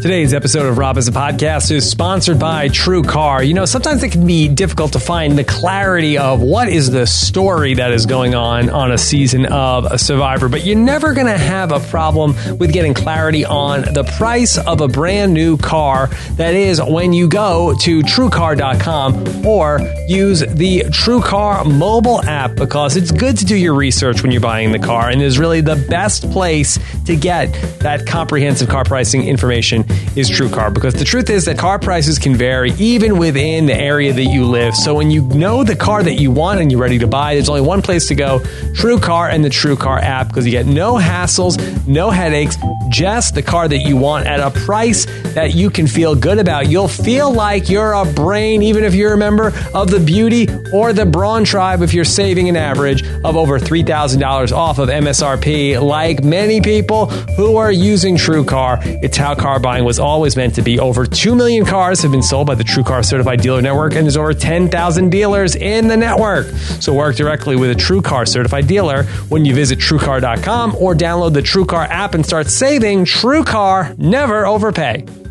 Today's 0.00 0.32
episode 0.32 0.66
of 0.66 0.78
Rob 0.78 0.94
Has 0.94 1.08
a 1.08 1.12
Podcast 1.12 1.72
is 1.72 1.90
sponsored 1.90 2.38
by 2.38 2.68
True 2.68 3.02
Car. 3.02 3.42
You 3.42 3.52
know, 3.52 3.64
sometimes 3.64 4.04
it 4.04 4.12
can 4.12 4.24
be 4.24 4.46
difficult 4.46 4.92
to 4.92 5.00
find 5.00 5.36
the 5.36 5.42
clarity 5.42 6.16
of 6.16 6.40
what 6.40 6.68
is 6.68 6.92
the 6.92 7.04
story 7.04 7.74
that 7.74 7.90
is 7.90 8.06
going 8.06 8.36
on 8.36 8.70
on 8.70 8.92
a 8.92 8.96
season 8.96 9.46
of 9.46 10.00
Survivor, 10.00 10.48
but 10.48 10.64
you're 10.64 10.76
never 10.76 11.14
going 11.14 11.26
to 11.26 11.36
have 11.36 11.72
a 11.72 11.80
problem 11.80 12.36
with 12.58 12.72
getting 12.72 12.94
clarity 12.94 13.44
on 13.44 13.92
the 13.92 14.04
price 14.16 14.56
of 14.56 14.80
a 14.80 14.86
brand 14.86 15.34
new 15.34 15.56
car. 15.56 16.06
That 16.36 16.54
is 16.54 16.80
when 16.80 17.12
you 17.12 17.28
go 17.28 17.74
to 17.80 18.00
truecar.com 18.02 19.44
or 19.44 19.80
use 20.06 20.40
the 20.40 20.84
True 20.92 21.20
Car 21.20 21.64
mobile 21.64 22.22
app 22.22 22.54
because 22.54 22.96
it's 22.96 23.10
good 23.10 23.36
to 23.38 23.44
do 23.44 23.56
your 23.56 23.74
research 23.74 24.22
when 24.22 24.30
you're 24.30 24.40
buying 24.40 24.70
the 24.70 24.78
car 24.78 25.10
and 25.10 25.20
is 25.20 25.40
really 25.40 25.60
the 25.60 25.76
best 25.90 26.30
place 26.30 26.78
to 27.06 27.16
get 27.16 27.52
that 27.80 28.06
comprehensive 28.06 28.68
car 28.68 28.84
pricing 28.84 29.26
information 29.26 29.84
is 30.16 30.28
True 30.28 30.48
Car 30.48 30.70
because 30.70 30.94
the 30.94 31.04
truth 31.04 31.30
is 31.30 31.44
that 31.44 31.58
car 31.58 31.78
prices 31.78 32.18
can 32.18 32.34
vary 32.34 32.72
even 32.78 33.18
within 33.18 33.66
the 33.66 33.74
area 33.74 34.12
that 34.12 34.24
you 34.24 34.44
live. 34.44 34.74
So 34.74 34.94
when 34.94 35.10
you 35.10 35.22
know 35.22 35.64
the 35.64 35.76
car 35.76 36.02
that 36.02 36.14
you 36.14 36.30
want 36.30 36.60
and 36.60 36.70
you're 36.70 36.80
ready 36.80 36.98
to 36.98 37.06
buy, 37.06 37.34
there's 37.34 37.48
only 37.48 37.60
one 37.60 37.82
place 37.82 38.08
to 38.08 38.14
go 38.14 38.40
True 38.74 38.98
Car 38.98 39.28
and 39.28 39.44
the 39.44 39.50
True 39.50 39.76
Car 39.76 39.98
app 39.98 40.28
because 40.28 40.44
you 40.44 40.52
get 40.52 40.66
no 40.66 40.94
hassles, 40.94 41.58
no 41.86 42.10
headaches, 42.10 42.56
just 42.90 43.34
the 43.34 43.42
car 43.42 43.68
that 43.68 43.78
you 43.78 43.96
want 43.96 44.26
at 44.26 44.40
a 44.40 44.50
price 44.50 45.06
that 45.34 45.54
you 45.54 45.70
can 45.70 45.86
feel 45.86 46.14
good 46.14 46.38
about. 46.38 46.68
You'll 46.68 46.88
feel 46.88 47.32
like 47.32 47.68
you're 47.68 47.92
a 47.92 48.04
brain, 48.04 48.62
even 48.62 48.84
if 48.84 48.94
you're 48.94 49.14
a 49.14 49.18
member 49.18 49.52
of 49.74 49.90
the 49.90 50.00
Beauty 50.00 50.48
or 50.72 50.92
the 50.92 51.06
Brawn 51.06 51.44
Tribe, 51.44 51.82
if 51.82 51.94
you're 51.94 52.04
saving 52.04 52.48
an 52.48 52.56
average 52.56 53.02
of 53.24 53.36
over 53.36 53.58
$3,000 53.58 54.52
off 54.52 54.78
of 54.78 54.88
MSRP, 54.88 55.80
like 55.80 56.24
many 56.24 56.60
people 56.60 57.06
who 57.06 57.56
are 57.56 57.72
using 57.72 58.16
True 58.16 58.44
Car. 58.44 58.78
It's 58.82 59.16
how 59.16 59.34
car 59.34 59.60
buying 59.60 59.77
was 59.84 59.98
always 59.98 60.36
meant 60.36 60.54
to 60.56 60.62
be. 60.62 60.78
Over 60.78 61.06
2 61.06 61.34
million 61.34 61.64
cars 61.64 62.00
have 62.02 62.12
been 62.12 62.22
sold 62.22 62.46
by 62.46 62.54
the 62.54 62.64
True 62.64 62.82
Car 62.82 63.02
Certified 63.02 63.40
Dealer 63.40 63.62
Network, 63.62 63.94
and 63.94 64.04
there's 64.04 64.16
over 64.16 64.34
10,000 64.34 65.10
dealers 65.10 65.54
in 65.54 65.88
the 65.88 65.96
network. 65.96 66.46
So 66.80 66.94
work 66.94 67.16
directly 67.16 67.56
with 67.56 67.70
a 67.70 67.74
True 67.74 68.02
Car 68.02 68.26
Certified 68.26 68.66
Dealer 68.66 69.04
when 69.28 69.44
you 69.44 69.54
visit 69.54 69.78
TrueCar.com 69.78 70.76
or 70.76 70.94
download 70.94 71.34
the 71.34 71.42
True 71.42 71.66
Car 71.66 71.84
app 71.84 72.14
and 72.14 72.24
start 72.24 72.48
saving. 72.48 73.04
True 73.04 73.44
Car, 73.44 73.94
never 73.98 74.46
overpay. 74.46 75.27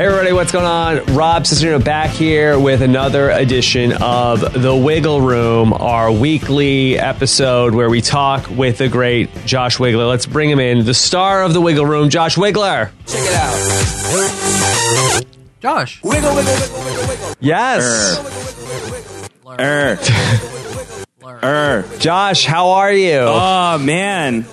Hey 0.00 0.06
everybody, 0.06 0.32
what's 0.32 0.50
going 0.50 0.64
on? 0.64 1.04
Rob 1.14 1.42
Cesternino 1.42 1.84
back 1.84 2.08
here 2.08 2.58
with 2.58 2.80
another 2.80 3.28
edition 3.28 3.92
of 4.00 4.40
The 4.40 4.74
Wiggle 4.74 5.20
Room, 5.20 5.74
our 5.74 6.10
weekly 6.10 6.98
episode 6.98 7.74
where 7.74 7.90
we 7.90 8.00
talk 8.00 8.48
with 8.48 8.78
the 8.78 8.88
great 8.88 9.28
Josh 9.44 9.76
Wigler. 9.76 10.08
Let's 10.08 10.24
bring 10.24 10.48
him 10.48 10.58
in, 10.58 10.86
the 10.86 10.94
star 10.94 11.42
of 11.42 11.52
The 11.52 11.60
Wiggle 11.60 11.84
Room, 11.84 12.08
Josh 12.08 12.36
Wigler. 12.36 12.90
Check 13.06 13.20
it 13.20 13.34
out. 13.34 15.26
Josh. 15.60 16.02
Wiggle, 16.02 16.34
wiggle, 16.34 16.54
wiggle, 16.54 16.82
wiggle, 16.82 17.06
wiggle. 17.06 17.34
Yes. 17.40 17.84
Er. 19.60 19.98
Er. 21.44 21.84
Josh, 21.98 22.46
how 22.46 22.70
are 22.70 22.92
you? 22.94 23.18
Oh 23.18 23.76
man. 23.76 24.46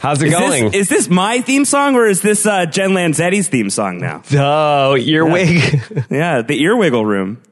How's 0.00 0.22
it 0.22 0.28
Is 0.28 0.32
going? 0.32 0.64
this, 0.66 0.74
is 0.74 0.88
this 0.88 1.08
my 1.08 1.40
theme 1.40 1.64
song 1.64 1.94
or 1.96 2.06
is 2.06 2.22
this 2.22 2.46
uh, 2.46 2.66
Jen 2.66 2.90
Lanzetti's 2.90 3.48
theme 3.48 3.70
song 3.70 3.98
now? 3.98 4.22
oh, 4.32 4.94
your 4.94 5.26
wig. 5.30 5.82
Yeah, 6.10 6.42
the 6.42 6.62
earwiggle 6.62 7.04
room. 7.04 7.42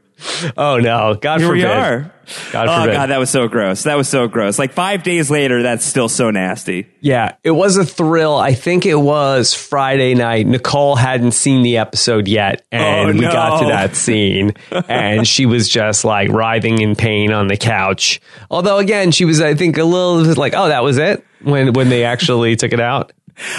oh 0.57 0.79
no, 0.79 1.15
God 1.21 1.41
Here 1.41 1.49
forbid. 1.49 1.65
we 1.65 1.69
are. 1.69 2.14
God 2.53 2.69
oh 2.69 2.81
forbid. 2.83 2.95
god, 2.95 3.07
that 3.11 3.19
was 3.19 3.31
so 3.31 3.49
gross. 3.49 3.83
That 3.85 3.97
was 3.97 4.09
so 4.09 4.29
gross. 4.29 4.59
Like 4.59 4.73
five 4.73 5.03
days 5.03 5.31
later, 5.31 5.63
that's 5.63 5.85
still 5.85 6.09
so 6.09 6.31
nasty. 6.31 6.87
Yeah, 7.01 7.37
it 7.43 7.51
was 7.51 7.77
a 7.77 7.85
thrill. 7.85 8.37
I 8.37 8.55
think 8.55 8.87
it 8.87 8.95
was 8.95 9.55
Friday 9.55 10.15
night. 10.15 10.47
Nicole 10.47 10.97
hadn't 10.97 11.33
seen 11.33 11.63
the 11.63 11.79
episode 11.79 12.29
yet, 12.29 12.65
oh, 12.73 12.77
and 12.77 13.11
Oh, 13.11 13.13
we 13.13 13.21
got 13.21 13.61
to 13.61 13.67
that 13.67 13.97
scene, 13.97 14.55
and 14.89 15.27
she 15.27 15.47
was 15.47 15.69
just 15.69 16.05
like 16.05 16.31
writhing 16.31 16.81
in 16.81 16.97
pain 16.97 17.33
on 17.33 17.49
the 17.49 17.57
couch. 17.57 18.21
Although, 18.51 18.79
again, 18.79 19.11
she 19.11 19.25
was, 19.25 19.41
I 19.41 19.55
think, 19.55 19.79
a 19.79 19.85
little 19.85 20.35
like, 20.35 20.55
"Oh, 20.57 20.69
that 20.69 20.83
was 20.83 20.99
it." 20.99 21.25
When 21.43 21.73
when 21.75 21.89
they 21.91 22.05
actually 22.05 22.57
took 22.57 22.73
it 22.73 22.81
out. 22.81 23.13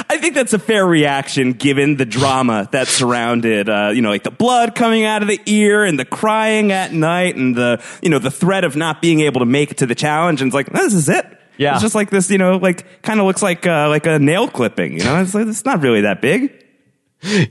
I 0.09 0.18
think 0.18 0.36
that's 0.36 0.53
a 0.53 0.59
fair 0.59 0.86
reaction 0.86 1.52
given 1.53 1.97
the 1.97 2.06
drama 2.06 2.69
that 2.72 2.88
surrounded, 2.88 3.68
uh, 3.69 3.91
you 3.94 4.02
know, 4.02 4.09
like 4.09 4.24
the 4.24 4.31
blood 4.31 4.74
coming 4.74 5.03
out 5.03 5.22
of 5.22 5.28
the 5.28 5.40
ear 5.46 5.84
and 5.84 6.00
the 6.00 6.06
crying 6.06 6.72
at 6.72 6.94
night 6.94 7.36
and 7.36 7.56
the, 7.56 7.84
you 8.02 8.09
know, 8.09 8.19
the 8.19 8.31
threat 8.31 8.63
of 8.63 8.75
not 8.75 9.02
being 9.02 9.19
able 9.22 9.40
to 9.40 9.46
make 9.46 9.72
it 9.72 9.78
to 9.80 9.86
the 9.86 9.96
challenge. 9.96 10.41
And 10.41 10.47
it's 10.47 10.56
like, 10.56 10.72
this 10.72 10.94
is 10.94 11.09
it. 11.09 11.25
Yeah. 11.58 11.74
It's 11.74 11.81
just 11.81 11.96
like 11.96 12.09
this, 12.09 12.30
you 12.31 12.38
know, 12.38 12.58
like 12.58 13.02
kind 13.02 13.19
of 13.19 13.25
looks 13.25 13.41
like, 13.41 13.68
uh, 13.68 13.90
like 13.90 14.06
a 14.06 14.18
nail 14.19 14.47
clipping, 14.47 14.97
you 14.97 15.03
know, 15.03 15.22
it's 15.22 15.34
like, 15.34 15.47
it's 15.47 15.66
not 15.66 15.81
really 15.81 16.02
that 16.02 16.22
big. 16.22 16.63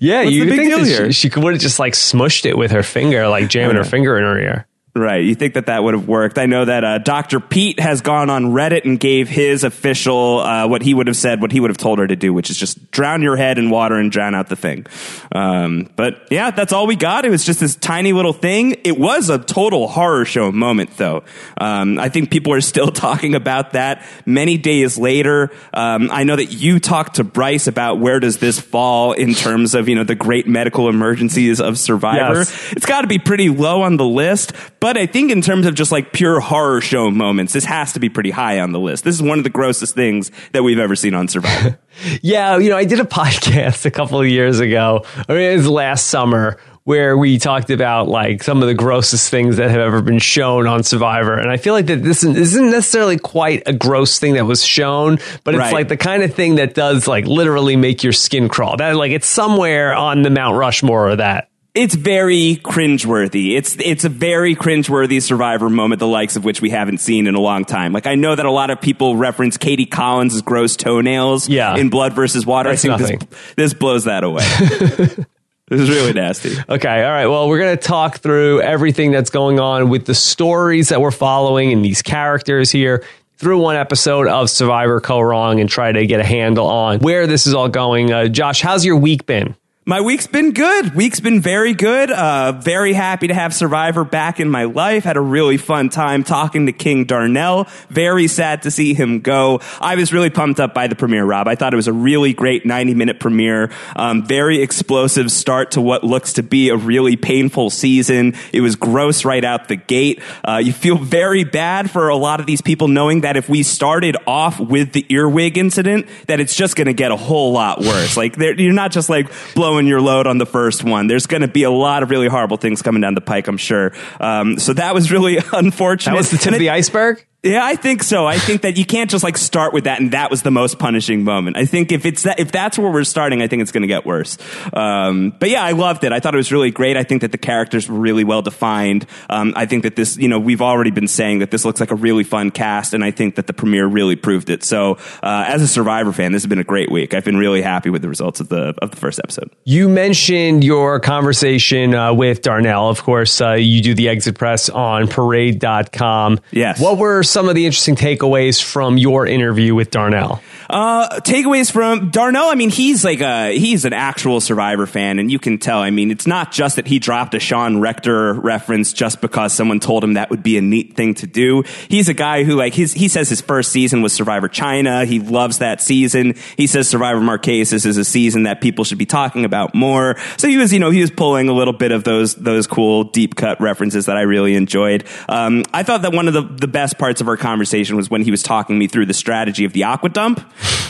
Yeah, 0.01 0.23
What's 0.23 0.33
you 0.33 0.45
the 0.45 0.51
big 0.51 0.59
think 0.61 0.75
deal 0.75 0.85
here? 0.85 1.13
she, 1.13 1.29
she 1.29 1.41
would 1.41 1.55
have 1.55 1.61
just 1.63 1.79
like 1.79 1.95
smushed 1.95 2.47
it 2.47 2.57
with 2.57 2.71
her 2.71 2.83
finger, 2.83 3.27
like 3.29 3.49
jamming 3.49 3.77
her 3.77 3.85
finger 3.85 4.17
in 4.17 4.23
her 4.23 4.39
ear. 4.39 4.67
Right. 4.97 5.25
You 5.25 5.35
think 5.35 5.55
that 5.55 5.67
that 5.67 5.83
would 5.83 5.95
have 5.95 6.07
worked. 6.07 6.39
I 6.39 6.47
know 6.47 6.65
that 6.65 6.85
uh, 6.85 6.99
Dr. 6.99 7.41
Pete 7.41 7.81
has 7.81 8.01
gone 8.01 8.31
on 8.31 8.53
Reddit 8.53 8.85
and 8.85 9.01
gave 9.01 9.29
his 9.29 9.65
official, 9.65 10.39
uh, 10.39 10.69
what 10.69 10.83
he 10.83 10.95
would 10.95 11.09
have 11.09 11.17
said, 11.17 11.43
what 11.43 11.51
he 11.51 11.59
would 11.59 11.71
have 11.71 11.77
told 11.77 11.99
her 11.99 12.07
to 12.07 12.15
do, 12.15 12.33
which 12.33 12.49
is 12.49 12.57
just 12.57 12.93
drown 12.93 13.21
your 13.21 13.35
head 13.35 13.59
in 13.59 13.71
water 13.71 13.97
and 13.97 14.13
drown 14.13 14.37
out 14.37 14.49
the 14.49 14.55
thing. 14.55 14.87
Um, 15.35 15.91
but 15.97 16.29
yeah, 16.31 16.53
that's 16.53 16.73
all 16.73 16.87
we 16.87 16.95
got. 16.95 17.25
It 17.25 17.31
was 17.31 17.45
just 17.45 17.59
this 17.59 17.75
tiny 17.75 18.13
little 18.13 18.33
thing. 18.33 18.77
It 18.85 18.97
was 18.97 19.31
a 19.31 19.39
total 19.41 19.89
horror 19.89 20.25
show 20.25 20.53
moment, 20.53 20.97
though. 20.97 21.25
Um, 21.59 21.99
I 21.99 22.09
think 22.09 22.31
people 22.31 22.53
are 22.53 22.61
still 22.61 22.89
talking 22.93 23.35
about 23.35 23.73
that 23.73 24.07
many 24.27 24.59
days 24.59 24.97
later. 24.97 25.51
Um, 25.73 26.09
I 26.13 26.23
know 26.23 26.37
that 26.37 26.53
you 26.53 26.79
talked 26.79 27.17
to 27.17 27.25
Bryce 27.25 27.67
about 27.67 27.99
where 27.99 28.21
does 28.21 28.39
this 28.39 28.61
fall 28.61 29.11
in 29.11 29.35
terms 29.35 29.75
of, 29.75 29.89
you 29.89 29.97
know, 29.97 30.05
the 30.05 30.15
great 30.15 30.47
medical 30.47 30.89
emergencies 30.89 31.61
of 31.61 31.81
Survivor. 31.81 32.39
Yes. 32.39 32.73
It's 32.75 32.87
got 32.87 33.01
to 33.01 33.09
be 33.09 33.19
pretty 33.19 33.49
low 33.49 33.83
on 33.83 33.97
the 33.97 34.05
list, 34.05 34.53
but 34.85 34.99
I 34.99 35.07
think 35.07 35.33
in 35.33 35.41
terms 35.41 35.65
of 35.67 35.75
just 35.75 35.91
like 35.91 36.13
pure 36.13 36.41
horror 36.41 36.83
show 36.83 37.11
moments, 37.11 37.55
this 37.55 37.65
has 37.65 37.95
to 37.95 38.01
be 38.01 38.11
pretty 38.11 38.31
high 38.31 38.61
on 38.61 38.73
the 38.73 38.79
list. 38.79 39.03
This 39.05 39.15
is 39.15 39.23
one 39.23 39.39
of 39.39 39.45
the 39.45 39.49
grossest 39.49 39.95
things 39.95 40.31
that 40.53 40.63
we've 40.63 40.79
ever 40.79 40.95
seen 40.95 41.15
on 41.15 41.27
Survivor. 41.29 41.79
Yeah, 42.23 42.59
you 42.59 42.69
know, 42.71 42.77
I 42.77 42.85
did 42.85 42.99
a 43.01 43.05
podcast 43.21 43.87
a 43.87 43.91
couple 43.91 44.21
of 44.21 44.27
years 44.27 44.59
ago, 44.61 45.05
or 45.29 45.39
it 45.39 45.57
was 45.57 45.69
last 45.69 46.09
summer, 46.09 46.59
where 46.83 47.17
we 47.17 47.39
talked 47.39 47.71
about 47.71 48.09
like 48.09 48.43
some 48.43 48.61
of 48.63 48.69
the 48.69 48.75
grossest 48.75 49.31
things 49.31 49.57
that 49.57 49.71
have 49.71 49.81
ever 49.81 50.03
been 50.03 50.19
shown 50.19 50.67
on 50.67 50.83
Survivor. 50.83 51.35
And 51.39 51.51
I 51.51 51.57
feel 51.57 51.73
like 51.73 51.87
that 51.87 52.03
this 52.03 52.23
isn't- 52.25 52.71
necessarily 52.71 53.17
quite 53.17 53.63
a 53.67 53.73
gross 53.73 54.19
thing 54.19 54.35
that 54.35 54.45
was 54.45 54.63
shown, 54.63 55.19
but 55.45 55.55
it's 55.55 55.61
Right. 55.61 55.73
like 55.73 55.89
the 55.89 55.97
kind 55.97 56.23
of 56.25 56.35
thing 56.35 56.57
that 56.57 56.75
does 56.75 57.09
like 57.09 57.27
literally 57.27 57.77
make 57.77 58.03
your 58.03 58.13
skin 58.13 58.49
crawl. 58.51 58.77
That 58.77 58.97
like 58.97 59.13
it's 59.13 59.29
somewhere 59.29 59.95
on 59.95 60.21
the 60.23 60.31
Mount 60.31 60.57
Rushmore 60.59 61.09
of 61.11 61.19
that. 61.19 61.49
It's 61.75 61.97
very 61.97 62.61
cringeworthy. 62.63 63.57
It's 63.57 63.77
it's 63.81 64.05
a 64.05 64.09
very 64.09 64.55
cringeworthy 64.55 65.21
Survivor 65.21 65.69
moment, 65.69 65.99
the 65.99 66.07
likes 66.07 66.37
of 66.37 66.45
which 66.45 66.61
we 66.63 66.71
haven't 66.71 66.99
seen 66.99 67.27
in 67.27 67.35
a 67.35 67.41
long 67.41 67.65
time. 67.65 67.93
Like 67.93 68.07
I 68.07 68.15
know 68.15 68.33
that 68.37 68.47
a 68.47 68.51
lot 68.51 68.71
of 68.71 68.81
people 68.81 69.17
reference 69.17 69.57
Katie 69.57 69.85
Collins' 69.87 70.41
gross 70.41 70.77
toenails 70.77 71.49
Yeah. 71.49 71.77
in 71.77 71.91
Blood 71.91 72.13
versus 72.13 72.47
Water. 72.47 72.71
That's 72.71 72.85
I 72.85 72.97
think 72.97 73.01
nothing. 73.01 73.19
this 73.31 73.55
this 73.57 73.75
blows 73.75 74.05
that 74.05 74.23
away. 74.23 74.45
this 74.59 75.81
is 75.81 75.91
really 75.91 76.13
nasty. 76.13 76.53
Okay, 76.69 77.05
all 77.05 77.11
right. 77.11 77.27
Well, 77.27 77.49
we're 77.49 77.59
going 77.59 77.77
to 77.77 77.83
talk 77.83 78.19
through 78.19 78.61
everything 78.61 79.11
that's 79.11 79.31
going 79.31 79.59
on 79.59 79.89
with 79.89 80.05
the 80.07 80.15
stories 80.15 80.91
that 80.91 81.01
we're 81.01 81.11
following 81.11 81.73
and 81.73 81.85
these 81.85 82.03
characters 82.03 82.71
here 82.71 83.03
through 83.39 83.59
one 83.59 83.75
episode 83.75 84.29
of 84.29 84.49
Survivor 84.49 85.01
Kaoh 85.01 85.29
Rong 85.29 85.59
and 85.59 85.69
try 85.69 85.91
to 85.91 86.07
get 86.07 86.21
a 86.21 86.25
handle 86.25 86.69
on 86.69 87.01
where 87.01 87.27
this 87.27 87.49
is 87.49 87.55
all 87.55 87.69
going. 87.69 88.13
Uh, 88.13 88.29
Josh, 88.29 88.61
how's 88.61 88.85
your 88.85 88.97
week 88.97 89.27
been? 89.27 89.57
My 89.87 90.01
week's 90.01 90.27
been 90.27 90.53
good. 90.53 90.95
Week's 90.95 91.21
been 91.21 91.43
very 91.43 91.75
good. 91.75 92.11
Uh, 92.11 92.53
very 92.53 92.95
happy 92.95 93.27
to 93.27 93.35
have 93.35 93.53
Survivor 93.53 94.03
back 94.03 94.41
in 94.41 94.49
my 94.49 94.65
life. 94.65 95.05
Had 95.05 95.19
a 95.19 95.21
really 95.21 95.59
fun 95.59 95.91
time 95.91 96.25
talking 96.25 96.65
to 96.65 96.73
King 96.73 97.05
Darnell. 97.05 97.69
Very 97.91 98.27
sad 98.27 98.63
to 98.63 98.71
see 98.71 98.95
him 98.95 99.21
go. 99.21 99.61
I 99.83 99.97
was 99.97 100.11
really 100.11 100.31
pumped 100.31 100.59
up 100.59 100.73
by 100.73 100.87
the 100.87 100.95
premiere, 100.95 101.27
Rob. 101.27 101.49
I 101.49 101.55
thought 101.55 101.75
it 101.75 101.77
was 101.77 101.87
a 101.87 101.93
really 101.93 102.33
great 102.33 102.65
90 102.65 102.95
minute 102.95 103.21
premiere. 103.21 103.71
Um, 103.95 104.25
very 104.25 104.63
explosive 104.63 105.31
start 105.31 105.73
to 105.73 105.83
what 105.83 106.03
looks 106.03 106.33
to 106.35 106.43
be 106.43 106.71
a 106.71 106.77
really 106.77 107.17
painful 107.17 107.69
season. 107.69 108.37
It 108.55 108.63
was 108.63 108.77
gross 108.77 109.27
right 109.27 109.45
out 109.45 109.69
the 109.69 109.77
gate. 109.77 110.23
Uh, 110.49 110.63
you 110.65 110.73
feel 110.73 110.97
very 110.97 111.45
bad 111.45 111.91
for 111.91 112.09
a 112.09 112.17
lot 112.17 112.41
of 112.41 112.47
these 112.47 112.63
people 112.63 112.89
knowing 112.89 113.21
that 113.21 113.37
if 113.37 113.51
we 113.51 113.63
started 113.63 114.17
off 114.27 114.59
with 114.59 114.95
the 114.95 115.05
earwig 115.11 115.59
incident, 115.59 116.07
that 116.27 116.41
it's 116.41 116.57
just 116.57 116.75
going 116.75 116.87
to 116.87 116.95
get 116.95 117.13
a 117.13 117.17
whole 117.17 117.53
lot 117.53 117.81
worse. 117.81 118.17
Like 118.17 118.39
you're 118.39 118.73
not 118.73 118.91
just 118.91 119.11
like 119.11 119.31
blowing 119.55 119.74
your 119.87 120.01
load 120.01 120.27
on 120.27 120.39
the 120.39 120.47
first 120.47 120.85
one. 120.85 121.07
There's 121.07 121.27
going 121.27 121.43
to 121.43 121.49
be 121.49 121.65
a 121.65 121.71
lot 121.71 122.03
of 122.03 122.11
really 122.11 122.29
horrible 122.29 122.57
things 122.57 122.83
coming 122.83 123.01
down 123.01 123.15
the 123.15 123.21
pike, 123.21 123.49
I'm 123.49 123.57
sure. 123.57 123.93
Um, 124.21 124.59
so 124.59 124.73
that 124.75 124.95
was 124.95 125.11
really 125.11 125.39
unfortunate. 125.53 126.13
That 126.13 126.19
was 126.19 126.31
the 126.31 126.39
tip 126.39 126.47
And 126.47 126.55
of 126.57 126.61
the 126.61 126.71
iceberg? 126.71 127.27
Yeah, 127.45 127.63
I 127.63 127.77
think 127.77 128.03
so. 128.03 128.27
I 128.27 128.39
think 128.39 128.63
that 128.63 128.79
you 128.79 128.87
can't 128.87 129.11
just 129.11 129.23
like 129.23 129.37
start 129.37 129.75
with 129.75 129.85
that, 129.85 130.01
and 130.01 130.13
that 130.13 130.31
was 130.31 130.41
the 130.41 130.51
most 130.51 130.79
punishing 130.79 131.25
moment. 131.25 131.59
I 131.59 131.67
think 131.67 131.93
if 131.93 132.07
it's 132.07 132.23
that, 132.23 132.41
if 132.41 132.51
that's 132.51 132.79
where 132.79 132.91
we're 132.91 133.05
starting, 133.05 133.43
I 133.43 133.49
think 133.49 133.61
it's 133.61 133.71
going 133.71 133.83
to 133.83 133.87
get 133.87 134.07
worse. 134.07 134.39
Um, 134.73 135.35
but 135.39 135.51
yeah, 135.51 135.63
I 135.63 135.73
loved 135.73 136.05
it. 136.05 136.13
I 136.13 136.21
thought 136.21 136.33
it 136.33 136.39
was 136.39 136.51
really 136.51 136.71
great. 136.71 136.97
I 136.97 137.03
think 137.03 137.21
that 137.21 137.33
the 137.33 137.39
characters 137.39 137.87
were 137.87 137.99
really 137.99 138.25
well 138.25 138.41
defined. 138.41 139.05
Um, 139.29 139.53
I 139.57 139.67
think 139.67 139.83
that 139.83 139.95
this, 139.95 140.17
you 140.17 140.27
know, 140.27 140.39
we've 140.39 140.63
already 140.63 140.91
been 140.91 141.07
saying 141.07 141.41
that 141.41 141.51
this 141.51 141.67
looks 141.67 141.81
like 141.81 141.91
a 141.91 141.95
really 141.95 142.25
fun 142.25 142.51
cast, 142.51 142.95
and 142.95 143.05
I 143.05 143.11
think 143.11 143.35
that 143.35 143.47
the 143.47 143.53
premiere 143.53 143.87
really 143.87 144.17
proved 144.17 144.49
it. 144.49 144.65
So, 144.65 144.95
uh, 145.23 145.45
as 145.47 145.61
a 145.61 145.69
Survivor 145.69 146.15
fan, 146.15 146.33
this 146.33 146.45
has 146.45 146.49
been 146.49 146.59
a 146.59 146.65
great 146.65 146.91
week. 146.91 147.13
I've 147.13 147.27
been 147.27 147.37
really 147.37 147.61
happy 147.61 147.91
with 147.91 148.01
the 148.01 148.09
results 148.09 148.41
of 148.41 148.49
the 148.49 148.75
of 148.81 148.91
the 148.91 148.97
first 148.97 149.19
episode. 149.23 149.51
You 149.65 149.91
mentioned 149.91 150.65
your 150.65 150.99
conversation 150.99 151.95
uh, 151.95 152.15
with 152.15 152.41
Darnell. 152.41 152.89
Of 152.89 153.03
course, 153.03 153.39
uh, 153.43 153.53
you 153.53 153.83
do 153.83 153.93
the 153.93 154.09
exit 154.09 154.39
press 154.39 154.71
on 154.71 155.09
parade.com. 155.09 156.41
Yes. 156.51 156.81
What 156.81 156.97
were 156.97 157.23
some 157.35 157.49
of 157.49 157.57
the 157.57 157.67
interesting 157.67 157.97
takeaways 157.97 158.63
from 158.63 158.97
your 158.97 159.27
interview 159.27 159.75
with 159.75 159.91
Darnell? 159.91 160.41
Uh, 160.71 161.21
takeaways 161.21 161.71
from 161.71 162.11
Darnell. 162.11 162.49
I 162.49 162.55
mean, 162.55 162.71
he's 162.71 163.05
like 163.05 163.21
a 163.21 163.59
he's 163.59 163.85
an 163.85 163.93
actual 163.93 164.41
Survivor 164.41 164.87
fan, 164.87 165.19
and 165.19 165.31
you 165.31 165.39
can 165.39 165.59
tell. 165.59 165.81
I 165.81 165.91
mean, 165.91 166.11
it's 166.11 166.27
not 166.27 166.53
just 166.53 166.77
that 166.77 166.87
he 166.87 166.99
dropped 166.99 167.35
a 167.35 167.41
Sean 167.41 167.81
Rector 167.81 168.35
reference 168.35 168.93
just 168.93 169.21
because 169.21 169.53
someone 169.53 169.81
told 169.81 170.05
him 170.05 170.15
that 170.15 170.31
would 170.31 170.43
be 170.45 170.57
a 170.57 170.63
neat 170.63 170.97
thing 170.97 171.15
to 171.15 171.27
do. 171.27 171.65
He's 171.89 172.09
a 172.09 172.15
guy 172.15 172.45
who 172.45 172.55
like 172.55 172.73
his 172.73 172.93
he 172.93 173.09
says 173.09 173.29
his 173.29 173.41
first 173.41 173.73
season 173.73 174.01
was 174.01 174.13
Survivor 174.13 174.49
China. 174.49 175.05
He 175.05 175.19
loves 175.19 175.59
that 175.59 175.83
season. 175.83 176.37
He 176.57 176.69
says 176.69 176.89
Survivor 176.89 177.21
Marquesas 177.21 177.85
is 177.85 177.99
a 177.99 178.05
season 178.05 178.45
that 178.45 178.61
people 178.61 178.85
should 178.85 178.99
be 178.99 179.07
talking 179.07 179.45
about 179.45 179.75
more. 179.75 180.17
So 180.39 180.49
he 180.49 180.57
was, 180.57 180.73
you 180.73 180.79
know, 180.79 180.91
he 180.91 181.01
was 181.01 181.11
pulling 181.11 181.49
a 181.49 181.53
little 181.53 181.75
bit 181.75 181.91
of 181.91 182.05
those 182.05 182.37
those 182.37 182.69
cool 182.69 183.05
deep 183.05 183.35
cut 183.35 183.61
references 183.61 184.07
that 184.07 184.17
I 184.17 184.23
really 184.23 184.55
enjoyed. 184.55 185.05
Um, 185.29 185.65
I 185.75 185.83
thought 185.83 186.03
that 186.03 186.13
one 186.13 186.29
of 186.29 186.35
the 186.35 186.43
the 186.43 186.69
best 186.69 186.97
parts 186.97 187.21
of 187.25 187.29
our 187.29 187.37
conversation 187.37 187.97
was 187.97 188.11
when 188.11 188.23
he 188.23 188.31
was 188.31 188.43
talking 188.43 188.79
me 188.79 188.87
through 188.87 189.07
the 189.07 189.15
strategy 189.15 189.65
of 189.65 189.73
the 189.73 189.85
aqua 189.85 190.11
dump, 190.11 190.41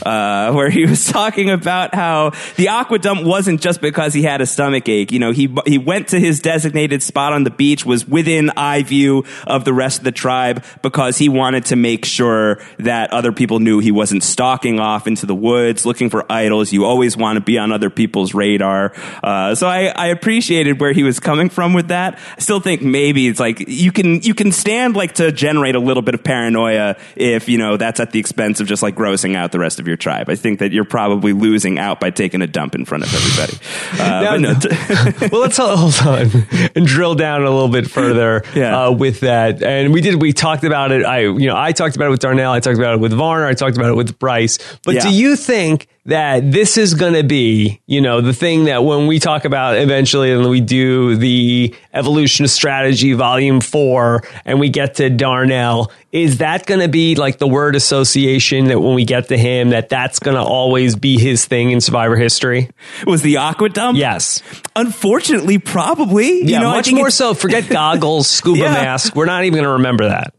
uh, 0.04 0.52
where 0.52 0.68
he 0.68 0.84
was 0.84 1.06
talking 1.06 1.50
about 1.50 1.94
how 1.94 2.32
the 2.56 2.68
aqua 2.68 2.98
dump 2.98 3.24
wasn't 3.24 3.60
just 3.60 3.80
because 3.80 4.12
he 4.12 4.22
had 4.22 4.40
a 4.40 4.46
stomach 4.46 4.88
ache. 4.88 5.12
You 5.12 5.18
know, 5.18 5.30
he 5.30 5.54
he 5.66 5.78
went 5.78 6.08
to 6.08 6.20
his 6.20 6.40
designated 6.40 7.02
spot 7.02 7.32
on 7.32 7.44
the 7.44 7.50
beach, 7.50 7.86
was 7.86 8.06
within 8.06 8.50
eye 8.56 8.82
view 8.82 9.24
of 9.46 9.64
the 9.64 9.72
rest 9.72 9.98
of 9.98 10.04
the 10.04 10.12
tribe 10.12 10.64
because 10.82 11.16
he 11.16 11.28
wanted 11.28 11.66
to 11.66 11.76
make 11.76 12.04
sure 12.04 12.60
that 12.78 13.12
other 13.12 13.32
people 13.32 13.60
knew 13.60 13.78
he 13.78 13.92
wasn't 13.92 14.22
stalking 14.22 14.80
off 14.80 15.06
into 15.06 15.26
the 15.26 15.34
woods 15.34 15.86
looking 15.86 16.10
for 16.10 16.30
idols. 16.30 16.72
You 16.72 16.84
always 16.84 17.16
want 17.16 17.36
to 17.36 17.40
be 17.40 17.58
on 17.58 17.72
other 17.72 17.90
people's 17.90 18.34
radar. 18.34 18.92
Uh, 19.22 19.54
so 19.54 19.68
I, 19.68 19.86
I 19.86 20.06
appreciated 20.08 20.80
where 20.80 20.92
he 20.92 21.02
was 21.02 21.20
coming 21.20 21.48
from 21.48 21.74
with 21.74 21.88
that. 21.88 22.18
I 22.36 22.40
still 22.40 22.60
think 22.60 22.82
maybe 22.82 23.28
it's 23.28 23.40
like 23.40 23.64
you 23.68 23.92
can 23.92 24.20
you 24.22 24.34
can 24.34 24.52
stand 24.52 24.96
like 24.96 25.14
to 25.14 25.30
generate 25.32 25.74
a 25.74 25.80
little 25.80 26.02
bit 26.02 26.13
of 26.14 26.24
paranoia 26.24 26.96
if 27.16 27.48
you 27.48 27.58
know 27.58 27.76
that's 27.76 28.00
at 28.00 28.12
the 28.12 28.18
expense 28.18 28.60
of 28.60 28.66
just 28.66 28.82
like 28.82 28.94
grossing 28.94 29.34
out 29.36 29.52
the 29.52 29.58
rest 29.58 29.78
of 29.80 29.86
your 29.86 29.96
tribe. 29.96 30.28
I 30.30 30.36
think 30.36 30.58
that 30.60 30.72
you're 30.72 30.84
probably 30.84 31.32
losing 31.32 31.78
out 31.78 32.00
by 32.00 32.10
taking 32.10 32.40
a 32.42 32.46
dump 32.46 32.74
in 32.74 32.84
front 32.84 33.04
of 33.04 33.14
everybody. 33.14 33.58
Uh, 34.04 34.36
no, 34.38 34.54
t- 34.54 34.68
well, 35.32 35.40
let's 35.40 35.56
hold 35.56 35.78
hold 35.94 36.18
on 36.18 36.46
and 36.74 36.86
drill 36.86 37.14
down 37.14 37.42
a 37.42 37.50
little 37.50 37.68
bit 37.68 37.88
further 37.90 38.42
Yeah. 38.54 38.86
uh, 38.86 38.90
with 38.92 39.20
that. 39.20 39.62
And 39.62 39.92
we 39.92 40.00
did. 40.00 40.20
We 40.20 40.32
talked 40.32 40.64
about 40.64 40.90
it. 40.92 41.04
I, 41.04 41.20
you 41.20 41.46
know, 41.46 41.56
I 41.56 41.72
talked 41.72 41.96
about 41.96 42.06
it 42.06 42.10
with 42.10 42.20
Darnell. 42.20 42.52
I 42.52 42.60
talked 42.60 42.78
about 42.78 42.94
it 42.94 43.00
with 43.00 43.12
Varner. 43.12 43.46
I 43.46 43.54
talked 43.54 43.76
about 43.76 43.90
it 43.90 43.94
with 43.96 44.18
Bryce. 44.18 44.58
But 44.84 44.96
Yeah. 44.96 45.02
do 45.02 45.10
you 45.14 45.36
think 45.36 45.86
that 46.06 46.50
this 46.52 46.76
is 46.76 46.92
going 46.94 47.14
to 47.14 47.22
be, 47.24 47.80
you 47.86 48.00
know, 48.02 48.20
the 48.20 48.34
thing 48.34 48.64
that 48.66 48.84
when 48.84 49.06
we 49.06 49.18
talk 49.18 49.44
about 49.46 49.78
eventually, 49.78 50.32
and 50.32 50.48
we 50.50 50.60
do 50.60 51.16
the 51.16 51.74
evolution 51.94 52.44
of 52.44 52.50
strategy 52.50 53.14
volume 53.14 53.60
four, 53.60 54.22
and 54.44 54.60
we 54.60 54.68
get 54.68 54.96
to 54.96 55.08
Darnell, 55.08 55.90
is 56.12 56.38
that 56.38 56.66
going 56.66 56.80
to 56.80 56.88
be 56.88 57.14
like 57.14 57.38
the 57.38 57.46
word 57.48 57.74
association 57.74 58.66
that 58.66 58.78
when 58.80 58.94
we 58.94 59.04
get 59.04 59.28
to 59.28 59.36
him, 59.38 59.70
that 59.70 59.88
that's 59.88 60.18
going 60.18 60.36
to 60.36 60.42
always 60.42 60.94
be 60.94 61.18
his 61.18 61.46
thing 61.46 61.70
in 61.70 61.80
Survivor 61.80 62.16
history? 62.16 62.68
was 63.06 63.22
the 63.22 63.38
aqua 63.38 63.70
dump? 63.70 63.96
Yes. 63.98 64.42
Unfortunately, 64.76 65.58
probably. 65.58 66.40
Yeah, 66.42 66.58
you 66.58 66.60
know, 66.60 66.70
I 66.70 66.76
much 66.76 66.84
think 66.86 66.98
more 66.98 67.10
so. 67.10 67.32
Forget 67.34 67.68
goggles, 67.70 68.28
scuba 68.28 68.58
Yeah. 68.60 68.72
mask. 68.72 69.16
We're 69.16 69.24
not 69.26 69.44
even 69.44 69.54
going 69.54 69.64
to 69.64 69.70
remember 69.72 70.08
that. 70.08 70.34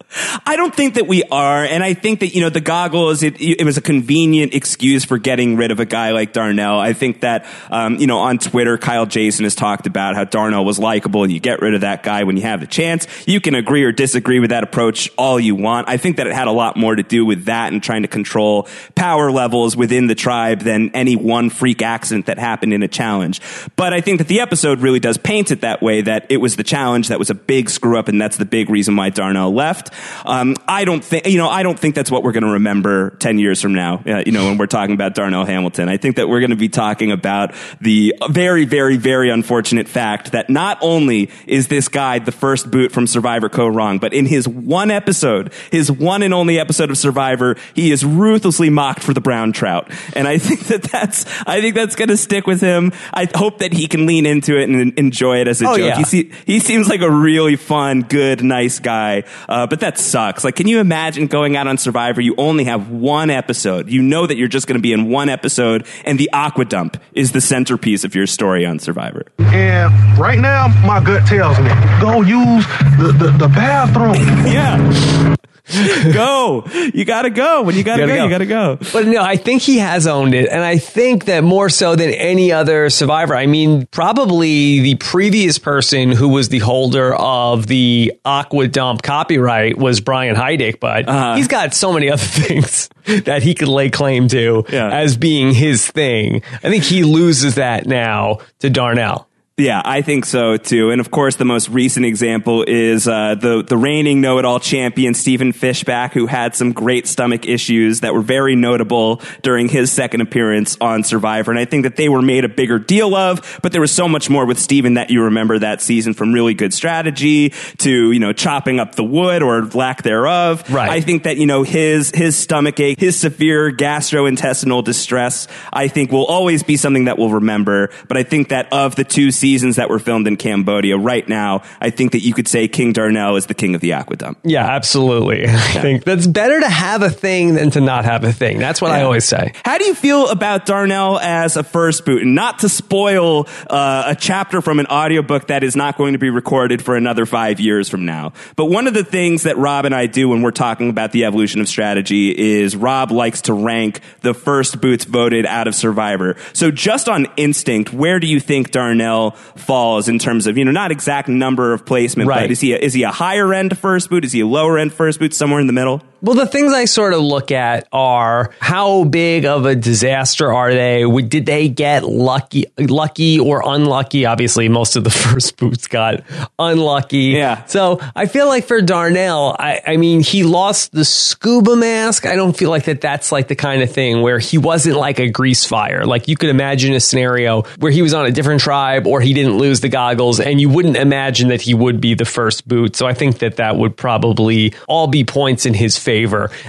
I 0.46 0.56
don't 0.56 0.74
think 0.74 0.96
that 0.96 1.08
we 1.08 1.24
are, 1.24 1.64
and 1.66 1.84
I 1.84 1.94
think 1.94 2.22
that 2.22 2.34
you 2.34 2.42
know 2.42 2.50
the 2.50 2.62
goggles. 2.62 3.24
It, 3.24 3.40
it 3.42 3.66
was 3.66 3.78
a 3.78 3.82
convenient 3.82 4.54
excuse 4.54 5.04
for 5.04 5.18
getting 5.18 5.58
rid 5.58 5.72
of 5.72 5.80
a 5.80 5.86
guy 5.86 6.12
like 6.12 6.32
Darnell. 6.32 6.80
I 6.80 6.94
think 6.94 7.22
that 7.22 7.46
um, 7.70 7.96
you 7.96 8.08
know 8.08 8.20
on 8.20 8.38
Twitter, 8.38 8.78
Kyle 8.78 9.06
Jason 9.06 9.44
has 9.44 9.56
talked 9.56 9.88
about 9.88 10.16
how 10.16 10.24
Darnell 10.24 10.64
was 10.64 10.80
likable, 10.80 11.24
and 11.24 11.34
you 11.34 11.40
get 11.40 11.62
rid 11.62 11.74
of 11.74 11.82
that 11.82 12.04
guy 12.04 12.24
when 12.24 12.38
you 12.38 12.44
have 12.44 12.62
the 12.62 12.68
chance. 12.68 13.08
You 13.28 13.42
can 13.42 13.56
agree 13.56 13.84
or 13.84 13.92
disagree 13.92 14.40
with 14.40 14.52
that 14.52 14.64
approach 14.64 15.10
all 15.18 15.40
you 15.40 15.56
want. 15.56 15.90
I 15.90 15.98
think 15.98 16.18
that 16.18 16.28
it 16.28 16.34
had 16.34 16.48
a 16.48 16.52
lot 16.52 16.78
more 16.78 16.96
to 16.96 17.04
do 17.04 17.26
with 17.26 17.46
that 17.46 17.74
and 17.74 17.84
trying 17.84 18.04
to 18.04 18.08
control 18.08 18.68
power 18.96 19.32
levels 19.32 19.76
within 19.76 20.08
the 20.08 20.16
tribe 20.16 20.62
than 20.62 20.92
any 20.92 21.16
one 21.16 21.50
freak 21.50 21.82
accident 21.82 22.28
that 22.28 22.40
happened 22.40 22.74
in 22.74 22.84
a 22.84 22.88
challenge. 22.88 23.42
But 23.76 23.94
I 23.94 24.00
think 24.00 24.20
that 24.20 24.28
the 24.28 24.40
episode 24.40 24.80
really 24.80 25.00
does 25.00 25.18
paint 25.18 25.52
it 25.52 25.62
that 25.62 25.82
way. 25.82 26.02
That 26.02 26.26
it 26.30 26.38
was 26.38 26.56
the 26.56 26.64
challenge 26.64 27.10
that 27.10 27.20
was 27.20 27.30
a 27.30 27.36
big 27.36 27.70
screw 27.70 28.00
up, 28.00 28.08
and 28.08 28.22
that's 28.22 28.38
the 28.38 28.46
big 28.46 28.70
reason 28.70 28.96
why 28.96 29.10
Darnell 29.10 29.54
left. 29.54 29.92
Um, 30.26 30.56
I 30.68 30.86
don't 30.86 31.04
think 31.04 31.28
you 31.28 31.38
know. 31.38 31.50
I 31.50 31.64
don't 31.64 31.80
think 31.80 31.96
that's 31.96 32.12
what 32.12 32.24
we're 32.24 32.32
going 32.32 32.44
to 32.46 32.52
remember 32.54 33.12
ten 33.20 33.40
years 33.40 33.62
from 33.62 33.74
now. 33.74 34.02
Uh, 34.06 34.24
you 34.26 34.32
know, 34.32 34.46
when 34.46 34.58
we're 34.58 34.66
talking 34.68 34.96
about 34.96 35.16
Darnell 35.16 35.46
Hamilton, 35.46 35.90
I 35.90 35.98
think 35.98 36.16
that 36.18 36.28
we're 36.30 36.40
going 36.40 36.50
to 36.52 36.56
be 36.56 36.70
talking 36.70 37.12
about 37.12 37.54
the 37.82 38.14
very, 38.30 38.66
very, 38.66 38.98
very 38.98 39.30
unfortunate 39.30 39.88
fact 39.88 40.32
that 40.32 40.50
not 40.50 40.78
only 40.82 41.30
is 41.48 41.68
this 41.68 41.88
guy 41.88 42.20
the 42.20 42.32
first 42.32 42.70
boot 42.72 42.92
from 42.92 43.08
Survivor 43.08 43.50
Kaoh 43.50 43.74
Rong, 43.74 44.00
but 44.00 44.14
in 44.14 44.26
his 44.26 44.48
one 44.48 44.92
episode, 44.92 45.52
his 45.72 45.92
one 45.92 46.24
and 46.24 46.34
only 46.34 46.60
episode 46.60 46.90
of 46.92 46.98
Survivor, 46.98 47.56
he 47.74 47.92
is 47.92 48.04
ruthlessly 48.06 48.70
mocked 48.70 49.04
for 49.04 49.14
the 49.14 49.22
brown 49.22 49.52
trout, 49.54 49.92
and 50.16 50.28
I 50.28 50.38
think 50.46 50.62
that 50.68 50.84
that's 50.84 51.26
I 51.48 51.62
think 51.62 51.76
that's 51.76 51.96
going 51.96 52.10
to 52.10 52.18
stick 52.18 52.48
with 52.48 52.62
him. 52.62 52.92
I 53.14 53.28
hope 53.36 53.60
that 53.60 53.74
he 53.74 53.88
can 53.88 54.06
lean 54.06 54.26
into 54.26 54.58
it 54.58 54.70
and 54.70 54.98
enjoy 54.98 55.42
it 55.42 55.48
as 55.48 55.62
a 55.62 55.66
Oh, 55.68 55.78
joke. 55.78 55.86
yeah. 55.88 55.98
He 55.98 56.04
se- 56.04 56.32
he 56.46 56.60
seems 56.60 56.88
like 56.90 57.02
a 57.02 57.10
really 57.12 57.56
fun, 57.56 58.02
good, 58.02 58.44
nice 58.44 58.80
guy. 58.80 59.24
Uh, 59.50 59.68
but 59.68 59.80
that 59.86 60.00
sucks. 60.00 60.44
Like, 60.44 60.56
can 60.56 60.68
you 60.68 60.80
imagine 60.80 61.28
going 61.28 61.56
out 61.56 61.68
on 61.68 61.78
Survivor? 61.78 62.20
You 62.20 62.34
only 62.40 62.64
have 62.64 62.90
one 62.90 63.30
episode. 63.30 63.88
You 63.88 64.02
know 64.02 64.26
that 64.26 64.36
you're 64.36 64.48
just 64.48 64.66
going 64.66 64.80
to 64.80 64.82
be 64.82 64.94
in 64.94 65.10
one 65.12 65.30
episode, 65.30 65.86
and 66.06 66.18
the 66.20 66.28
aqua 66.34 66.66
dump 66.66 66.98
is 67.14 67.34
the 67.34 67.42
centerpiece 67.42 68.04
of 68.04 68.16
your 68.16 68.26
story 68.26 68.66
on 68.66 68.80
Survivor. 68.80 69.26
And 69.38 69.94
right 70.18 70.40
now, 70.40 70.70
my 70.88 71.04
gut 71.04 71.28
tells 71.28 71.60
me 71.60 71.70
go 72.02 72.22
use 72.22 72.66
the, 72.98 73.14
the, 73.16 73.36
the 73.38 73.48
bathroom. 73.48 74.16
Yeah. 74.56 75.36
go. 76.14 76.64
You 76.94 77.06
gotta 77.06 77.30
go. 77.30 77.64
When 77.64 77.76
you 77.76 77.84
gotta, 77.84 78.04
Gotta 78.04 78.12
go, 78.14 78.18
go. 78.18 78.24
you 78.26 78.30
gotta 78.30 78.46
go. 78.46 78.80
But 78.94 79.08
no, 79.08 79.22
I 79.22 79.36
think 79.38 79.62
he 79.62 79.78
has 79.80 80.06
owned 80.08 80.34
it. 80.34 80.48
And 80.50 80.64
I 80.64 80.78
think 80.78 81.26
that 81.26 81.44
more 81.44 81.70
so 81.70 81.96
than 81.96 82.12
any 82.12 82.52
other 82.52 82.90
survivor, 82.90 83.36
I 83.36 83.46
mean, 83.48 83.88
probably 83.88 84.80
the 84.82 84.96
previous 84.96 85.58
person 85.58 86.12
who 86.12 86.30
was 86.30 86.50
the 86.50 86.60
holder 86.60 87.14
of 87.16 87.68
the 87.68 88.14
Aqua 88.24 88.68
Dump 88.68 89.02
copyright 89.02 89.78
was 89.78 90.02
Brian 90.02 90.36
Heidik, 90.36 90.80
but 90.80 91.08
Uh-huh. 91.08 91.36
he's 91.36 91.48
got 91.48 91.74
so 91.74 91.92
many 91.94 92.10
other 92.12 92.18
things 92.26 92.90
that 93.26 93.42
he 93.44 93.54
could 93.56 93.68
lay 93.68 93.90
claim 93.90 94.28
to 94.30 94.66
Yeah. 94.70 94.90
as 94.92 95.18
being 95.18 95.54
his 95.54 95.86
thing. 95.88 96.42
I 96.64 96.70
think 96.70 96.84
he 96.84 97.04
loses 97.04 97.56
that 97.56 97.86
now 97.88 98.40
to 98.60 98.70
Darnell. 98.70 99.28
Yeah, 99.58 99.82
I 99.86 100.02
think 100.02 100.26
so 100.26 100.58
too. 100.58 100.92
And 100.92 101.00
of 101.00 101.12
course, 101.12 101.38
the 101.38 101.46
most 101.46 101.70
recent 101.70 102.06
example 102.06 102.66
is 102.68 103.08
uh, 103.08 103.36
the 103.36 103.64
the 103.64 103.78
reigning 103.78 104.20
know-it-all 104.20 104.60
champion 104.60 105.14
Stephen 105.14 105.54
Fishbach, 105.54 106.12
who 106.12 106.26
had 106.26 106.54
some 106.56 106.74
great 106.74 107.08
stomach 107.08 107.46
issues 107.48 108.02
that 108.02 108.14
were 108.14 108.22
very 108.22 108.58
notable 108.58 109.22
during 109.44 109.70
his 109.70 109.94
second 109.94 110.20
appearance 110.20 110.76
on 110.82 111.06
Survivor. 111.06 111.52
And 111.52 111.60
I 111.60 111.64
think 111.64 111.84
that 111.84 111.96
they 111.96 112.10
were 112.10 112.22
made 112.22 112.44
a 112.44 112.50
bigger 112.50 112.80
deal 112.80 113.16
of. 113.16 113.60
But 113.64 113.72
there 113.72 113.80
was 113.80 113.94
so 113.94 114.10
much 114.10 114.30
more 114.30 114.46
with 114.46 114.60
Stephen 114.60 114.96
that 114.96 115.10
you 115.10 115.24
remember 115.24 115.58
that 115.60 115.82
season, 115.82 116.14
from 116.14 116.34
really 116.34 116.54
good 116.54 116.74
strategy 116.74 117.52
to 117.78 118.12
you 118.12 118.20
know 118.20 118.34
chopping 118.34 118.82
up 118.82 118.96
the 118.96 119.06
wood 119.06 119.42
or 119.42 119.64
lack 119.68 120.04
thereof. 120.04 120.70
Right. 120.70 120.90
I 120.90 121.00
think 121.00 121.24
that 121.24 121.38
you 121.38 121.46
know 121.46 121.64
his 121.64 122.12
his 122.14 122.36
stomach 122.36 122.82
ache, 122.82 123.00
his 123.00 123.18
severe 123.18 123.72
gastrointestinal 123.72 124.84
distress, 124.84 125.48
I 125.72 125.88
think 125.88 126.12
will 126.12 126.26
always 126.26 126.62
be 126.62 126.76
something 126.76 127.06
that 127.06 127.18
we'll 127.18 127.30
remember. 127.30 127.90
But 128.10 128.18
I 128.18 128.24
think 128.24 128.50
that 128.50 128.74
of 128.74 128.98
the 128.98 129.06
two 129.06 129.32
seasons 129.32 129.45
that 129.46 129.90
were 129.90 130.00
filmed 130.00 130.28
in 130.28 130.38
Cambodia 130.38 130.98
right 130.98 131.28
now, 131.30 131.62
I 131.80 131.92
think 131.92 132.14
that 132.14 132.22
you 132.22 132.34
could 132.34 132.48
say 132.48 132.68
King 132.68 132.94
Darnell 132.94 133.36
is 133.36 133.46
the 133.46 133.54
king 133.54 133.76
of 133.76 133.82
the 133.82 133.92
aquadump. 133.92 134.38
Yeah, 134.44 134.66
absolutely. 134.66 135.46
I 135.48 135.82
think 135.82 136.04
that's 136.04 136.26
better 136.26 136.60
to 136.60 136.68
have 136.68 137.04
a 137.04 137.12
thing 137.12 137.54
than 137.54 137.70
to 137.72 137.82
not 137.82 138.06
have 138.06 138.24
a 138.24 138.34
thing. 138.34 138.58
That's 138.58 138.82
what 138.82 138.92
I 138.92 139.04
always 139.04 139.24
say. 139.26 139.54
How 139.64 139.78
do 139.78 139.86
you 139.86 139.94
feel 139.94 140.30
about 140.30 140.66
Darnell 140.66 141.20
as 141.20 141.58
a 141.58 141.64
first 141.64 142.06
boot? 142.06 142.24
And 142.24 142.34
not 142.34 142.60
to 142.60 142.70
spoil 142.70 143.48
uh, 143.70 144.06
a 144.08 144.16
chapter 144.16 144.62
from 144.62 144.80
an 144.80 144.88
audiobook 144.88 145.48
that 145.48 145.64
is 145.64 145.76
not 145.76 145.98
going 145.98 146.14
to 146.14 146.20
be 146.20 146.32
recorded 146.32 146.82
for 146.82 146.96
another 146.96 147.28
five 147.28 147.60
years 147.60 147.88
from 147.88 148.06
now. 148.06 148.34
But 148.56 148.66
one 148.66 148.88
of 148.88 148.96
the 148.96 149.04
things 149.04 149.44
that 149.44 149.58
Rob 149.58 149.86
and 149.86 149.94
I 149.94 150.08
do 150.08 150.30
when 150.30 150.42
we're 150.42 150.52
talking 150.52 150.90
about 150.90 151.12
the 151.12 151.26
evolution 151.26 151.62
of 151.62 151.68
strategy 151.68 152.36
is 152.36 152.76
Rob 152.76 153.12
likes 153.12 153.42
to 153.44 153.54
rank 153.54 154.00
the 154.22 154.34
first 154.34 154.82
boots 154.82 155.06
voted 155.06 155.46
out 155.46 155.68
of 155.68 155.76
Survivor. 155.76 156.36
So 156.54 156.72
just 156.72 157.08
on 157.08 157.28
instinct, 157.38 157.94
where 157.94 158.20
do 158.20 158.28
you 158.28 158.40
think 158.40 158.72
Darnell 158.72 159.35
falls 159.56 160.08
in 160.10 160.20
terms 160.20 160.48
of 160.48 160.58
you 160.58 160.66
know 160.66 160.72
not 160.72 160.92
exact 160.92 161.28
number 161.30 161.74
of 161.74 161.86
placement, 161.86 162.28
Right. 162.30 162.42
but 162.42 162.52
is 162.52 162.60
he 162.62 162.74
a, 162.74 162.78
is 162.78 162.94
he 162.94 163.04
a 163.04 163.12
higher 163.12 163.54
end 163.54 163.78
first 163.78 164.10
boot? 164.10 164.26
Is 164.26 164.32
he 164.32 164.42
a 164.42 164.48
lower 164.48 164.78
end 164.78 164.94
first 164.94 165.20
boot? 165.20 165.34
Somewhere 165.34 165.60
in 165.60 165.68
the 165.68 165.74
middle. 165.74 166.02
Well, 166.26 166.34
the 166.34 166.48
things 166.48 166.74
I 166.74 166.86
sort 166.86 167.14
of 167.14 167.20
look 167.20 167.52
at 167.52 167.88
are 167.92 168.52
how 168.60 169.04
big 169.04 169.46
of 169.46 169.68
a 169.68 169.76
disaster 169.76 170.52
are 170.52 170.74
they? 170.74 171.06
Did 171.22 171.46
they 171.46 171.70
get 171.70 172.04
lucky, 172.04 172.66
lucky 172.80 173.40
or 173.40 173.62
unlucky? 173.64 174.26
Obviously, 174.26 174.68
most 174.68 174.96
of 174.96 175.04
the 175.04 175.10
first 175.26 175.56
boots 175.58 175.86
got 175.86 176.24
unlucky. 176.58 177.36
Yeah. 177.36 177.64
So 177.66 178.00
I 178.16 178.26
feel 178.26 178.48
like 178.48 178.66
for 178.66 178.82
Darnell, 178.82 179.56
I, 179.60 179.82
I 179.86 179.98
mean, 179.98 180.22
he 180.22 180.44
lost 180.44 180.94
the 180.94 181.06
scuba 181.06 181.76
mask. 181.76 182.26
I 182.26 182.36
don't 182.36 182.58
feel 182.58 182.72
like 182.72 182.86
that. 182.86 183.02
That's 183.02 183.32
like 183.32 183.48
the 183.48 183.56
kind 183.56 183.84
of 183.84 183.92
thing 183.92 184.24
where 184.24 184.40
he 184.40 184.58
wasn't 184.58 184.98
like 184.98 185.20
a 185.20 185.30
grease 185.30 185.66
fire. 185.66 186.08
Like 186.08 186.28
you 186.28 186.36
could 186.36 186.50
imagine 186.50 186.96
a 186.96 187.00
scenario 187.00 187.62
where 187.78 187.92
he 187.92 188.02
was 188.02 188.16
on 188.16 188.26
a 188.26 188.32
different 188.32 188.62
tribe 188.62 189.06
or 189.06 189.22
he 189.22 189.36
didn't 189.36 189.60
lose 189.60 189.82
the 189.82 189.90
goggles, 189.90 190.40
and 190.40 190.60
you 190.60 190.70
wouldn't 190.70 190.98
imagine 190.98 191.50
that 191.50 191.62
he 191.62 191.76
would 191.76 192.02
be 192.02 192.16
the 192.16 192.26
first 192.26 192.68
boot. 192.68 192.96
So 192.96 193.06
I 193.06 193.14
think 193.14 193.38
that 193.40 193.58
that 193.58 193.76
would 193.76 193.96
probably 193.96 194.74
all 194.88 195.06
be 195.06 195.24
points 195.24 195.68
in 195.68 195.76
his 195.76 196.00
favor, 196.00 196.15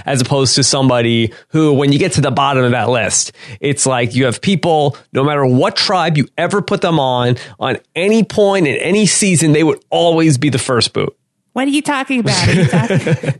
as 0.05 0.21
opposed 0.21 0.55
to 0.55 0.63
somebody 0.63 1.31
who, 1.49 1.73
when 1.73 1.91
you 1.91 1.99
get 1.99 2.13
to 2.13 2.21
the 2.21 2.31
bottom 2.31 2.63
of 2.63 2.71
that 2.71 2.89
list, 2.89 3.31
it's 3.59 3.85
like 3.85 4.15
you 4.15 4.25
have 4.25 4.41
people, 4.41 4.97
no 5.13 5.23
matter 5.23 5.45
what 5.45 5.75
tribe 5.75 6.17
you 6.17 6.27
ever 6.37 6.61
put 6.61 6.81
them 6.81 6.99
on, 6.99 7.35
on 7.59 7.77
any 7.95 8.23
point 8.23 8.67
in 8.67 8.75
any 8.77 9.05
season, 9.05 9.53
they 9.53 9.63
would 9.63 9.83
always 9.89 10.37
be 10.37 10.49
the 10.49 10.57
first 10.59 10.93
boot. 10.93 11.15
What 11.53 11.67
are 11.67 11.71
you 11.71 11.81
talking 11.81 12.19
about? 12.19 12.47
You 12.55 12.65
talking- 12.65 13.33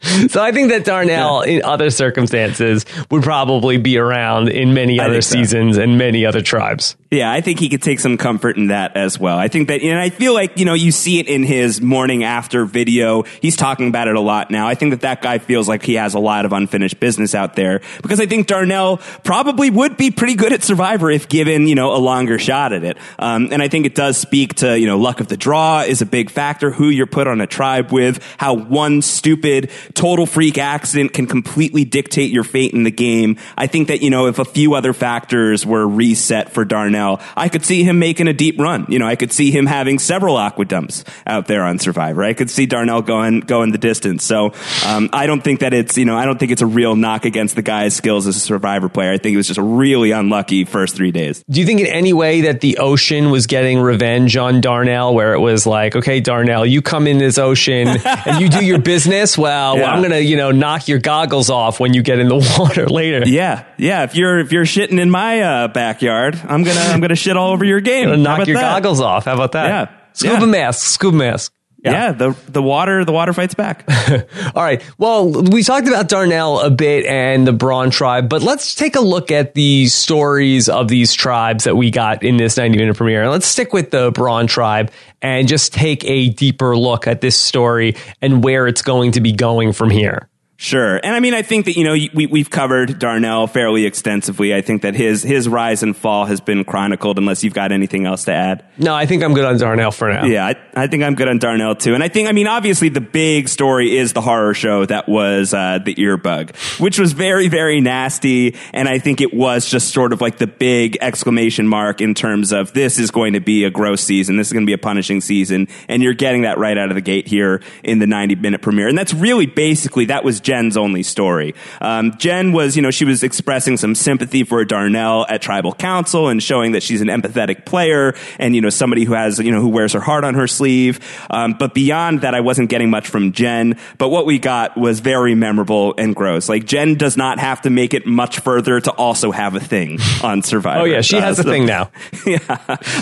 So 0.28 0.40
I 0.40 0.52
think 0.52 0.68
that 0.70 0.84
Darnell, 0.84 1.40
in 1.40 1.64
other 1.64 1.90
circumstances, 1.90 2.86
would 3.10 3.24
probably 3.24 3.78
be 3.78 3.98
around 3.98 4.48
in 4.48 4.72
many 4.72 5.00
I 5.00 5.06
other 5.06 5.14
think 5.14 5.24
so. 5.24 5.34
seasons 5.34 5.76
and 5.76 5.98
many 5.98 6.24
other 6.24 6.40
tribes. 6.40 6.94
Yeah, 7.10 7.32
I 7.32 7.40
think 7.40 7.58
he 7.58 7.70
could 7.70 7.80
take 7.80 8.00
some 8.00 8.18
comfort 8.18 8.58
in 8.58 8.66
that 8.66 8.94
as 8.94 9.18
well. 9.18 9.38
I 9.38 9.48
think 9.48 9.68
that, 9.68 9.80
and 9.80 9.98
I 9.98 10.10
feel 10.10 10.34
like, 10.34 10.58
you 10.58 10.66
know, 10.66 10.74
you 10.74 10.92
see 10.92 11.18
it 11.18 11.26
in 11.26 11.42
his 11.42 11.80
morning 11.80 12.22
after 12.22 12.66
video. 12.66 13.22
He's 13.40 13.56
talking 13.56 13.88
about 13.88 14.08
it 14.08 14.14
a 14.14 14.20
lot 14.20 14.50
now. 14.50 14.68
I 14.68 14.74
think 14.74 14.90
that 14.90 15.00
that 15.00 15.22
guy 15.22 15.38
feels 15.38 15.70
like 15.70 15.82
he 15.82 15.94
has 15.94 16.12
a 16.12 16.18
lot 16.18 16.44
of 16.44 16.52
unfinished 16.52 17.00
business 17.00 17.34
out 17.34 17.56
there 17.56 17.80
because 18.02 18.20
I 18.20 18.26
think 18.26 18.46
Darnell 18.46 18.98
probably 19.24 19.70
would 19.70 19.96
be 19.96 20.10
pretty 20.10 20.34
good 20.34 20.52
at 20.52 20.62
Survivor 20.62 21.10
if 21.10 21.30
given, 21.30 21.66
you 21.66 21.74
know, 21.74 21.96
a 21.96 21.98
longer 21.98 22.38
shot 22.38 22.74
at 22.74 22.84
it. 22.84 22.98
Um, 23.18 23.48
and 23.52 23.62
I 23.62 23.68
think 23.68 23.86
it 23.86 23.94
does 23.94 24.18
speak 24.18 24.56
to, 24.56 24.78
you 24.78 24.86
know, 24.86 24.98
luck 24.98 25.20
of 25.20 25.28
the 25.28 25.36
draw 25.38 25.80
is 25.80 26.02
a 26.02 26.06
big 26.06 26.28
factor, 26.28 26.70
who 26.70 26.90
you're 26.90 27.06
put 27.06 27.26
on 27.26 27.40
a 27.40 27.46
tribe 27.46 27.90
with, 27.90 28.22
how 28.36 28.52
one 28.52 29.00
stupid, 29.00 29.70
total 29.94 30.26
freak 30.26 30.58
accident 30.58 31.14
can 31.14 31.26
completely 31.26 31.86
dictate 31.86 32.30
your 32.30 32.44
fate 32.44 32.74
in 32.74 32.82
the 32.82 32.90
game. 32.90 33.38
I 33.56 33.66
think 33.66 33.88
that, 33.88 34.02
you 34.02 34.10
know, 34.10 34.26
if 34.26 34.38
a 34.38 34.44
few 34.44 34.74
other 34.74 34.92
factors 34.92 35.64
were 35.64 35.88
reset 35.88 36.52
for 36.52 36.66
Darnell, 36.66 36.97
I 37.36 37.48
could 37.48 37.64
see 37.64 37.82
him 37.84 37.98
making 37.98 38.28
a 38.28 38.32
deep 38.32 38.58
run. 38.58 38.86
You 38.88 38.98
know, 38.98 39.06
I 39.06 39.16
could 39.16 39.32
see 39.32 39.50
him 39.50 39.66
having 39.66 39.98
several 39.98 40.36
aqua 40.36 40.64
dumps 40.64 41.04
out 41.26 41.46
there 41.46 41.62
on 41.64 41.78
Survivor. 41.78 42.22
I 42.24 42.34
could 42.34 42.50
see 42.50 42.66
Darnell 42.66 43.02
going, 43.02 43.40
going 43.40 43.72
the 43.72 43.78
distance. 43.78 44.24
So, 44.24 44.52
um, 44.86 45.08
I 45.12 45.26
don't 45.26 45.42
think 45.42 45.60
that 45.60 45.72
it's, 45.74 45.96
you 45.96 46.04
know, 46.04 46.16
I 46.16 46.24
don't 46.24 46.38
think 46.38 46.52
it's 46.52 46.62
a 46.62 46.66
real 46.66 46.96
knock 46.96 47.24
against 47.24 47.56
the 47.56 47.62
guy's 47.62 47.94
skills 47.94 48.26
as 48.26 48.36
a 48.36 48.40
Survivor 48.40 48.88
player. 48.88 49.12
I 49.12 49.18
think 49.18 49.34
it 49.34 49.36
was 49.36 49.46
just 49.46 49.58
a 49.58 49.62
really 49.62 50.10
unlucky 50.10 50.64
first 50.64 50.96
three 50.96 51.12
days. 51.12 51.44
Do 51.48 51.60
you 51.60 51.66
think 51.66 51.80
in 51.80 51.86
any 51.86 52.12
way 52.12 52.42
that 52.42 52.60
the 52.60 52.78
ocean 52.78 53.30
was 53.30 53.46
getting 53.46 53.78
revenge 53.80 54.36
on 54.36 54.60
Darnell, 54.60 55.14
where 55.14 55.34
it 55.34 55.40
was 55.40 55.66
like, 55.66 55.96
okay, 55.96 56.20
Darnell, 56.20 56.66
you 56.66 56.82
come 56.82 57.06
in 57.06 57.18
this 57.18 57.38
ocean 57.38 57.88
and 57.88 58.40
you 58.40 58.48
do 58.48 58.64
your 58.64 58.78
business? 58.78 59.36
Well, 59.38 59.76
Yeah. 59.78 59.92
I'm 59.92 60.00
going 60.00 60.12
to, 60.12 60.22
you 60.22 60.36
know, 60.36 60.50
knock 60.50 60.88
your 60.88 60.98
goggles 60.98 61.50
off 61.50 61.78
when 61.78 61.94
you 61.94 62.02
get 62.02 62.18
in 62.18 62.28
the 62.28 62.36
water 62.58 62.86
later. 62.86 63.28
Yeah, 63.28 63.64
yeah. 63.76 64.02
If 64.04 64.14
you're 64.14 64.38
if 64.40 64.50
you're 64.52 64.64
shitting 64.64 64.98
in 64.98 65.10
my 65.10 65.40
uh, 65.40 65.68
backyard, 65.68 66.40
I'm 66.48 66.64
gonna 66.64 66.87
I'm 66.94 67.00
gonna 67.00 67.14
shit 67.16 67.36
all 67.36 67.52
over 67.52 67.64
your 67.64 67.80
game. 67.80 68.22
Knock 68.22 68.46
your 68.46 68.56
that? 68.56 68.82
goggles 68.82 69.00
off. 69.00 69.24
How 69.26 69.34
about 69.34 69.52
that? 69.52 69.66
Yeah. 69.66 69.96
Scuba 70.12 70.40
Yeah. 70.40 70.46
mask, 70.46 70.86
scuba 70.86 71.16
mask. 71.16 71.52
Yeah. 71.84 72.10
the 72.12 72.36
the 72.48 72.60
water 72.60 73.04
the 73.04 73.12
water 73.12 73.32
fights 73.32 73.54
back. 73.54 73.84
All 74.54 74.62
right. 74.62 74.82
Well, 74.98 75.30
we 75.44 75.62
talked 75.62 75.86
about 75.86 76.08
Darnell 76.08 76.58
a 76.60 76.70
bit 76.70 77.06
and 77.06 77.46
the 77.46 77.52
Brawn 77.52 77.90
tribe, 77.90 78.28
but 78.28 78.42
let's 78.42 78.74
take 78.74 78.96
a 78.96 79.00
look 79.00 79.30
at 79.30 79.54
the 79.54 79.86
stories 79.86 80.68
of 80.68 80.88
these 80.88 81.14
tribes 81.14 81.64
that 81.64 81.76
we 81.76 81.90
got 81.92 82.24
in 82.24 82.36
this 82.36 82.56
90 82.56 82.76
minute 82.78 82.96
premiere. 82.96 83.22
And 83.22 83.30
let's 83.30 83.46
stick 83.46 83.72
with 83.72 83.90
the 83.92 84.10
Brawn 84.10 84.48
tribe 84.48 84.90
and 85.22 85.46
just 85.48 85.72
take 85.72 86.04
a 86.04 86.28
deeper 86.30 86.76
look 86.76 87.06
at 87.06 87.20
this 87.20 87.36
story 87.38 87.94
and 88.20 88.42
where 88.42 88.66
it's 88.66 88.82
going 88.82 89.12
to 89.12 89.20
be 89.20 89.32
going 89.32 89.72
from 89.72 89.88
here. 89.88 90.28
Sure, 90.60 90.96
and 90.96 91.14
I 91.14 91.20
mean, 91.20 91.34
I 91.34 91.42
think 91.42 91.66
that 91.66 91.76
you 91.76 91.84
know 91.84 91.92
we 91.92 92.26
we've 92.26 92.50
covered 92.50 92.98
Darnell 92.98 93.46
fairly 93.46 93.86
extensively. 93.86 94.52
I 94.52 94.60
think 94.60 94.82
that 94.82 94.96
his 94.96 95.22
his 95.22 95.48
rise 95.48 95.84
and 95.84 95.96
fall 95.96 96.24
has 96.24 96.40
been 96.40 96.64
chronicled. 96.64 97.16
Unless 97.16 97.44
you've 97.44 97.54
got 97.54 97.70
anything 97.70 98.06
else 98.06 98.24
to 98.24 98.32
add. 98.32 98.64
No, 98.76 98.94
I 98.94 99.06
think 99.06 99.22
I'm 99.22 99.34
good 99.34 99.44
on 99.44 99.56
Darnell 99.56 99.92
for 99.92 100.08
now. 100.08 100.24
Yeah, 100.24 100.46
I, 100.46 100.56
I 100.74 100.86
think 100.86 101.02
I'm 101.02 101.14
good 101.16 101.28
on 101.28 101.38
Darnell 101.38 101.74
too. 101.74 101.94
And 101.94 102.02
I 102.02 102.08
think, 102.08 102.28
I 102.28 102.32
mean, 102.32 102.46
obviously 102.46 102.88
the 102.88 103.00
big 103.00 103.48
story 103.48 103.96
is 103.96 104.12
the 104.12 104.20
horror 104.20 104.54
show 104.54 104.86
that 104.86 105.08
was 105.08 105.52
uh, 105.52 105.78
the 105.84 105.94
earbug, 105.96 106.56
which 106.80 106.98
was 106.98 107.12
very, 107.12 107.48
very 107.48 107.80
nasty. 107.80 108.54
And 108.72 108.88
I 108.88 108.98
think 109.00 109.20
it 109.20 109.34
was 109.34 109.68
just 109.68 109.92
sort 109.92 110.12
of 110.12 110.20
like 110.20 110.38
the 110.38 110.46
big 110.46 110.96
exclamation 111.00 111.66
mark 111.66 112.00
in 112.00 112.14
terms 112.14 112.52
of 112.52 112.72
this 112.72 112.98
is 112.98 113.10
going 113.10 113.32
to 113.32 113.40
be 113.40 113.64
a 113.64 113.70
gross 113.70 114.02
season. 114.02 114.36
This 114.36 114.46
is 114.48 114.52
going 114.52 114.64
to 114.64 114.70
be 114.70 114.74
a 114.74 114.78
punishing 114.78 115.20
season. 115.20 115.66
And 115.88 116.02
you're 116.02 116.14
getting 116.14 116.42
that 116.42 116.58
right 116.58 116.78
out 116.78 116.90
of 116.90 116.94
the 116.94 117.00
gate 117.00 117.26
here 117.26 117.60
in 117.82 117.98
the 117.98 118.06
90 118.06 118.36
minute 118.36 118.62
premiere. 118.62 118.86
And 118.86 118.96
that's 118.96 119.14
really 119.14 119.46
basically, 119.46 120.06
that 120.06 120.22
was 120.22 120.40
Jen's 120.48 120.78
only 120.78 121.02
story. 121.02 121.54
Um, 121.82 122.16
Jen 122.16 122.52
was, 122.52 122.74
you 122.74 122.80
know, 122.80 122.90
she 122.90 123.04
was 123.04 123.22
expressing 123.22 123.76
some 123.76 123.94
sympathy 123.94 124.44
for 124.44 124.64
Darnell 124.64 125.26
at 125.28 125.42
tribal 125.42 125.74
council 125.74 126.28
and 126.28 126.42
showing 126.42 126.72
that 126.72 126.82
she's 126.82 127.02
an 127.02 127.08
empathetic 127.08 127.66
player 127.66 128.14
and, 128.38 128.54
you 128.54 128.62
know, 128.62 128.70
somebody 128.70 129.04
who 129.04 129.12
has, 129.12 129.38
you 129.38 129.50
know, 129.52 129.60
who 129.60 129.68
wears 129.68 129.92
her 129.92 130.00
heart 130.00 130.24
on 130.24 130.32
her 130.36 130.46
sleeve. 130.46 131.00
Um, 131.28 131.52
but 131.58 131.74
beyond 131.74 132.22
that, 132.22 132.34
I 132.34 132.40
wasn't 132.40 132.70
getting 132.70 132.88
much 132.88 133.08
from 133.08 133.32
Jen. 133.32 133.76
But 133.98 134.08
what 134.08 134.24
we 134.24 134.38
got 134.38 134.74
was 134.78 135.00
very 135.00 135.34
memorable 135.34 135.92
and 135.98 136.16
gross. 136.16 136.48
Like, 136.48 136.64
Jen 136.64 136.94
does 136.94 137.18
not 137.18 137.38
have 137.38 137.60
to 137.62 137.70
make 137.70 137.92
it 137.92 138.06
much 138.06 138.40
further 138.40 138.80
to 138.80 138.90
also 138.92 139.30
have 139.32 139.54
a 139.54 139.60
thing 139.60 139.98
on 140.24 140.40
Survivor. 140.40 140.80
Oh, 140.80 140.84
yeah. 140.84 141.02
She 141.02 141.18
Uh, 141.18 141.20
has 141.20 141.38
a 141.38 141.44
thing 141.44 141.66
now. 141.66 141.90
yeah. 142.26 142.38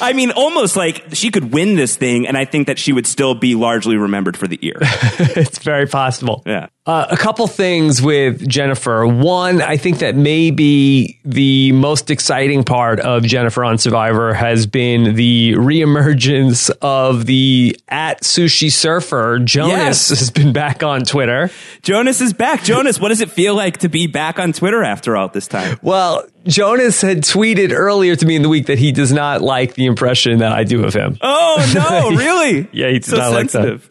I 0.02 0.14
mean, 0.14 0.32
almost 0.32 0.74
like 0.74 1.04
she 1.12 1.30
could 1.30 1.52
win 1.52 1.76
this 1.76 1.94
thing, 1.94 2.26
and 2.26 2.36
I 2.36 2.44
think 2.44 2.66
that 2.66 2.80
she 2.80 2.92
would 2.92 3.06
still 3.06 3.36
be 3.36 3.54
largely 3.54 3.96
remembered 3.96 4.36
for 4.36 4.48
the 4.48 4.58
ear. 4.62 4.78
it's 4.82 5.60
very 5.60 5.86
possible. 5.86 6.42
Yeah. 6.44 6.66
Uh, 6.86 7.04
a 7.10 7.16
couple 7.16 7.44
things 7.48 8.00
with 8.00 8.46
Jennifer. 8.48 9.04
One, 9.04 9.60
I 9.60 9.76
think 9.76 9.98
that 9.98 10.14
maybe 10.14 11.18
the 11.24 11.72
most 11.72 12.10
exciting 12.12 12.62
part 12.62 13.00
of 13.00 13.24
Jennifer 13.24 13.64
on 13.64 13.76
Survivor 13.78 14.32
has 14.34 14.68
been 14.68 15.16
the 15.16 15.54
reemergence 15.54 16.70
of 16.80 17.26
the 17.26 17.76
at 17.88 18.22
sushi 18.22 18.70
surfer. 18.70 19.40
Jonas 19.40 19.76
Yes. 19.76 20.08
has 20.10 20.30
been 20.30 20.52
back 20.52 20.82
on 20.84 21.02
Twitter. 21.04 21.50
Jonas 21.82 22.20
is 22.20 22.32
back. 22.32 22.62
Jonas, 22.62 23.00
what 23.00 23.08
does 23.08 23.20
it 23.20 23.30
feel 23.32 23.56
like 23.56 23.78
to 23.78 23.88
be 23.88 24.06
back 24.06 24.38
on 24.38 24.52
Twitter 24.52 24.84
after 24.84 25.16
all 25.16 25.28
this 25.28 25.48
time? 25.48 25.78
Well, 25.82 26.24
Jonas 26.44 27.00
had 27.00 27.22
tweeted 27.22 27.72
earlier 27.72 28.14
to 28.14 28.24
me 28.26 28.36
in 28.36 28.42
the 28.42 28.48
week 28.48 28.66
that 28.66 28.78
he 28.78 28.92
does 28.92 29.12
not 29.12 29.42
like 29.42 29.74
the 29.74 29.86
impression 29.86 30.38
that 30.38 30.52
I 30.52 30.62
do 30.62 30.84
of 30.84 30.94
him. 30.94 31.18
Oh 31.20 31.72
no, 31.74 32.16
really? 32.16 32.68
Yeah, 32.72 32.90
he 32.90 33.00
does 33.00 33.10
so 33.10 33.16
not 33.16 33.32
like 33.32 33.46
that. 33.50 33.52
sensitive. 33.52 33.88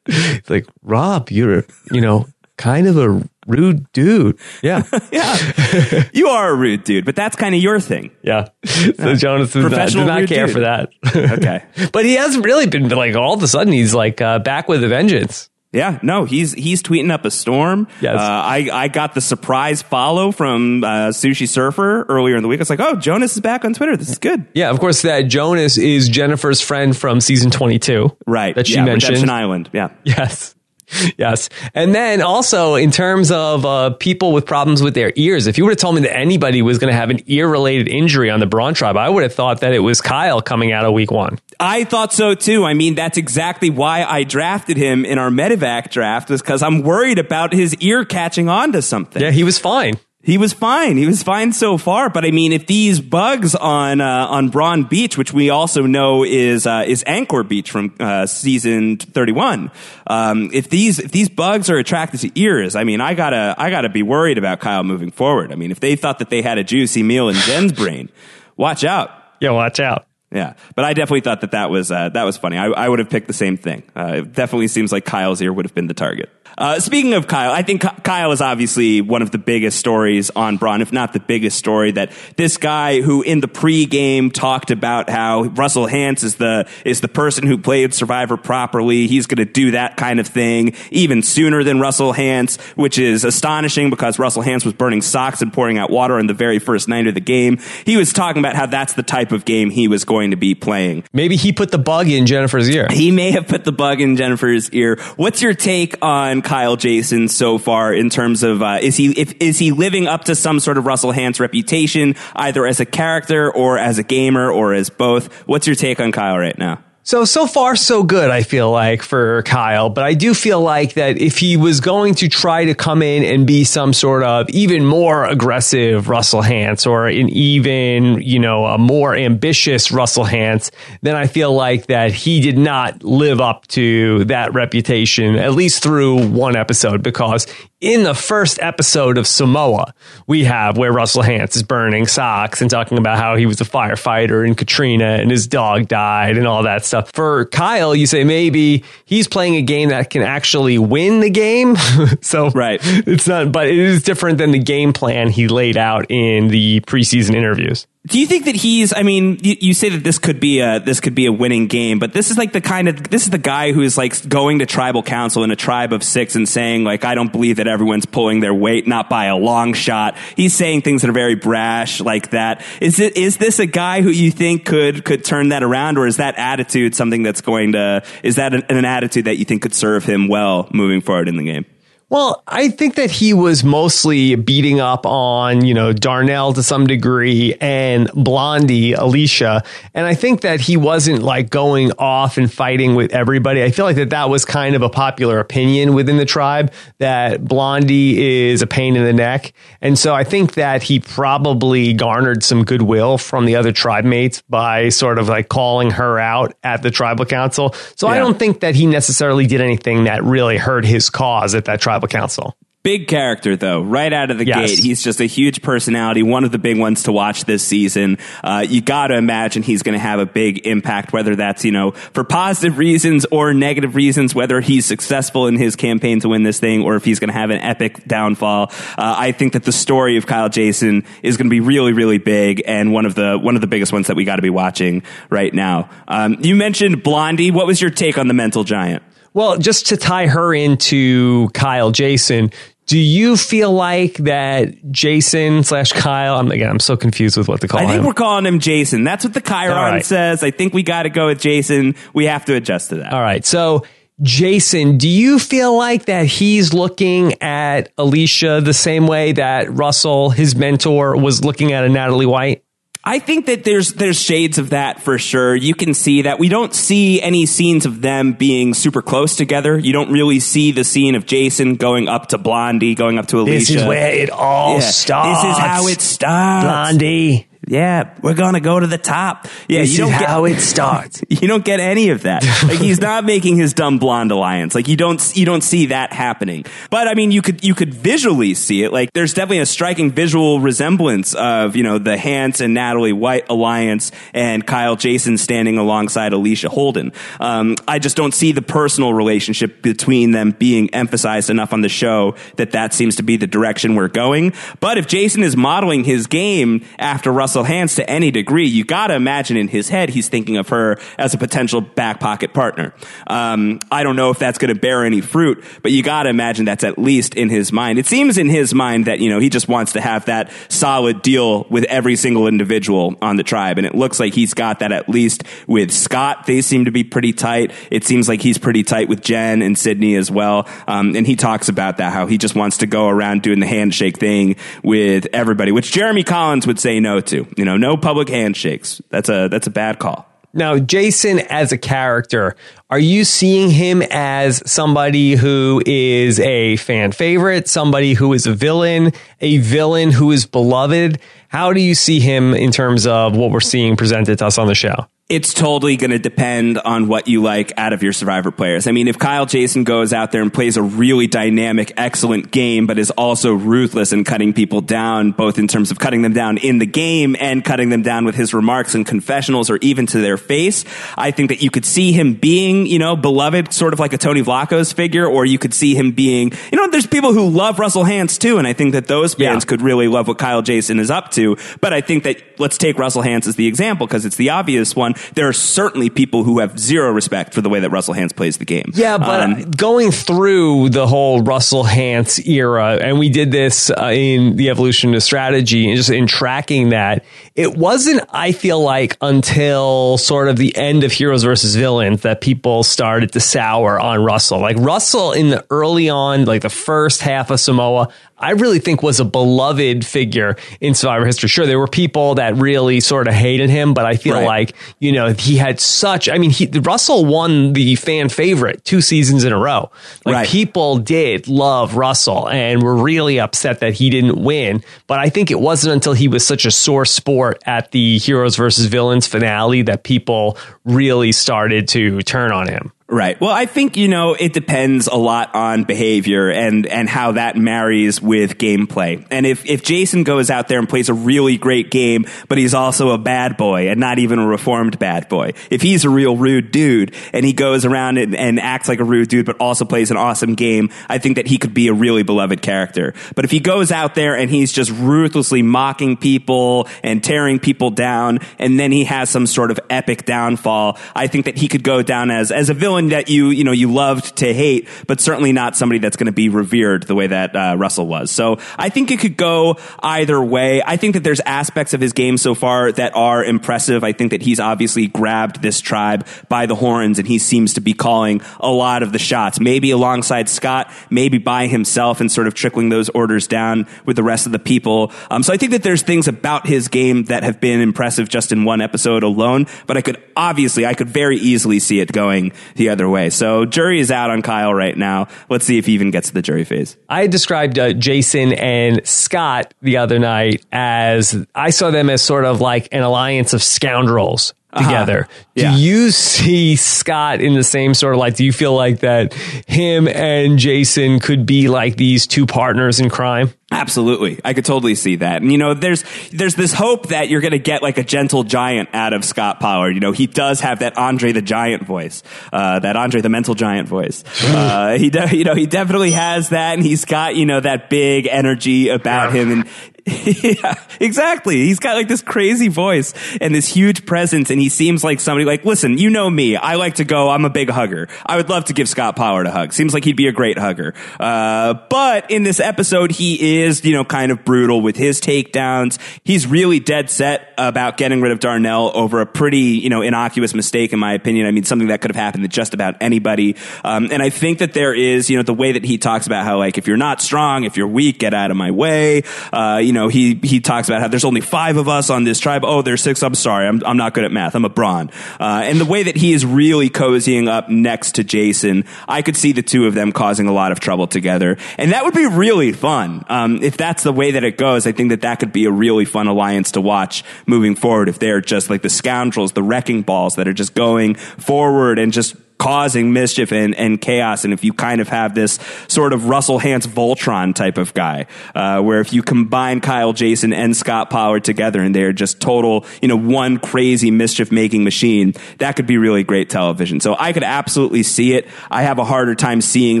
It's 0.08 0.48
like, 0.48 0.66
Rob, 0.82 1.30
you're, 1.32 1.64
you 1.90 2.00
know, 2.00 2.26
kind 2.56 2.86
of 2.86 2.96
a 2.96 3.22
rude 3.46 3.90
dude. 3.92 4.38
Yeah. 4.62 4.82
Yeah, 5.12 6.02
you 6.12 6.28
are 6.28 6.50
a 6.50 6.54
rude 6.54 6.84
dude, 6.84 7.04
but 7.04 7.16
that's 7.16 7.36
kind 7.36 7.54
of 7.54 7.60
your 7.60 7.80
thing. 7.80 8.10
Yeah. 8.22 8.48
So 8.64 9.14
Jonas 9.14 9.52
does 9.52 9.94
not, 9.94 10.06
not 10.06 10.28
care 10.28 10.46
dude. 10.46 10.54
for 10.54 10.60
that. 10.60 10.90
Okay. 11.14 11.64
but 11.92 12.04
he 12.04 12.14
has 12.14 12.36
really 12.36 12.66
been 12.66 12.88
like 12.88 13.14
all 13.14 13.34
of 13.34 13.42
a 13.42 13.48
sudden 13.48 13.72
he's 13.72 13.94
like 13.94 14.20
uh, 14.20 14.40
back 14.40 14.68
with 14.68 14.82
a 14.84 14.88
vengeance. 14.88 15.48
Yeah, 15.72 15.98
no, 16.02 16.24
he's 16.24 16.52
he's 16.52 16.82
tweeting 16.82 17.10
up 17.10 17.24
a 17.24 17.30
storm. 17.30 17.86
Yes. 18.00 18.18
Uh, 18.18 18.22
I 18.22 18.68
I 18.72 18.88
got 18.88 19.14
the 19.14 19.20
surprise 19.20 19.82
follow 19.82 20.32
from 20.32 20.82
uh, 20.82 21.08
Sushi 21.08 21.48
Surfer 21.48 22.04
earlier 22.08 22.36
in 22.36 22.42
the 22.42 22.48
week. 22.48 22.60
It's 22.60 22.70
like, 22.70 22.80
oh, 22.80 22.96
Jonas 22.96 23.34
is 23.34 23.40
back 23.40 23.64
on 23.64 23.74
Twitter. 23.74 23.96
This 23.96 24.08
is 24.08 24.18
good. 24.18 24.46
Yeah, 24.54 24.70
of 24.70 24.80
course 24.80 25.02
that 25.02 25.22
Jonas 25.22 25.76
is 25.76 26.08
Jennifer's 26.08 26.60
friend 26.60 26.96
from 26.96 27.20
season 27.20 27.50
22. 27.50 28.16
Right. 28.26 28.54
That 28.54 28.66
she 28.66 28.74
yeah, 28.74 28.84
mentioned. 28.84 29.10
Redemption 29.10 29.30
Island. 29.30 29.70
Yeah. 29.72 29.88
Yes. 30.04 30.55
Yes. 31.18 31.48
And 31.74 31.94
then 31.94 32.20
also 32.20 32.74
in 32.74 32.90
terms 32.90 33.30
of 33.30 33.64
uh, 33.64 33.90
people 33.90 34.32
with 34.32 34.44
problems 34.44 34.82
with 34.82 34.94
their 34.94 35.12
ears, 35.16 35.46
if 35.46 35.56
you 35.56 35.64
would 35.64 35.70
have 35.70 35.78
told 35.78 35.94
me 35.94 36.02
that 36.02 36.16
anybody 36.16 36.62
was 36.62 36.78
going 36.78 36.92
to 36.92 36.96
have 36.96 37.10
an 37.10 37.20
ear 37.26 37.48
related 37.48 37.88
injury 37.88 38.30
on 38.30 38.40
the 38.40 38.46
Brawn 38.46 38.74
tribe, 38.74 38.96
I 38.96 39.08
would 39.08 39.22
have 39.22 39.34
thought 39.34 39.60
that 39.60 39.72
it 39.72 39.78
was 39.78 40.00
Kyle 40.00 40.42
coming 40.42 40.72
out 40.72 40.84
of 40.84 40.92
week 40.92 41.10
one. 41.10 41.38
I 41.58 41.84
thought 41.84 42.12
so 42.12 42.34
too. 42.34 42.64
I 42.64 42.74
mean, 42.74 42.94
that's 42.94 43.18
exactly 43.18 43.70
why 43.70 44.04
I 44.04 44.24
drafted 44.24 44.76
him 44.76 45.04
in 45.04 45.18
our 45.18 45.30
Medivac 45.30 45.90
draft, 45.90 46.28
was 46.28 46.42
because 46.42 46.62
I'm 46.62 46.82
worried 46.82 47.18
about 47.18 47.52
his 47.52 47.74
ear 47.76 48.04
catching 48.04 48.48
on 48.48 48.72
to 48.72 48.82
something. 48.82 49.22
Yeah, 49.22 49.30
he 49.30 49.44
was 49.44 49.58
fine. 49.58 49.94
He 50.26 50.38
was 50.38 50.52
fine. 50.52 50.96
He 50.96 51.06
was 51.06 51.22
fine 51.22 51.52
so 51.52 51.78
far. 51.78 52.10
But 52.10 52.24
I 52.24 52.32
mean, 52.32 52.52
if 52.52 52.66
these 52.66 53.00
bugs 53.00 53.54
on 53.54 54.00
uh, 54.00 54.26
on 54.26 54.48
Brawn 54.48 54.82
Beach, 54.82 55.16
which 55.16 55.32
we 55.32 55.50
also 55.50 55.86
know 55.86 56.24
is 56.24 56.66
uh, 56.66 56.82
is 56.84 57.04
Angkor 57.04 57.46
Beach 57.46 57.70
from 57.70 57.94
uh, 58.00 58.26
season 58.26 58.96
thirty 58.96 59.30
one, 59.30 59.70
um, 60.08 60.50
if 60.52 60.68
these 60.68 60.98
if 60.98 61.12
these 61.12 61.28
bugs 61.28 61.70
are 61.70 61.78
attracted 61.78 62.18
to 62.22 62.32
ears, 62.34 62.74
I 62.74 62.82
mean, 62.82 63.00
I 63.00 63.14
gotta 63.14 63.54
I 63.56 63.70
gotta 63.70 63.88
be 63.88 64.02
worried 64.02 64.36
about 64.36 64.58
Kyle 64.58 64.82
moving 64.82 65.12
forward. 65.12 65.52
I 65.52 65.54
mean, 65.54 65.70
if 65.70 65.78
they 65.78 65.94
thought 65.94 66.18
that 66.18 66.28
they 66.28 66.42
had 66.42 66.58
a 66.58 66.64
juicy 66.64 67.04
meal 67.04 67.28
in 67.28 67.36
Jen's 67.36 67.70
brain, 67.70 68.10
watch 68.56 68.82
out. 68.82 69.10
Yeah, 69.40 69.50
watch 69.50 69.78
out. 69.78 70.08
Yeah, 70.32 70.54
but 70.74 70.84
I 70.84 70.92
definitely 70.92 71.20
thought 71.20 71.42
that 71.42 71.52
that 71.52 71.70
was 71.70 71.92
uh, 71.92 72.08
that 72.08 72.24
was 72.24 72.36
funny. 72.36 72.58
I, 72.58 72.66
I 72.66 72.88
would 72.88 72.98
have 72.98 73.10
picked 73.10 73.28
the 73.28 73.32
same 73.32 73.56
thing. 73.56 73.84
Uh, 73.94 74.14
it 74.16 74.32
definitely 74.32 74.66
seems 74.66 74.90
like 74.90 75.04
Kyle's 75.04 75.40
ear 75.40 75.52
would 75.52 75.66
have 75.66 75.74
been 75.74 75.86
the 75.86 75.94
target. 75.94 76.30
Uh, 76.58 76.80
speaking 76.80 77.12
of 77.12 77.26
Kyle, 77.26 77.52
I 77.52 77.62
think 77.62 77.82
Kyle 78.02 78.32
is 78.32 78.40
obviously 78.40 79.02
one 79.02 79.20
of 79.20 79.30
the 79.30 79.38
biggest 79.38 79.78
stories 79.78 80.30
on 80.30 80.56
Brawn, 80.56 80.80
if 80.80 80.90
not 80.90 81.12
the 81.12 81.20
biggest 81.20 81.58
story. 81.58 81.92
That 81.92 82.12
this 82.36 82.56
guy 82.56 83.02
who 83.02 83.20
in 83.22 83.40
the 83.40 83.48
pregame 83.48 84.32
talked 84.32 84.70
about 84.70 85.10
how 85.10 85.44
Russell 85.44 85.86
Hantz 85.86 86.24
is 86.24 86.36
the 86.36 86.66
is 86.84 87.02
the 87.02 87.08
person 87.08 87.46
who 87.46 87.58
played 87.58 87.92
Survivor 87.92 88.38
properly. 88.38 89.06
He's 89.06 89.26
going 89.26 89.44
to 89.46 89.52
do 89.52 89.72
that 89.72 89.96
kind 89.96 90.18
of 90.18 90.26
thing 90.26 90.74
even 90.90 91.22
sooner 91.22 91.62
than 91.62 91.78
Russell 91.78 92.14
Hantz, 92.14 92.58
which 92.76 92.98
is 92.98 93.24
astonishing 93.24 93.90
because 93.90 94.18
Russell 94.18 94.42
Hantz 94.42 94.64
was 94.64 94.72
burning 94.72 95.02
socks 95.02 95.42
and 95.42 95.52
pouring 95.52 95.76
out 95.76 95.90
water 95.90 96.18
on 96.18 96.26
the 96.26 96.34
very 96.34 96.58
first 96.58 96.88
night 96.88 97.06
of 97.06 97.14
the 97.14 97.20
game. 97.20 97.58
He 97.84 97.98
was 97.98 98.14
talking 98.14 98.40
about 98.40 98.56
how 98.56 98.64
that's 98.64 98.94
the 98.94 99.02
type 99.02 99.30
of 99.30 99.44
game 99.44 99.68
he 99.68 99.88
was 99.88 100.04
going 100.04 100.30
to 100.30 100.36
be 100.36 100.54
playing. 100.54 101.04
Maybe 101.12 101.36
he 101.36 101.52
put 101.52 101.70
the 101.70 101.78
bug 101.78 102.08
in 102.08 102.24
Jennifer's 102.24 102.68
ear. 102.70 102.88
He 102.90 103.10
may 103.10 103.32
have 103.32 103.46
put 103.46 103.64
the 103.64 103.72
bug 103.72 104.00
in 104.00 104.16
Jennifer's 104.16 104.70
ear. 104.70 104.96
What's 105.16 105.42
your 105.42 105.52
take 105.52 106.02
on 106.02 106.42
Kyle 106.46 106.76
Jason 106.76 107.26
so 107.26 107.58
far 107.58 107.92
in 107.92 108.08
terms 108.08 108.44
of 108.44 108.62
uh, 108.62 108.78
is 108.80 108.96
he 108.96 109.10
if 109.10 109.34
is 109.40 109.58
he 109.58 109.72
living 109.72 110.06
up 110.06 110.24
to 110.24 110.36
some 110.36 110.60
sort 110.60 110.78
of 110.78 110.86
Russell 110.86 111.12
Hantz 111.12 111.40
reputation 111.40 112.14
either 112.36 112.64
as 112.64 112.78
a 112.78 112.86
character 112.86 113.52
or 113.52 113.78
as 113.78 113.98
a 113.98 114.04
gamer 114.04 114.50
or 114.50 114.72
as 114.72 114.88
both? 114.88 115.32
What's 115.48 115.66
your 115.66 115.74
take 115.74 115.98
on 115.98 116.12
Kyle 116.12 116.38
right 116.38 116.56
now? 116.56 116.85
So, 117.06 117.24
so 117.24 117.46
far, 117.46 117.76
so 117.76 118.02
good, 118.02 118.30
I 118.30 118.42
feel 118.42 118.68
like, 118.68 119.00
for 119.00 119.44
Kyle. 119.44 119.88
But 119.90 120.02
I 120.02 120.14
do 120.14 120.34
feel 120.34 120.60
like 120.60 120.94
that 120.94 121.18
if 121.18 121.38
he 121.38 121.56
was 121.56 121.78
going 121.78 122.16
to 122.16 122.28
try 122.28 122.64
to 122.64 122.74
come 122.74 123.00
in 123.00 123.22
and 123.22 123.46
be 123.46 123.62
some 123.62 123.92
sort 123.92 124.24
of 124.24 124.50
even 124.50 124.84
more 124.84 125.24
aggressive 125.24 126.08
Russell 126.08 126.42
Hantz 126.42 126.84
or 126.84 127.06
an 127.06 127.28
even, 127.28 128.20
you 128.22 128.40
know, 128.40 128.66
a 128.66 128.76
more 128.76 129.14
ambitious 129.14 129.92
Russell 129.92 130.24
Hantz, 130.24 130.72
then 131.02 131.14
I 131.14 131.28
feel 131.28 131.54
like 131.54 131.86
that 131.86 132.12
he 132.12 132.40
did 132.40 132.58
not 132.58 133.04
live 133.04 133.40
up 133.40 133.68
to 133.68 134.24
that 134.24 134.54
reputation, 134.54 135.36
at 135.36 135.52
least 135.52 135.84
through 135.84 136.26
one 136.30 136.56
episode, 136.56 137.04
because 137.04 137.46
in 137.80 138.04
the 138.04 138.14
first 138.14 138.58
episode 138.62 139.18
of 139.18 139.26
Samoa, 139.26 139.92
we 140.26 140.44
have 140.44 140.78
where 140.78 140.92
Russell 140.92 141.22
Hantz 141.22 141.56
is 141.56 141.62
burning 141.62 142.06
socks 142.06 142.62
and 142.62 142.70
talking 142.70 142.96
about 142.96 143.18
how 143.18 143.36
he 143.36 143.44
was 143.44 143.60
a 143.60 143.64
firefighter 143.64 144.46
in 144.46 144.54
Katrina 144.54 145.04
and 145.04 145.30
his 145.30 145.46
dog 145.46 145.86
died 145.86 146.38
and 146.38 146.46
all 146.46 146.62
that 146.62 146.84
stuff. 146.86 147.10
For 147.12 147.44
Kyle, 147.46 147.94
you 147.94 148.06
say 148.06 148.24
maybe 148.24 148.82
he's 149.04 149.28
playing 149.28 149.56
a 149.56 149.62
game 149.62 149.90
that 149.90 150.08
can 150.08 150.22
actually 150.22 150.78
win 150.78 151.20
the 151.20 151.30
game. 151.30 151.76
so 152.22 152.48
Right. 152.50 152.80
it's 152.82 153.28
not, 153.28 153.52
but 153.52 153.66
it 153.68 153.76
is 153.78 154.02
different 154.02 154.38
than 154.38 154.52
the 154.52 154.58
game 154.58 154.92
plan 154.94 155.28
he 155.28 155.46
laid 155.48 155.76
out 155.76 156.06
in 156.10 156.48
the 156.48 156.80
preseason 156.80 157.34
interviews. 157.34 157.86
Do 158.06 158.20
you 158.20 158.26
think 158.26 158.44
that 158.44 158.54
he's? 158.54 158.94
I 158.94 159.02
mean, 159.02 159.38
you, 159.42 159.56
you 159.60 159.74
say 159.74 159.88
that 159.88 160.04
this 160.04 160.20
could 160.20 160.38
be 160.38 160.60
a 160.60 160.78
this 160.78 161.00
could 161.00 161.16
be 161.16 161.26
a 161.26 161.32
winning 161.32 161.66
game, 161.66 161.98
but 161.98 162.12
this 162.12 162.30
is 162.30 162.38
like 162.38 162.52
the 162.52 162.60
kind 162.60 162.88
of 162.88 163.10
this 163.10 163.24
is 163.24 163.30
the 163.30 163.38
guy 163.38 163.72
who 163.72 163.82
is 163.82 163.98
like 163.98 164.28
going 164.28 164.60
to 164.60 164.66
tribal 164.66 165.02
council 165.02 165.42
in 165.42 165.50
a 165.50 165.56
tribe 165.56 165.92
of 165.92 166.04
six 166.04 166.36
and 166.36 166.48
saying 166.48 166.84
like 166.84 167.04
I 167.04 167.16
don't 167.16 167.32
believe 167.32 167.56
that 167.56 167.66
everyone's 167.66 168.06
pulling 168.06 168.38
their 168.38 168.54
weight, 168.54 168.86
not 168.86 169.10
by 169.10 169.24
a 169.24 169.36
long 169.36 169.72
shot. 169.72 170.16
He's 170.36 170.54
saying 170.54 170.82
things 170.82 171.02
that 171.02 171.10
are 171.10 171.14
very 171.14 171.34
brash 171.34 172.00
like 172.00 172.30
that. 172.30 172.64
Is 172.80 173.00
it 173.00 173.16
is 173.16 173.38
this 173.38 173.58
a 173.58 173.66
guy 173.66 174.02
who 174.02 174.10
you 174.10 174.30
think 174.30 174.66
could 174.66 175.04
could 175.04 175.24
turn 175.24 175.48
that 175.48 175.64
around, 175.64 175.98
or 175.98 176.06
is 176.06 176.18
that 176.18 176.36
attitude 176.38 176.94
something 176.94 177.24
that's 177.24 177.40
going 177.40 177.72
to 177.72 178.04
is 178.22 178.36
that 178.36 178.54
an, 178.54 178.62
an 178.68 178.84
attitude 178.84 179.24
that 179.24 179.36
you 179.36 179.44
think 179.44 179.62
could 179.62 179.74
serve 179.74 180.04
him 180.04 180.28
well 180.28 180.68
moving 180.72 181.00
forward 181.00 181.28
in 181.28 181.36
the 181.36 181.44
game? 181.44 181.66
Well, 182.08 182.44
I 182.46 182.68
think 182.68 182.94
that 182.94 183.10
he 183.10 183.34
was 183.34 183.64
mostly 183.64 184.36
beating 184.36 184.78
up 184.78 185.04
on, 185.06 185.64
you 185.64 185.74
know, 185.74 185.92
Darnell 185.92 186.52
to 186.52 186.62
some 186.62 186.86
degree 186.86 187.54
and 187.60 188.08
Blondie, 188.14 188.92
Alecia. 188.92 189.66
And 189.92 190.06
I 190.06 190.14
think 190.14 190.42
that 190.42 190.60
he 190.60 190.76
wasn't 190.76 191.24
like 191.24 191.50
going 191.50 191.90
off 191.98 192.38
and 192.38 192.50
fighting 192.50 192.94
with 192.94 193.12
everybody. 193.12 193.64
I 193.64 193.72
feel 193.72 193.86
like 193.86 193.96
that 193.96 194.10
that 194.10 194.30
was 194.30 194.44
kind 194.44 194.76
of 194.76 194.82
a 194.82 194.88
popular 194.88 195.40
opinion 195.40 195.94
within 195.94 196.16
the 196.16 196.24
tribe 196.24 196.72
that 196.98 197.44
Blondie 197.44 198.50
is 198.50 198.62
a 198.62 198.68
pain 198.68 198.94
in 198.94 199.02
the 199.02 199.12
neck. 199.12 199.52
And 199.80 199.98
so 199.98 200.14
I 200.14 200.22
think 200.22 200.54
that 200.54 200.84
he 200.84 201.00
probably 201.00 201.92
garnered 201.92 202.44
some 202.44 202.64
goodwill 202.64 203.18
from 203.18 203.46
the 203.46 203.56
other 203.56 203.72
tribe 203.72 204.04
mates 204.04 204.42
by 204.42 204.90
sort 204.90 205.18
of 205.18 205.28
like 205.28 205.48
calling 205.48 205.90
her 205.90 206.20
out 206.20 206.54
at 206.62 206.82
the 206.82 206.92
tribal 206.92 207.24
council. 207.24 207.74
So 207.96 208.06
I 208.06 208.18
don't 208.18 208.38
think 208.38 208.60
that 208.60 208.76
he 208.76 208.86
necessarily 208.86 209.48
did 209.48 209.60
anything 209.60 210.04
that 210.04 210.22
really 210.22 210.56
hurt 210.56 210.84
his 210.84 211.10
cause 211.10 211.56
at 211.56 211.64
that 211.64 211.80
tribal 211.80 211.95
council. 212.02 212.56
Big 212.82 213.08
character 213.08 213.56
though, 213.56 213.80
right 213.82 214.12
out 214.12 214.30
of 214.30 214.38
the 214.38 214.46
Yes. 214.46 214.70
gate. 214.76 214.78
He's 214.78 215.02
just 215.02 215.20
a 215.20 215.24
huge 215.24 215.60
personality, 215.60 216.22
one 216.22 216.44
of 216.44 216.52
the 216.52 216.58
big 216.58 216.78
ones 216.78 217.02
to 217.02 217.10
watch 217.12 217.44
this 217.44 217.64
season. 217.64 218.16
Uh, 218.44 218.64
you 218.68 218.80
got 218.80 219.08
to 219.08 219.16
imagine 219.16 219.64
he's 219.64 219.82
going 219.82 219.94
to 219.94 219.98
have 219.98 220.20
a 220.20 220.24
big 220.26 220.64
impact, 220.68 221.12
whether 221.12 221.34
that's 221.34 221.64
you 221.64 221.72
know 221.72 221.90
for 222.12 222.22
positive 222.22 222.78
reasons 222.78 223.26
or 223.32 223.52
negative 223.52 223.96
reasons. 223.96 224.36
Whether 224.36 224.60
he's 224.60 224.86
successful 224.86 225.48
in 225.48 225.56
his 225.56 225.74
campaign 225.74 226.20
to 226.20 226.28
win 226.28 226.44
this 226.44 226.60
thing, 226.60 226.82
or 226.84 226.94
if 226.94 227.04
he's 227.04 227.18
going 227.18 227.26
to 227.26 227.34
have 227.34 227.50
an 227.50 227.58
epic 227.58 228.06
downfall. 228.06 228.70
Uh, 228.96 229.16
I 229.18 229.32
think 229.32 229.54
that 229.54 229.64
the 229.64 229.72
story 229.72 230.16
of 230.16 230.26
Kyle 230.26 230.48
Jason 230.48 231.02
is 231.24 231.36
going 231.36 231.46
to 231.46 231.50
be 231.50 231.58
really, 231.58 231.92
really 231.92 232.18
big, 232.18 232.62
and 232.68 232.92
one 232.92 233.04
of 233.04 233.16
the 233.16 233.36
one 233.36 233.56
of 233.56 233.62
the 233.62 233.66
biggest 233.66 233.92
ones 233.92 234.06
that 234.06 234.14
we 234.14 234.22
got 234.24 234.36
to 234.36 234.42
be 234.42 234.50
watching 234.50 235.02
right 235.28 235.52
now. 235.52 235.88
Um, 236.06 236.36
you 236.40 236.54
mentioned 236.54 237.02
Blondie. 237.02 237.50
What 237.50 237.66
was 237.66 237.80
your 237.80 237.90
take 237.90 238.16
on 238.16 238.28
the 238.28 238.34
mental 238.34 238.62
giant? 238.62 239.02
Well, 239.36 239.58
just 239.58 239.88
to 239.88 239.98
tie 239.98 240.28
her 240.28 240.54
into 240.54 241.50
Kyle 241.50 241.90
Jason, 241.90 242.52
do 242.86 242.98
you 242.98 243.36
feel 243.36 243.70
like 243.70 244.14
that 244.14 244.90
Jason 244.90 245.62
slash 245.62 245.92
Kyle? 245.92 246.38
I'm 246.38 246.50
again, 246.50 246.70
I'm 246.70 246.80
so 246.80 246.96
confused 246.96 247.36
with 247.36 247.46
what 247.46 247.60
to 247.60 247.68
call 247.68 247.80
I 247.80 247.84
think 247.84 247.98
him. 247.98 248.06
we're 248.06 248.14
calling 248.14 248.46
him 248.46 248.60
Jason. 248.60 249.04
That's 249.04 249.24
what 249.26 249.34
the 249.34 249.42
Chiron 249.42 249.76
right. 249.76 250.02
says. 250.02 250.42
I 250.42 250.52
think 250.52 250.72
we 250.72 250.82
got 250.82 251.02
to 251.02 251.10
go 251.10 251.26
with 251.26 251.38
Jason. 251.38 251.96
We 252.14 252.24
have 252.24 252.46
to 252.46 252.54
adjust 252.54 252.88
to 252.88 252.96
that. 252.96 253.12
All 253.12 253.20
right, 253.20 253.44
so. 253.44 253.84
Jason, 254.22 254.96
do 254.96 255.10
you 255.10 255.38
feel 255.38 255.76
like 255.76 256.06
that 256.06 256.24
he's 256.24 256.72
looking 256.72 257.34
at 257.42 257.94
Alecia 257.96 258.64
the 258.64 258.72
same 258.72 259.06
way 259.06 259.32
that 259.32 259.70
Russell, 259.70 260.30
his 260.30 260.56
mentor, 260.56 261.14
was 261.18 261.44
looking 261.44 261.74
at 261.74 261.84
a 261.84 261.90
Natalie 261.90 262.24
White? 262.24 262.64
I 263.08 263.20
think 263.20 263.46
that 263.46 263.62
there's 263.62 263.92
there's 263.92 264.20
shades 264.20 264.58
of 264.58 264.70
that 264.70 265.00
for 265.00 265.16
sure. 265.16 265.54
You 265.54 265.74
can 265.76 265.94
see 265.94 266.22
that 266.22 266.40
we 266.40 266.48
don't 266.48 266.74
see 266.74 267.22
any 267.22 267.46
scenes 267.46 267.86
of 267.86 268.02
them 268.02 268.32
being 268.32 268.74
super 268.74 269.00
close 269.00 269.36
together. 269.36 269.78
You 269.78 269.92
don't 269.92 270.10
really 270.10 270.40
see 270.40 270.72
the 270.72 270.82
scene 270.82 271.14
of 271.14 271.24
Jason 271.24 271.76
going 271.76 272.08
up 272.08 272.26
to 272.30 272.38
Blondie, 272.38 272.96
going 272.96 273.16
up 273.18 273.28
to 273.28 273.36
Alecia. 273.36 273.46
This 273.46 273.70
is 273.70 273.84
where 273.84 274.12
it 274.12 274.30
all 274.30 274.74
Yeah. 274.74 274.80
starts. 274.80 275.42
This 275.42 275.52
is 275.52 275.58
how 275.58 275.86
it 275.86 276.00
starts. 276.00 276.64
Blondie. 276.64 277.46
Yeah, 277.66 278.14
we're 278.22 278.34
gonna 278.34 278.60
go 278.60 278.78
to 278.78 278.86
the 278.86 278.98
top. 278.98 279.48
Yeah, 279.68 279.80
This 279.80 279.92
you 279.92 279.98
don't 279.98 280.10
get, 280.10 280.28
how 280.28 280.44
it 280.44 280.60
starts. 280.60 281.22
you 281.28 281.48
don't 281.48 281.64
get 281.64 281.80
any 281.80 282.10
of 282.10 282.22
that. 282.22 282.44
Like 282.66 282.78
he's 282.78 283.00
not 283.00 283.24
making 283.24 283.56
his 283.56 283.74
dumb 283.74 283.98
blonde 283.98 284.32
alliance. 284.32 284.74
Like 284.74 284.88
you 284.88 284.96
don't 284.96 285.36
you 285.36 285.44
don't 285.44 285.60
see 285.62 285.86
that 285.86 286.12
happening. 286.12 286.64
But 286.90 287.06
I 287.06 287.14
mean, 287.14 287.30
you 287.30 287.42
could 287.42 287.62
you 287.62 287.74
could 287.74 287.94
visually 287.94 288.54
see 288.54 288.82
it. 288.82 288.92
Like 288.92 289.12
there's 289.12 289.34
definitely 289.34 289.60
a 289.60 289.66
striking 289.66 290.10
visual 290.10 290.58
resemblance 290.58 291.34
of 291.34 291.76
you 291.76 291.82
know 291.82 291.98
the 291.98 292.16
Hantz 292.16 292.60
and 292.60 292.74
Natalie 292.74 293.12
White 293.12 293.48
alliance 293.48 294.10
and 294.34 294.66
Kyle 294.66 294.96
Jason 294.96 295.38
standing 295.38 295.78
alongside 295.78 296.32
Alecia 296.32 296.68
Holden. 296.68 297.12
Um, 297.38 297.76
I 297.86 297.98
just 297.98 298.16
don't 298.16 298.34
see 298.34 298.52
the 298.52 298.62
personal 298.62 299.12
relationship 299.12 299.82
between 299.82 300.32
them 300.32 300.50
being 300.52 300.92
emphasized 300.92 301.50
enough 301.50 301.72
on 301.72 301.82
the 301.82 301.88
show 301.88 302.34
that 302.56 302.72
that 302.72 302.94
seems 302.94 303.16
to 303.16 303.22
be 303.22 303.36
the 303.36 303.46
direction 303.46 303.94
we're 303.94 304.08
going. 304.08 304.54
But 304.80 304.98
if 304.98 305.06
Jason 305.06 305.42
is 305.42 305.56
modeling 305.56 306.04
his 306.04 306.26
game 306.26 306.84
after 306.98 307.30
Russell 307.30 307.55
Hantz 307.64 307.96
to 307.96 308.08
any 308.08 308.30
degree, 308.30 308.66
you 308.66 308.84
got 308.84 309.08
to 309.08 309.14
imagine 309.14 309.56
in 309.56 309.68
his 309.68 309.88
head 309.88 310.10
he's 310.10 310.28
thinking 310.28 310.56
of 310.56 310.68
her 310.68 310.98
as 311.18 311.34
a 311.34 311.38
potential 311.38 311.80
back 311.80 312.20
pocket 312.20 312.52
partner. 312.52 312.92
Um, 313.26 313.80
I 313.90 314.02
don't 314.02 314.16
know 314.16 314.30
if 314.30 314.38
that's 314.38 314.58
to 314.58 314.74
bear 314.74 315.04
any 315.04 315.20
fruit, 315.20 315.64
but 315.82 315.92
you 315.92 316.02
got 316.02 316.24
to 316.24 316.28
imagine 316.28 316.64
that's 316.64 316.84
at 316.84 316.98
least 316.98 317.34
in 317.34 317.48
his 317.48 317.72
mind. 317.72 317.98
It 317.98 318.06
seems 318.06 318.38
in 318.38 318.48
his 318.48 318.74
mind 318.74 319.06
that 319.06 319.20
you 319.20 319.28
know 319.30 319.38
he 319.38 319.48
just 319.48 319.68
wants 319.68 319.92
to 319.92 320.00
have 320.00 320.26
that 320.26 320.50
solid 320.68 321.22
deal 321.22 321.64
with 321.64 321.84
every 321.84 322.16
single 322.16 322.46
individual 322.46 323.16
on 323.22 323.36
the 323.36 323.42
tribe, 323.42 323.78
and 323.78 323.86
it 323.86 323.94
looks 323.94 324.20
like 324.20 324.34
he's 324.34 324.54
got 324.54 324.80
that 324.80 324.92
at 324.92 325.08
least 325.08 325.44
with 325.66 325.92
Scott. 325.92 326.46
They 326.46 326.60
seem 326.60 326.84
to 326.86 326.90
be 326.90 327.04
pretty 327.04 327.32
tight. 327.32 327.72
It 327.90 328.04
seems 328.04 328.28
like 328.28 328.42
he's 328.42 328.58
pretty 328.58 328.82
tight 328.82 329.08
with 329.08 329.22
Jen 329.22 329.62
and 329.62 329.78
Sydney 329.78 330.16
as 330.16 330.30
well. 330.30 330.68
Um, 330.86 331.14
and 331.16 331.26
he 331.26 331.36
talks 331.36 331.68
about 331.68 331.98
that 331.98 332.12
how 332.12 332.26
he 332.26 332.38
just 332.38 332.54
wants 332.54 332.78
to 332.78 332.86
go 332.86 333.08
around 333.08 333.42
doing 333.42 333.60
the 333.60 333.66
handshake 333.66 334.18
thing 334.18 334.56
with 334.82 335.26
everybody, 335.32 335.72
which 335.72 335.92
Jeremy 335.92 336.24
Collins 336.24 336.66
would 336.66 336.80
say 336.80 337.00
no 337.00 337.20
to. 337.20 337.45
You 337.56 337.64
know, 337.64 337.76
no 337.76 337.96
public 337.96 338.28
handshakes. 338.28 339.00
That's 339.10 339.28
a 339.28 339.48
that's 339.48 339.66
a 339.66 339.70
bad 339.70 339.98
call. 339.98 340.26
Now, 340.56 340.78
Jason 340.78 341.40
as 341.40 341.72
a 341.72 341.76
character, 341.76 342.56
are 342.88 342.98
you 342.98 343.24
seeing 343.24 343.68
him 343.68 344.00
as 344.10 344.62
somebody 344.64 345.34
who 345.34 345.82
is 345.84 346.40
a 346.40 346.76
fan 346.76 347.12
favorite, 347.12 347.68
somebody 347.68 348.14
who 348.14 348.32
is 348.32 348.46
a 348.46 348.54
villain, 348.54 349.12
a 349.42 349.58
villain 349.58 350.10
who 350.10 350.32
is 350.32 350.46
beloved? 350.46 351.20
How 351.48 351.74
do 351.74 351.80
you 351.80 351.94
see 351.94 352.20
him 352.20 352.54
in 352.54 352.72
terms 352.72 353.06
of 353.06 353.36
what 353.36 353.50
we're 353.50 353.60
seeing 353.60 353.96
presented 353.96 354.38
to 354.38 354.46
us 354.46 354.56
on 354.56 354.66
the 354.66 354.74
show? 354.74 355.06
It's 355.28 355.52
totally 355.52 355.96
going 355.96 356.12
to 356.12 356.20
depend 356.20 356.78
on 356.78 357.08
what 357.08 357.26
you 357.26 357.42
like 357.42 357.72
out 357.76 357.92
of 357.92 358.00
your 358.00 358.12
survivor 358.12 358.52
players. 358.52 358.86
I 358.86 358.92
mean, 358.92 359.08
if 359.08 359.18
Kyle 359.18 359.44
Jason 359.44 359.82
goes 359.82 360.12
out 360.12 360.30
there 360.30 360.40
and 360.40 360.54
plays 360.54 360.76
a 360.76 360.82
really 360.82 361.26
dynamic, 361.26 361.92
excellent 361.96 362.52
game, 362.52 362.86
but 362.86 362.96
is 362.96 363.10
also 363.10 363.52
ruthless 363.52 364.12
in 364.12 364.22
cutting 364.22 364.52
people 364.52 364.80
down, 364.82 365.32
both 365.32 365.58
in 365.58 365.66
terms 365.66 365.90
of 365.90 365.98
cutting 365.98 366.22
them 366.22 366.32
down 366.32 366.58
in 366.58 366.78
the 366.78 366.86
game 366.86 367.34
and 367.40 367.64
cutting 367.64 367.88
them 367.88 368.02
down 368.02 368.24
with 368.24 368.36
his 368.36 368.54
remarks 368.54 368.94
and 368.94 369.04
confessionals 369.04 369.68
or 369.68 369.78
even 369.78 370.06
to 370.06 370.20
their 370.20 370.36
face, 370.36 370.84
I 371.18 371.32
think 371.32 371.48
that 371.48 371.60
you 371.60 371.70
could 371.70 371.84
see 371.84 372.12
him 372.12 372.34
being, 372.34 372.86
you 372.86 373.00
know, 373.00 373.16
beloved, 373.16 373.72
sort 373.72 373.94
of 373.94 373.98
like 373.98 374.12
a 374.12 374.18
Tony 374.18 374.42
Vlachos 374.42 374.94
figure, 374.94 375.26
or 375.26 375.44
you 375.44 375.58
could 375.58 375.74
see 375.74 375.96
him 375.96 376.12
being, 376.12 376.52
you 376.70 376.78
know, 376.78 376.88
there's 376.88 377.08
people 377.08 377.32
who 377.32 377.48
love 377.48 377.80
Russell 377.80 378.04
Hantz 378.04 378.38
too, 378.38 378.58
and 378.58 378.66
I 378.68 378.74
think 378.74 378.92
that 378.92 379.08
those 379.08 379.34
fans 379.34 379.64
Yeah. 379.64 379.68
could 379.70 379.82
really 379.82 380.06
love 380.06 380.28
what 380.28 380.38
Kyle 380.38 380.62
Jason 380.62 381.00
is 381.00 381.10
up 381.10 381.32
to. 381.32 381.56
But 381.80 381.92
I 381.92 382.00
think 382.00 382.22
that 382.22 382.40
let's 382.60 382.78
take 382.78 382.96
Russell 382.96 383.22
Hantz 383.22 383.48
as 383.48 383.56
the 383.56 383.66
example 383.66 384.06
because 384.06 384.24
it's 384.24 384.36
the 384.36 384.50
obvious 384.50 384.94
one. 384.94 385.14
There 385.34 385.48
are 385.48 385.52
certainly 385.52 386.10
people 386.10 386.44
who 386.44 386.58
have 386.60 386.78
zero 386.78 387.10
respect 387.12 387.54
for 387.54 387.60
the 387.60 387.68
way 387.68 387.80
that 387.80 387.90
Russell 387.90 388.14
Hantz 388.14 388.34
plays 388.34 388.58
the 388.58 388.64
game. 388.64 388.90
Yeah, 388.94 389.18
but 389.18 389.40
Um, 389.40 389.70
going 389.70 390.10
through 390.10 390.90
the 390.90 391.06
whole 391.06 391.42
Russell 391.42 391.84
Hantz 391.84 392.44
era, 392.46 392.98
and 393.00 393.18
we 393.18 393.28
did 393.28 393.50
this 393.50 393.90
uh, 393.90 394.10
in 394.12 394.56
the 394.56 394.70
evolution 394.70 395.14
of 395.14 395.22
strategy 395.22 395.88
and 395.88 395.96
just 395.96 396.10
in 396.10 396.26
tracking 396.26 396.90
that, 396.90 397.24
it 397.54 397.76
wasn't, 397.76 398.22
I 398.30 398.52
feel 398.52 398.80
like, 398.80 399.16
until 399.20 400.18
sort 400.18 400.48
of 400.48 400.56
the 400.56 400.76
end 400.76 401.04
of 401.04 401.12
Heroes 401.12 401.42
versus 401.44 401.74
Villains 401.74 402.22
that 402.22 402.40
people 402.40 402.82
started 402.82 403.32
to 403.32 403.40
sour 403.40 403.98
on 403.98 404.24
Russell. 404.24 404.60
Like 404.60 404.76
Russell 404.78 405.32
in 405.32 405.50
the 405.50 405.64
early 405.70 406.08
on, 406.08 406.44
like 406.44 406.62
the 406.62 406.68
first 406.70 407.20
half 407.20 407.50
of 407.50 407.60
Samoa, 407.60 408.08
I 408.38 408.50
really 408.50 408.78
think 408.78 409.02
was 409.02 409.18
a 409.18 409.24
beloved 409.24 410.04
figure 410.04 410.56
in 410.80 410.94
Survivor 410.94 411.24
history. 411.26 411.48
Sure, 411.48 411.64
there 411.66 411.78
were 411.78 411.86
people 411.86 412.34
that 412.36 412.56
really 412.56 413.00
sort 413.00 413.28
of 413.28 413.34
hated 413.34 413.70
him, 413.70 413.94
but 413.94 414.04
I 414.04 414.16
feel 414.16 414.34
Right. 414.34 414.44
like, 414.46 414.74
you 414.98 415.12
know, 415.12 415.32
he 415.32 415.56
had 415.56 415.80
such, 415.80 416.28
I 416.28 416.36
mean, 416.38 416.50
he, 416.50 416.66
Russell 416.66 417.24
won 417.24 417.72
the 417.72 417.94
fan 417.94 418.28
favorite 418.28 418.84
two 418.84 419.00
seasons 419.00 419.44
in 419.44 419.52
a 419.52 419.58
row. 419.58 419.90
Like 420.24 420.34
Right. 420.34 420.48
people 420.48 420.98
did 420.98 421.48
love 421.48 421.96
Russell 421.96 422.48
and 422.48 422.82
were 422.82 422.94
really 422.96 423.40
upset 423.40 423.80
that 423.80 423.94
he 423.94 424.10
didn't 424.10 424.36
win. 424.42 424.82
But 425.06 425.18
I 425.18 425.28
think 425.30 425.50
it 425.50 425.60
wasn't 425.60 425.94
until 425.94 426.12
he 426.12 426.28
was 426.28 426.46
such 426.46 426.66
a 426.66 426.70
sore 426.70 427.06
sport 427.06 427.62
at 427.66 427.90
the 427.92 428.18
Heroes 428.18 428.56
versus 428.56 428.84
Villains 428.86 429.26
finale 429.26 429.82
that 429.82 430.02
people 430.02 430.58
really 430.84 431.32
started 431.32 431.88
to 431.88 432.20
turn 432.22 432.52
on 432.52 432.68
him. 432.68 432.92
Right. 433.08 433.40
Well, 433.40 433.52
I 433.52 433.66
think, 433.66 433.96
you 433.96 434.08
know, 434.08 434.34
it 434.34 434.52
depends 434.52 435.06
a 435.06 435.14
lot 435.14 435.54
on 435.54 435.84
behavior 435.84 436.50
and, 436.50 436.86
and 436.86 437.08
how 437.08 437.32
that 437.32 437.56
marries 437.56 438.20
with 438.20 438.58
gameplay. 438.58 439.24
And 439.30 439.46
if, 439.46 439.64
if 439.64 439.84
Jason 439.84 440.24
goes 440.24 440.50
out 440.50 440.66
there 440.66 440.80
and 440.80 440.88
plays 440.88 441.08
a 441.08 441.14
really 441.14 441.56
great 441.56 441.92
game, 441.92 442.26
but 442.48 442.58
he's 442.58 442.74
also 442.74 443.10
a 443.10 443.18
bad 443.18 443.56
boy 443.56 443.90
and 443.90 444.00
not 444.00 444.18
even 444.18 444.40
a 444.40 444.46
reformed 444.46 444.98
bad 444.98 445.28
boy, 445.28 445.52
if 445.70 445.82
he's 445.82 446.04
a 446.04 446.10
real 446.10 446.36
rude 446.36 446.72
dude 446.72 447.14
and 447.32 447.46
he 447.46 447.52
goes 447.52 447.84
around 447.84 448.18
and, 448.18 448.34
and 448.34 448.58
acts 448.58 448.88
like 448.88 448.98
a 448.98 449.04
rude 449.04 449.28
dude, 449.28 449.46
but 449.46 449.56
also 449.60 449.84
plays 449.84 450.10
an 450.10 450.16
awesome 450.16 450.56
game, 450.56 450.90
I 451.08 451.18
think 451.18 451.36
that 451.36 451.46
he 451.46 451.58
could 451.58 451.74
be 451.74 451.86
a 451.86 451.94
really 451.94 452.24
beloved 452.24 452.60
character. 452.60 453.14
But 453.36 453.44
if 453.44 453.52
he 453.52 453.60
goes 453.60 453.92
out 453.92 454.16
there 454.16 454.36
and 454.36 454.50
he's 454.50 454.72
just 454.72 454.90
ruthlessly 454.90 455.62
mocking 455.62 456.16
people 456.16 456.88
and 457.04 457.22
tearing 457.22 457.60
people 457.60 457.90
down, 457.90 458.40
and 458.58 458.80
then 458.80 458.90
he 458.90 459.04
has 459.04 459.30
some 459.30 459.46
sort 459.46 459.70
of 459.70 459.78
epic 459.90 460.24
downfall, 460.24 460.98
I 461.14 461.28
think 461.28 461.44
that 461.44 461.56
he 461.56 461.68
could 461.68 461.84
go 461.84 462.02
down 462.02 462.32
as, 462.32 462.50
as 462.50 462.68
a 462.68 462.74
villain 462.74 462.95
that 463.08 463.28
you, 463.28 463.50
you 463.50 463.64
know, 463.64 463.72
you 463.72 463.92
loved 463.92 464.36
to 464.36 464.52
hate, 464.52 464.88
but 465.06 465.20
certainly 465.20 465.52
not 465.52 465.76
somebody 465.76 465.98
that's 465.98 466.16
going 466.16 466.26
to 466.26 466.32
be 466.32 466.48
revered 466.48 467.04
the 467.04 467.14
way 467.14 467.26
that 467.28 467.54
uh, 467.54 467.76
Russell 467.78 468.06
was. 468.06 468.30
So 468.30 468.58
I 468.78 468.88
think 468.88 469.10
it 469.10 469.20
could 469.20 469.36
go 469.36 469.76
either 470.00 470.42
way. 470.42 470.82
I 470.84 470.96
think 470.96 471.14
that 471.14 471.22
there's 471.22 471.40
aspects 471.40 471.94
of 471.94 472.00
his 472.00 472.12
game 472.12 472.38
so 472.38 472.54
far 472.54 472.90
that 472.92 473.14
are 473.14 473.44
impressive. 473.44 474.02
I 474.02 474.12
think 474.12 474.30
that 474.32 474.42
he's 474.42 474.58
obviously 474.60 475.06
grabbed 475.06 475.62
this 475.62 475.80
tribe 475.80 476.26
by 476.48 476.66
the 476.66 476.74
horns 476.74 477.18
and 477.18 477.28
he 477.28 477.38
seems 477.38 477.74
to 477.74 477.80
be 477.80 477.92
calling 477.94 478.40
a 478.60 478.70
lot 478.70 479.02
of 479.02 479.12
the 479.12 479.18
shots, 479.18 479.60
maybe 479.60 479.90
alongside 479.90 480.48
Scott, 480.48 480.90
maybe 481.10 481.38
by 481.38 481.66
himself 481.66 482.20
and 482.20 482.32
sort 482.32 482.46
of 482.46 482.54
trickling 482.54 482.88
those 482.88 483.08
orders 483.10 483.46
down 483.46 483.86
with 484.04 484.16
the 484.16 484.22
rest 484.22 484.46
of 484.46 484.52
the 484.52 484.58
people. 484.58 485.12
Um, 485.30 485.42
so 485.42 485.52
I 485.52 485.56
think 485.56 485.72
that 485.72 485.82
there's 485.82 486.02
things 486.02 486.28
about 486.28 486.66
his 486.66 486.88
game 486.88 487.24
that 487.24 487.42
have 487.42 487.60
been 487.60 487.80
impressive 487.80 488.28
just 488.28 488.52
in 488.52 488.64
one 488.64 488.80
episode 488.80 489.22
alone, 489.22 489.66
but 489.86 489.96
I 489.96 490.00
could 490.00 490.22
obviously, 490.36 490.86
I 490.86 490.94
could 490.94 491.08
very 491.08 491.36
easily 491.36 491.78
see 491.78 492.00
it 492.00 492.12
going 492.12 492.52
the 492.74 492.85
other 492.88 493.08
way. 493.08 493.30
So 493.30 493.64
jury 493.64 494.00
is 494.00 494.10
out 494.10 494.30
on 494.30 494.42
Kyle 494.42 494.72
right 494.72 494.96
now. 494.96 495.28
Let's 495.48 495.64
see 495.64 495.78
if 495.78 495.86
he 495.86 495.92
even 495.92 496.10
gets 496.10 496.28
to 496.28 496.34
the 496.34 496.42
jury 496.42 496.64
phase. 496.64 496.96
I 497.08 497.26
described 497.26 497.78
uh, 497.78 497.92
Jason 497.92 498.52
and 498.52 499.06
Scott 499.06 499.74
the 499.82 499.98
other 499.98 500.18
night 500.18 500.64
as 500.72 501.46
I 501.54 501.70
saw 501.70 501.90
them 501.90 502.10
as 502.10 502.22
sort 502.22 502.44
of 502.44 502.60
like 502.60 502.88
an 502.92 503.02
alliance 503.02 503.52
of 503.52 503.62
scoundrels 503.62 504.54
together. 504.76 505.28
Yeah. 505.54 505.74
Do 505.74 505.80
you 505.80 506.10
see 506.10 506.76
Scott 506.76 507.40
in 507.40 507.54
the 507.54 507.64
same 507.64 507.94
sort 507.94 508.14
of 508.14 508.20
like? 508.20 508.36
Do 508.36 508.44
you 508.44 508.52
feel 508.52 508.74
like 508.74 509.00
that 509.00 509.32
him 509.66 510.06
and 510.08 510.58
Jason 510.58 511.20
could 511.20 511.46
be 511.46 511.68
like 511.68 511.96
these 511.96 512.26
two 512.26 512.46
partners 512.46 513.00
in 513.00 513.08
crime? 513.08 513.52
Absolutely. 513.72 514.40
I 514.44 514.54
could 514.54 514.64
totally 514.64 514.94
see 514.94 515.16
that. 515.16 515.42
And 515.42 515.50
you 515.50 515.58
know, 515.58 515.74
there's 515.74 516.04
there's 516.30 516.54
this 516.54 516.72
hope 516.72 517.08
that 517.08 517.28
you're 517.28 517.40
going 517.40 517.50
to 517.50 517.58
get 517.58 517.82
like 517.82 517.98
a 517.98 518.04
gentle 518.04 518.44
giant 518.44 518.90
out 518.92 519.12
of 519.12 519.24
Scott 519.24 519.58
Power. 519.58 519.90
You 519.90 519.98
know, 519.98 520.12
he 520.12 520.28
does 520.28 520.60
have 520.60 520.78
that 520.80 520.96
Andre 520.96 521.32
the 521.32 521.42
Giant 521.42 521.82
voice. 521.82 522.22
Uh, 522.52 522.78
that 522.78 522.94
Andre 522.94 523.22
the 523.22 523.28
mental 523.28 523.54
giant 523.54 523.88
voice. 523.88 524.22
Uh, 524.44 524.96
he 524.98 525.10
de- 525.10 525.36
you 525.36 525.44
know, 525.44 525.54
he 525.54 525.66
definitely 525.66 526.12
has 526.12 526.50
that 526.50 526.74
and 526.74 526.82
he's 526.82 527.04
got, 527.04 527.34
you 527.34 527.44
know, 527.44 527.58
that 527.58 527.90
big 527.90 528.28
energy 528.28 528.88
about 528.88 529.32
him 529.32 529.50
and 529.50 529.68
yeah, 530.24 530.74
exactly. 531.00 531.56
He's 531.56 531.80
got 531.80 531.96
like 531.96 532.06
this 532.06 532.22
crazy 532.22 532.68
voice 532.68 533.12
and 533.40 533.52
this 533.52 533.66
huge 533.66 534.06
presence, 534.06 534.50
and 534.50 534.60
he 534.60 534.68
seems 534.68 535.02
like 535.02 535.18
somebody 535.18 535.44
like, 535.44 535.64
listen, 535.64 535.98
you 535.98 536.10
know 536.10 536.30
me. 536.30 536.54
I 536.54 536.76
like 536.76 536.96
to 536.96 537.04
go. 537.04 537.28
I'm 537.28 537.44
a 537.44 537.50
big 537.50 537.68
hugger. 537.68 538.06
I 538.24 538.36
would 538.36 538.48
love 538.48 538.66
to 538.66 538.72
give 538.72 538.88
Scott 538.88 539.16
Power 539.16 539.42
a 539.42 539.50
hug. 539.50 539.72
Seems 539.72 539.92
like 539.92 540.04
he'd 540.04 540.16
be 540.16 540.28
a 540.28 540.32
great 540.32 540.58
hugger. 540.58 540.94
Uh, 541.18 541.74
but 541.90 542.30
in 542.30 542.44
this 542.44 542.60
episode, 542.60 543.10
he 543.10 543.62
is, 543.62 543.84
you 543.84 543.94
know, 543.94 544.04
kind 544.04 544.30
of 544.30 544.44
brutal 544.44 544.80
with 544.80 544.96
his 544.96 545.20
takedowns. 545.20 545.98
He's 546.22 546.46
really 546.46 546.78
dead 546.78 547.10
set 547.10 547.52
about 547.58 547.96
getting 547.96 548.20
rid 548.20 548.30
of 548.30 548.38
Darnell 548.38 548.92
over 548.94 549.20
a 549.20 549.26
pretty, 549.26 549.58
you 549.58 549.90
know, 549.90 550.02
innocuous 550.02 550.54
mistake, 550.54 550.92
in 550.92 551.00
my 551.00 551.14
opinion. 551.14 551.48
I 551.48 551.50
mean, 551.50 551.64
something 551.64 551.88
that 551.88 552.00
could 552.00 552.12
have 552.12 552.22
happened 552.22 552.44
to 552.44 552.48
just 552.48 552.74
about 552.74 552.94
anybody. 553.00 553.56
Um, 553.82 554.12
and 554.12 554.22
I 554.22 554.30
think 554.30 554.58
that 554.60 554.72
there 554.72 554.94
is, 554.94 555.28
you 555.28 555.36
know, 555.36 555.42
the 555.42 555.54
way 555.54 555.72
that 555.72 555.84
he 555.84 555.98
talks 555.98 556.28
about 556.28 556.44
how, 556.44 556.58
like, 556.58 556.78
if 556.78 556.86
you're 556.86 556.96
not 556.96 557.20
strong, 557.20 557.64
if 557.64 557.76
you're 557.76 557.88
weak, 557.88 558.20
get 558.20 558.34
out 558.34 558.52
of 558.52 558.56
my 558.56 558.70
way. 558.70 559.24
Uh, 559.52 559.80
you 559.82 559.95
know, 559.95 559.95
he, 560.08 560.34
he 560.42 560.60
talks 560.60 560.88
about 560.88 561.00
how 561.00 561.08
there's 561.08 561.24
only 561.24 561.40
five 561.40 561.76
of 561.76 561.88
us 561.88 562.10
on 562.10 562.24
this 562.24 562.38
tribe. 562.38 562.62
Oh, 562.64 562.82
there's 562.82 563.02
six. 563.02 563.22
I'm 563.22 563.34
sorry. 563.34 563.66
I'm, 563.66 563.82
I'm 563.84 563.96
not 563.96 564.14
good 564.14 564.24
at 564.24 564.32
math. 564.32 564.54
I'm 564.54 564.64
a 564.64 564.68
brawn. 564.68 565.10
Uh, 565.40 565.62
and 565.64 565.80
the 565.80 565.84
way 565.84 566.02
that 566.04 566.16
he 566.16 566.32
is 566.32 566.44
really 566.44 566.90
cozying 566.90 567.48
up 567.48 567.68
next 567.68 568.16
to 568.16 568.24
Jason, 568.24 568.84
I 569.08 569.22
could 569.22 569.36
see 569.36 569.52
the 569.52 569.62
two 569.62 569.86
of 569.86 569.94
them 569.94 570.12
causing 570.12 570.46
a 570.46 570.52
lot 570.52 570.72
of 570.72 570.80
trouble 570.80 571.06
together. 571.06 571.56
And 571.78 571.92
that 571.92 572.04
would 572.04 572.14
be 572.14 572.26
really 572.26 572.72
fun. 572.72 573.24
Um, 573.28 573.62
if 573.62 573.76
that's 573.76 574.02
the 574.02 574.12
way 574.12 574.32
that 574.32 574.44
it 574.44 574.58
goes, 574.58 574.86
I 574.86 574.92
think 574.92 575.10
that 575.10 575.22
that 575.22 575.40
could 575.40 575.52
be 575.52 575.64
a 575.64 575.70
really 575.70 576.04
fun 576.04 576.26
alliance 576.26 576.72
to 576.72 576.80
watch 576.80 577.24
moving 577.46 577.74
forward. 577.74 578.08
If 578.08 578.18
they're 578.18 578.40
just 578.40 578.70
like 578.70 578.82
the 578.82 578.90
scoundrels, 578.90 579.52
the 579.52 579.62
wrecking 579.62 580.02
balls 580.02 580.36
that 580.36 580.46
are 580.46 580.52
just 580.52 580.74
going 580.74 581.14
forward 581.14 581.98
and 581.98 582.12
just 582.12 582.36
causing 582.58 583.12
mischief 583.12 583.52
and, 583.52 583.74
and 583.74 584.00
chaos. 584.00 584.44
And 584.44 584.52
if 584.52 584.64
you 584.64 584.72
kind 584.72 585.00
of 585.00 585.08
have 585.08 585.34
this 585.34 585.58
sort 585.88 586.12
of 586.12 586.28
Russell 586.28 586.58
Hantz 586.58 586.86
Voltron 586.86 587.54
type 587.54 587.78
of 587.78 587.92
guy, 587.94 588.26
uh, 588.54 588.80
where 588.80 589.00
if 589.00 589.12
you 589.12 589.22
combine 589.22 589.80
Kyle 589.80 590.12
Jason 590.12 590.52
and 590.52 590.76
Scott 590.76 591.10
Power 591.10 591.40
together 591.40 591.80
and 591.80 591.94
they're 591.94 592.12
just 592.12 592.40
total, 592.40 592.84
you 593.02 593.08
know, 593.08 593.16
one 593.16 593.58
crazy 593.58 594.10
mischief 594.10 594.50
making 594.50 594.84
machine, 594.84 595.34
that 595.58 595.76
could 595.76 595.86
be 595.86 595.98
really 595.98 596.24
great 596.24 596.48
television. 596.48 597.00
So 597.00 597.16
I 597.18 597.32
could 597.32 597.44
absolutely 597.44 598.02
see 598.02 598.34
it. 598.34 598.46
I 598.70 598.82
have 598.82 598.98
a 598.98 599.04
harder 599.04 599.34
time 599.34 599.60
seeing 599.60 600.00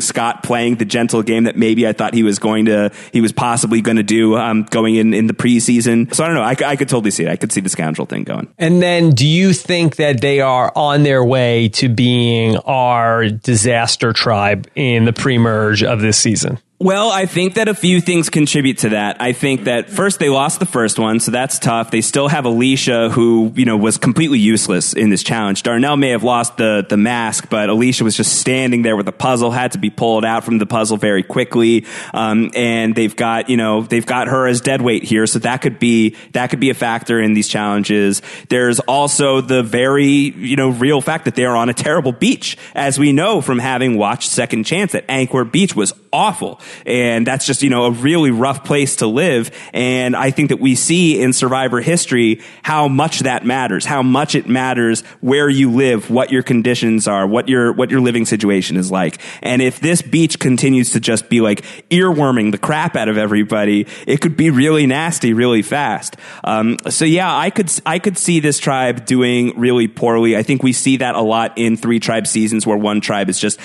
Scott 0.00 0.42
playing 0.42 0.76
the 0.76 0.84
gentle 0.84 1.22
game 1.22 1.44
that 1.44 1.56
maybe 1.56 1.86
I 1.86 1.92
thought 1.92 2.14
he 2.14 2.22
was 2.22 2.38
going 2.38 2.66
to, 2.66 2.90
he 3.12 3.20
was 3.20 3.32
possibly 3.32 3.80
going 3.80 3.98
to 3.98 4.02
do, 4.02 4.36
um, 4.36 4.64
going 4.64 4.96
in, 4.96 5.12
in 5.14 5.26
the 5.26 5.34
preseason. 5.34 6.12
So 6.14 6.24
I 6.24 6.28
don't 6.28 6.36
know. 6.36 6.42
I 6.42 6.76
could 6.76 6.88
totally 6.88 7.10
see 7.10 7.24
it. 7.24 7.28
I 7.28 7.36
could 7.36 7.52
see 7.52 7.60
the 7.60 7.68
scoundrel 7.68 8.06
thing 8.06 8.24
going. 8.24 8.48
And 8.58 8.80
then 8.80 9.10
do 9.10 9.26
you 9.26 9.52
think 9.52 9.96
that 9.96 10.20
they 10.20 10.40
are 10.40 10.72
on 10.74 11.02
their 11.02 11.24
way 11.24 11.68
to 11.70 11.88
being 11.88 12.45
our 12.54 13.28
disaster 13.28 14.12
tribe 14.12 14.68
in 14.76 15.04
the 15.04 15.12
pre-merge 15.12 15.82
of 15.82 16.00
this 16.00 16.16
season? 16.16 16.58
Well, 16.78 17.10
I 17.10 17.24
think 17.24 17.54
that 17.54 17.68
a 17.68 17.74
few 17.74 18.02
things 18.02 18.28
contribute 18.28 18.78
to 18.78 18.90
that. 18.90 19.16
I 19.18 19.32
think 19.32 19.64
that 19.64 19.88
first 19.88 20.18
they 20.18 20.28
lost 20.28 20.60
the 20.60 20.66
first 20.66 20.98
one, 20.98 21.20
so 21.20 21.30
that's 21.30 21.58
tough. 21.58 21.90
They 21.90 22.02
still 22.02 22.28
have 22.28 22.44
Alecia, 22.44 23.10
who 23.10 23.50
you 23.56 23.64
know 23.64 23.78
was 23.78 23.96
completely 23.96 24.38
useless 24.38 24.92
in 24.92 25.08
this 25.08 25.22
challenge. 25.22 25.62
Darnell 25.62 25.96
may 25.96 26.10
have 26.10 26.22
lost 26.22 26.58
the 26.58 26.84
the 26.86 26.98
mask, 26.98 27.48
but 27.48 27.70
Alecia 27.70 28.02
was 28.02 28.14
just 28.14 28.38
standing 28.38 28.82
there 28.82 28.94
with 28.94 29.08
a 29.08 29.12
puzzle, 29.12 29.52
had 29.52 29.72
to 29.72 29.78
be 29.78 29.88
pulled 29.88 30.22
out 30.22 30.44
from 30.44 30.58
the 30.58 30.66
puzzle 30.66 30.98
very 30.98 31.22
quickly. 31.22 31.86
Um, 32.12 32.50
and 32.54 32.94
they've 32.94 33.16
got 33.16 33.48
you 33.48 33.56
know 33.56 33.80
they've 33.80 34.04
got 34.04 34.28
her 34.28 34.46
as 34.46 34.60
dead 34.60 34.82
weight 34.82 35.02
here, 35.02 35.26
so 35.26 35.38
that 35.38 35.62
could 35.62 35.78
be 35.78 36.14
that 36.32 36.50
could 36.50 36.60
be 36.60 36.68
a 36.68 36.74
factor 36.74 37.18
in 37.18 37.32
these 37.32 37.48
challenges. 37.48 38.20
There's 38.50 38.80
also 38.80 39.40
the 39.40 39.62
very 39.62 40.04
you 40.04 40.56
know 40.56 40.68
real 40.68 41.00
fact 41.00 41.24
that 41.24 41.36
they 41.36 41.46
are 41.46 41.56
on 41.56 41.70
a 41.70 41.74
terrible 41.74 42.12
beach, 42.12 42.58
as 42.74 42.98
we 42.98 43.12
know 43.12 43.40
from 43.40 43.60
having 43.60 43.96
watched 43.96 44.28
Second 44.28 44.64
Chance. 44.64 44.92
That 44.92 45.08
Angkor 45.08 45.50
Beach 45.50 45.74
was 45.74 45.94
awful. 46.16 46.58
And 46.86 47.26
that's 47.26 47.44
just, 47.44 47.62
you 47.62 47.68
know, 47.68 47.84
a 47.84 47.90
really 47.90 48.30
rough 48.30 48.64
place 48.64 48.96
to 48.96 49.06
live. 49.06 49.50
And 49.74 50.16
I 50.16 50.30
think 50.30 50.48
that 50.48 50.60
we 50.60 50.74
see 50.74 51.20
in 51.20 51.34
survivor 51.34 51.82
history 51.82 52.40
how 52.62 52.88
much 52.88 53.20
that 53.20 53.44
matters, 53.44 53.84
how 53.84 54.02
much 54.02 54.34
it 54.34 54.48
matters 54.48 55.02
where 55.20 55.50
you 55.50 55.70
live, 55.70 56.10
what 56.10 56.32
your 56.32 56.42
conditions 56.42 57.06
are, 57.06 57.26
what 57.26 57.48
your, 57.48 57.72
what 57.74 57.90
your 57.90 58.00
living 58.00 58.24
situation 58.24 58.78
is 58.78 58.90
like. 58.90 59.20
And 59.42 59.60
if 59.60 59.78
this 59.78 60.00
beach 60.00 60.38
continues 60.38 60.92
to 60.92 61.00
just 61.00 61.28
be 61.28 61.42
like 61.42 61.62
earworming 61.90 62.50
the 62.50 62.58
crap 62.58 62.96
out 62.96 63.08
of 63.08 63.18
everybody, 63.18 63.86
it 64.06 64.22
could 64.22 64.38
be 64.38 64.48
really 64.48 64.86
nasty 64.86 65.34
really 65.34 65.62
fast. 65.62 66.16
Um, 66.44 66.78
so 66.88 67.04
yeah, 67.04 67.36
I 67.36 67.50
could, 67.50 67.70
I 67.84 67.98
could 67.98 68.16
see 68.16 68.40
this 68.40 68.58
tribe 68.58 69.04
doing 69.04 69.58
really 69.60 69.86
poorly. 69.86 70.34
I 70.34 70.42
think 70.42 70.62
we 70.62 70.72
see 70.72 70.96
that 70.96 71.14
a 71.14 71.20
lot 71.20 71.58
in 71.58 71.76
three 71.76 72.00
tribe 72.00 72.26
seasons 72.26 72.66
where 72.66 72.78
one 72.78 73.02
tribe 73.02 73.28
is 73.28 73.38
just 73.38 73.60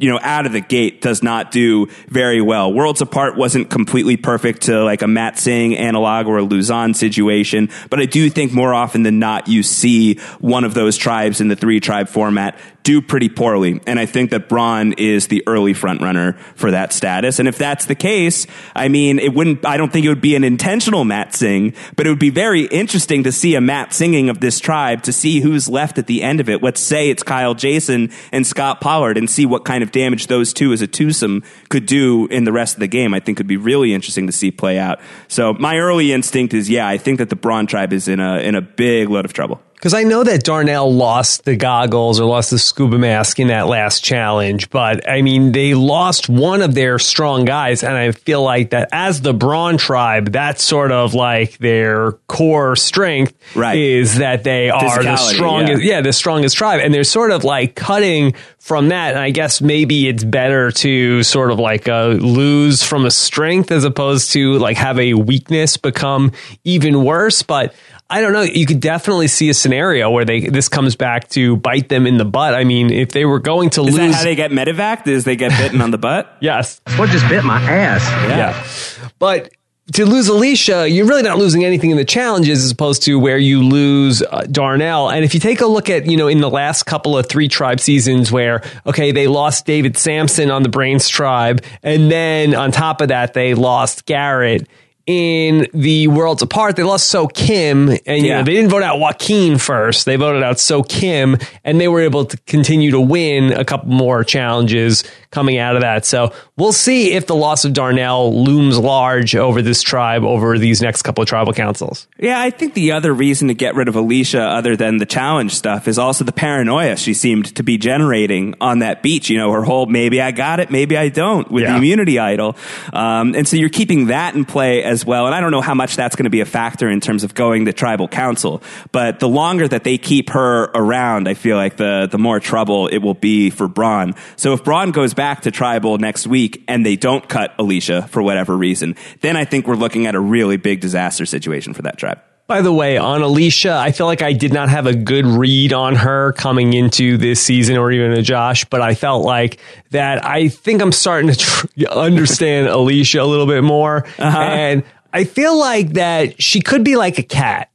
you 0.00 0.10
know, 0.10 0.18
out 0.22 0.46
of 0.46 0.52
the 0.52 0.62
gate 0.62 1.02
does 1.02 1.22
not 1.22 1.50
do 1.50 1.86
very 2.08 2.40
well. 2.40 2.72
Worlds 2.72 3.02
Apart 3.02 3.36
wasn't 3.36 3.68
completely 3.68 4.16
perfect 4.16 4.62
to 4.62 4.82
like 4.82 5.02
a 5.02 5.06
Matsing 5.06 5.76
analog 5.76 6.26
or 6.26 6.38
a 6.38 6.42
Luzon 6.42 6.94
situation, 6.94 7.68
but 7.90 8.00
I 8.00 8.06
do 8.06 8.30
think 8.30 8.52
more 8.52 8.72
often 8.72 9.02
than 9.02 9.18
not 9.18 9.46
you 9.46 9.62
see 9.62 10.14
one 10.38 10.64
of 10.64 10.72
those 10.72 10.96
tribes 10.96 11.42
in 11.42 11.48
the 11.48 11.56
three 11.56 11.80
tribe 11.80 12.08
format 12.08 12.58
do 12.82 13.02
pretty 13.02 13.28
poorly. 13.28 13.80
And 13.86 13.98
I 13.98 14.06
think 14.06 14.30
that 14.30 14.48
Brawn 14.48 14.94
is 14.94 15.28
the 15.28 15.42
early 15.46 15.74
front 15.74 16.00
runner 16.00 16.34
for 16.54 16.70
that 16.70 16.92
status. 16.92 17.38
And 17.38 17.48
if 17.48 17.58
that's 17.58 17.86
the 17.86 17.94
case, 17.94 18.46
I 18.74 18.88
mean, 18.88 19.18
it 19.18 19.34
wouldn't, 19.34 19.66
I 19.66 19.76
don't 19.76 19.92
think 19.92 20.06
it 20.06 20.08
would 20.08 20.20
be 20.20 20.34
an 20.34 20.44
intentional 20.44 21.04
Matsing, 21.04 21.76
but 21.96 22.06
it 22.06 22.10
would 22.10 22.18
be 22.18 22.30
very 22.30 22.64
interesting 22.64 23.24
to 23.24 23.32
see 23.32 23.54
a 23.54 23.60
Matt 23.60 23.92
singing 23.92 24.28
of 24.28 24.40
this 24.40 24.60
tribe 24.60 25.02
to 25.02 25.12
see 25.12 25.40
who's 25.40 25.68
left 25.68 25.98
at 25.98 26.06
the 26.06 26.22
end 26.22 26.40
of 26.40 26.48
it. 26.48 26.62
Let's 26.62 26.80
say 26.80 27.10
it's 27.10 27.22
Kyle 27.22 27.54
Jason 27.54 28.10
and 28.32 28.46
Scot 28.46 28.80
Pollard 28.80 29.18
and 29.18 29.28
see 29.28 29.46
what 29.46 29.64
kind 29.64 29.82
of 29.82 29.92
damage 29.92 30.26
those 30.28 30.52
two 30.52 30.72
as 30.72 30.82
a 30.82 30.86
twosome 30.86 31.42
could 31.68 31.86
do 31.86 32.26
in 32.26 32.44
the 32.44 32.52
rest 32.52 32.74
of 32.74 32.80
the 32.80 32.88
game. 32.88 33.14
I 33.14 33.20
think 33.20 33.38
would 33.38 33.46
be 33.46 33.56
really 33.56 33.92
interesting 33.92 34.26
to 34.26 34.32
see 34.32 34.50
play 34.50 34.78
out. 34.78 35.00
So 35.28 35.52
my 35.54 35.78
early 35.78 36.12
instinct 36.12 36.54
is, 36.54 36.70
yeah, 36.70 36.86
I 36.86 36.98
think 36.98 37.18
that 37.18 37.28
the 37.28 37.36
Brawn 37.36 37.66
tribe 37.66 37.92
is 37.92 38.08
in 38.08 38.20
a, 38.20 38.38
in 38.38 38.54
a 38.54 38.60
big 38.60 39.08
load 39.08 39.24
of 39.24 39.32
trouble. 39.32 39.60
Because 39.80 39.94
I 39.94 40.02
know 40.02 40.22
that 40.22 40.44
Darnell 40.44 40.92
lost 40.92 41.46
the 41.46 41.56
goggles 41.56 42.20
or 42.20 42.26
lost 42.26 42.50
the 42.50 42.58
scuba 42.58 42.98
mask 42.98 43.40
in 43.40 43.48
that 43.48 43.66
last 43.66 44.04
challenge, 44.04 44.68
but 44.68 45.08
I 45.08 45.22
mean, 45.22 45.52
they 45.52 45.72
lost 45.72 46.28
one 46.28 46.60
of 46.60 46.74
their 46.74 46.98
strong 46.98 47.46
guys. 47.46 47.82
And 47.82 47.94
I 47.96 48.12
feel 48.12 48.42
like 48.42 48.70
that 48.70 48.90
as 48.92 49.22
the 49.22 49.32
Brawn 49.32 49.78
tribe, 49.78 50.32
that's 50.32 50.62
sort 50.62 50.92
of 50.92 51.14
like 51.14 51.56
their 51.56 52.12
core 52.28 52.76
strength 52.76 53.32
Right. 53.56 53.78
is 53.78 54.18
that 54.18 54.44
they 54.44 54.68
are 54.68 55.02
the 55.02 55.16
strongest, 55.16 55.82
yeah. 55.82 55.94
yeah, 55.94 56.00
the 56.02 56.12
strongest 56.12 56.58
tribe. 56.58 56.80
And 56.84 56.92
they're 56.92 57.02
sort 57.02 57.30
of 57.30 57.42
like 57.42 57.74
cutting 57.74 58.34
from 58.58 58.88
that. 58.90 59.12
And 59.14 59.18
I 59.18 59.30
guess 59.30 59.62
maybe 59.62 60.08
it's 60.08 60.24
better 60.24 60.70
to 60.72 61.22
sort 61.22 61.50
of 61.52 61.58
like 61.58 61.88
uh, 61.88 62.08
lose 62.08 62.82
from 62.82 63.06
a 63.06 63.10
strength 63.10 63.70
as 63.72 63.84
opposed 63.84 64.32
to 64.32 64.58
like 64.58 64.76
have 64.76 64.98
a 64.98 65.14
weakness 65.14 65.78
become 65.78 66.32
even 66.64 67.02
worse. 67.02 67.42
But 67.42 67.74
I 68.10 68.20
don't 68.20 68.32
know. 68.32 68.42
You 68.42 68.66
could 68.66 68.80
definitely 68.80 69.28
see 69.28 69.48
a 69.50 69.54
scenario 69.54 70.10
where 70.10 70.24
they 70.24 70.40
this 70.40 70.68
comes 70.68 70.96
back 70.96 71.28
to 71.30 71.56
bite 71.56 71.88
them 71.88 72.06
in 72.06 72.16
the 72.18 72.24
butt. 72.24 72.54
I 72.54 72.64
mean, 72.64 72.90
if 72.92 73.12
they 73.12 73.24
were 73.24 73.38
going 73.38 73.70
to 73.70 73.82
Is 73.82 73.86
lose, 73.86 73.96
that 73.96 74.14
how 74.14 74.22
they 74.24 74.34
get 74.34 74.50
medevac? 74.50 75.06
Is 75.06 75.24
they 75.24 75.36
get 75.36 75.50
bitten 75.58 75.80
on 75.80 75.90
the 75.90 75.98
butt? 75.98 76.36
yes, 76.40 76.80
What 76.96 77.10
just 77.10 77.28
bit 77.28 77.44
my 77.44 77.60
ass? 77.60 78.02
yeah. 78.28 79.08
But 79.18 79.52
to 79.92 80.06
lose 80.06 80.28
Alecia, 80.28 80.92
you're 80.92 81.06
really 81.06 81.22
not 81.22 81.36
losing 81.38 81.64
anything 81.64 81.90
in 81.90 81.96
the 81.96 82.04
challenges 82.04 82.64
as 82.64 82.70
opposed 82.70 83.02
to 83.02 83.18
where 83.18 83.38
you 83.38 83.62
lose 83.62 84.22
uh, 84.22 84.46
Darnell. 84.50 85.10
And 85.10 85.24
if 85.24 85.34
you 85.34 85.40
take 85.40 85.60
a 85.60 85.66
look 85.66 85.90
at, 85.90 86.06
you 86.06 86.16
know, 86.16 86.28
in 86.28 86.40
the 86.40 86.50
last 86.50 86.84
couple 86.84 87.18
of 87.18 87.26
three 87.28 87.48
tribe 87.48 87.80
seasons 87.80 88.30
where, 88.30 88.62
okay, 88.86 89.10
they 89.10 89.26
lost 89.26 89.66
David 89.66 89.96
Samson 89.98 90.50
on 90.50 90.62
the 90.62 90.68
Brains 90.68 91.08
tribe. 91.08 91.64
And 91.82 92.08
then 92.10 92.54
on 92.54 92.70
top 92.70 93.00
of 93.00 93.08
that, 93.08 93.34
they 93.34 93.54
lost 93.54 94.06
Garrett. 94.06 94.68
In 95.10 95.66
the 95.74 96.06
Worlds 96.06 96.40
Apart, 96.40 96.76
they 96.76 96.84
lost 96.84 97.08
So 97.08 97.26
Kim, 97.26 97.88
and 98.06 98.22
you 98.22 98.28
Yeah. 98.28 98.38
know 98.38 98.44
they 98.44 98.52
didn't 98.54 98.70
vote 98.70 98.84
out 98.84 99.00
Joaquin 99.00 99.58
first. 99.58 100.06
They 100.06 100.14
voted 100.14 100.44
out 100.44 100.60
So 100.60 100.84
Kim, 100.84 101.36
and 101.64 101.80
they 101.80 101.88
were 101.88 102.02
able 102.02 102.26
to 102.26 102.36
continue 102.46 102.92
to 102.92 103.00
win 103.00 103.52
a 103.52 103.64
couple 103.64 103.90
more 103.90 104.22
challenges 104.22 105.02
coming 105.32 105.58
out 105.58 105.74
of 105.74 105.82
that. 105.82 106.06
So 106.06 106.32
we'll 106.56 106.70
see 106.72 107.12
if 107.14 107.26
the 107.26 107.34
loss 107.34 107.64
of 107.64 107.72
Darnell 107.72 108.44
looms 108.44 108.78
large 108.78 109.34
over 109.34 109.62
this 109.62 109.82
tribe 109.82 110.22
over 110.24 110.58
these 110.58 110.80
next 110.80 111.02
couple 111.02 111.22
of 111.22 111.28
tribal 111.28 111.52
councils. 111.54 112.06
Yeah, 112.20 112.40
I 112.40 112.50
think 112.50 112.74
the 112.74 112.92
other 112.92 113.12
reason 113.12 113.48
to 113.48 113.54
get 113.54 113.74
rid 113.74 113.88
of 113.88 113.96
Alecia, 113.96 114.56
other 114.58 114.76
than 114.76 114.98
the 114.98 115.06
challenge 115.06 115.54
stuff, 115.56 115.88
is 115.88 115.98
also 115.98 116.24
the 116.24 116.32
paranoia 116.32 116.96
she 116.96 117.14
seemed 117.14 117.52
to 117.56 117.64
be 117.64 117.78
generating 117.78 118.54
on 118.60 118.78
that 118.78 119.02
beach. 119.02 119.28
You 119.28 119.38
know, 119.38 119.50
her 119.50 119.62
whole 119.64 119.86
maybe 119.86 120.20
I 120.20 120.30
got 120.30 120.60
it, 120.60 120.70
maybe 120.70 120.96
I 120.96 121.08
don't 121.08 121.50
with 121.50 121.64
Yeah. 121.64 121.72
the 121.72 121.76
immunity 121.78 122.20
idol. 122.20 122.56
Um, 122.92 123.34
and 123.34 123.46
so 123.48 123.56
you're 123.56 123.68
keeping 123.68 124.06
that 124.06 124.34
in 124.36 124.44
play 124.44 124.82
as 124.84 124.99
well. 125.04 125.26
And 125.26 125.34
I 125.34 125.40
don't 125.40 125.50
know 125.50 125.60
how 125.60 125.74
much 125.74 125.96
that's 125.96 126.16
going 126.16 126.24
to 126.24 126.30
be 126.30 126.40
a 126.40 126.46
factor 126.46 126.88
in 126.88 127.00
terms 127.00 127.24
of 127.24 127.34
going 127.34 127.66
to 127.66 127.72
tribal 127.72 128.08
council. 128.08 128.62
But 128.92 129.20
the 129.20 129.28
longer 129.28 129.66
that 129.68 129.84
they 129.84 129.98
keep 129.98 130.30
her 130.30 130.64
around, 130.74 131.28
I 131.28 131.34
feel 131.34 131.56
like 131.56 131.76
the, 131.76 132.08
the 132.10 132.18
more 132.18 132.40
trouble 132.40 132.88
it 132.88 132.98
will 132.98 133.14
be 133.14 133.50
for 133.50 133.68
Brawn. 133.68 134.14
So 134.36 134.52
if 134.52 134.64
Brawn 134.64 134.90
goes 134.90 135.14
back 135.14 135.42
to 135.42 135.50
tribal 135.50 135.98
next 135.98 136.26
week 136.26 136.64
and 136.68 136.84
they 136.84 136.96
don't 136.96 137.28
cut 137.28 137.56
Alecia 137.58 138.08
for 138.08 138.22
whatever 138.22 138.56
reason, 138.56 138.96
then 139.20 139.36
I 139.36 139.44
think 139.44 139.66
we're 139.66 139.74
looking 139.74 140.06
at 140.06 140.14
a 140.14 140.20
really 140.20 140.56
big 140.56 140.80
disaster 140.80 141.26
situation 141.26 141.74
for 141.74 141.82
that 141.82 141.96
tribe. 141.96 142.20
By 142.50 142.62
the 142.62 142.72
way, 142.72 142.96
on 142.96 143.20
Alecia, 143.20 143.70
I 143.70 143.92
feel 143.92 144.06
like 144.06 144.22
I 144.22 144.32
did 144.32 144.52
not 144.52 144.70
have 144.70 144.86
a 144.86 144.92
good 144.92 145.24
read 145.24 145.72
on 145.72 145.94
her 145.94 146.32
coming 146.32 146.72
into 146.72 147.16
this 147.16 147.40
season 147.40 147.76
or 147.76 147.92
even 147.92 148.10
a 148.10 148.22
Josh, 148.22 148.64
but 148.64 148.80
I 148.80 148.96
felt 148.96 149.24
like 149.24 149.60
that 149.90 150.24
I 150.26 150.48
think 150.48 150.82
I'm 150.82 150.90
starting 150.90 151.30
to 151.30 151.38
tr- 151.38 151.66
understand 151.92 152.66
Alecia 152.66 153.20
a 153.20 153.24
little 153.24 153.46
bit 153.46 153.62
more. 153.62 154.04
Uh-huh. 154.18 154.36
And 154.36 154.82
I 155.12 155.22
feel 155.22 155.56
like 155.60 155.90
that 155.90 156.42
she 156.42 156.60
could 156.60 156.82
be 156.82 156.96
like 156.96 157.20
a 157.20 157.22
cat. 157.22 157.70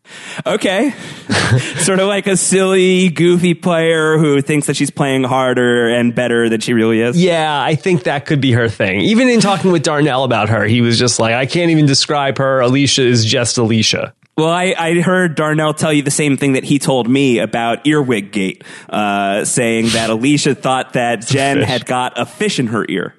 Okay. 0.45 0.91
sort 1.77 2.01
of 2.01 2.09
like 2.09 2.27
a 2.27 2.35
silly, 2.35 3.07
goofy 3.07 3.53
player 3.53 4.17
who 4.17 4.41
thinks 4.41 4.67
that 4.67 4.75
she's 4.75 4.91
playing 4.91 5.23
harder 5.23 5.87
and 5.87 6.13
better 6.13 6.49
than 6.49 6.59
she 6.59 6.73
really 6.73 6.99
is. 6.99 7.17
Yeah, 7.17 7.61
I 7.61 7.75
think 7.75 8.03
that 8.03 8.25
could 8.25 8.41
be 8.41 8.51
her 8.51 8.67
thing. 8.67 8.99
Even 8.99 9.29
in 9.29 9.39
talking 9.39 9.71
with 9.71 9.83
Darnell 9.83 10.25
about 10.25 10.49
her, 10.49 10.65
he 10.65 10.81
was 10.81 10.99
just 10.99 11.17
like, 11.17 11.33
I 11.33 11.45
can't 11.45 11.71
even 11.71 11.85
describe 11.85 12.39
her. 12.39 12.59
Alecia 12.59 13.05
is 13.05 13.23
just 13.23 13.55
Alecia. 13.55 14.11
Well, 14.37 14.49
I, 14.49 14.75
I 14.77 14.99
heard 14.99 15.35
Darnell 15.35 15.73
tell 15.73 15.93
you 15.93 16.01
the 16.01 16.11
same 16.11 16.35
thing 16.35 16.53
that 16.53 16.65
he 16.65 16.77
told 16.77 17.09
me 17.09 17.39
about 17.39 17.87
Earwig 17.87 18.33
Gate, 18.33 18.65
uh, 18.89 19.45
saying 19.45 19.89
that 19.89 20.09
Alecia 20.09 20.57
thought 20.57 20.93
that 20.93 21.21
Jen 21.27 21.61
had 21.61 21.85
got 21.85 22.19
a 22.19 22.25
fish 22.25 22.59
in 22.59 22.67
her 22.67 22.85
ear. 22.89 23.15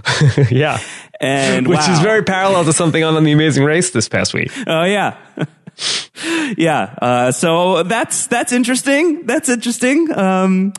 yeah. 0.50 0.78
And 1.20 1.66
Which 1.66 1.78
wow. 1.78 1.92
is 1.92 1.98
very 2.00 2.22
parallel 2.22 2.64
to 2.64 2.72
something 2.72 3.02
on 3.02 3.22
The 3.22 3.32
Amazing 3.32 3.64
Race 3.64 3.90
this 3.90 4.08
past 4.08 4.32
week. 4.32 4.50
Oh 4.66 4.84
yeah. 4.84 5.18
yeah. 6.56 6.94
Uh, 7.00 7.32
so 7.32 7.82
that's 7.82 8.26
that's 8.26 8.52
interesting. 8.52 9.26
That's 9.26 9.48
interesting. 9.48 10.12
Um, 10.16 10.72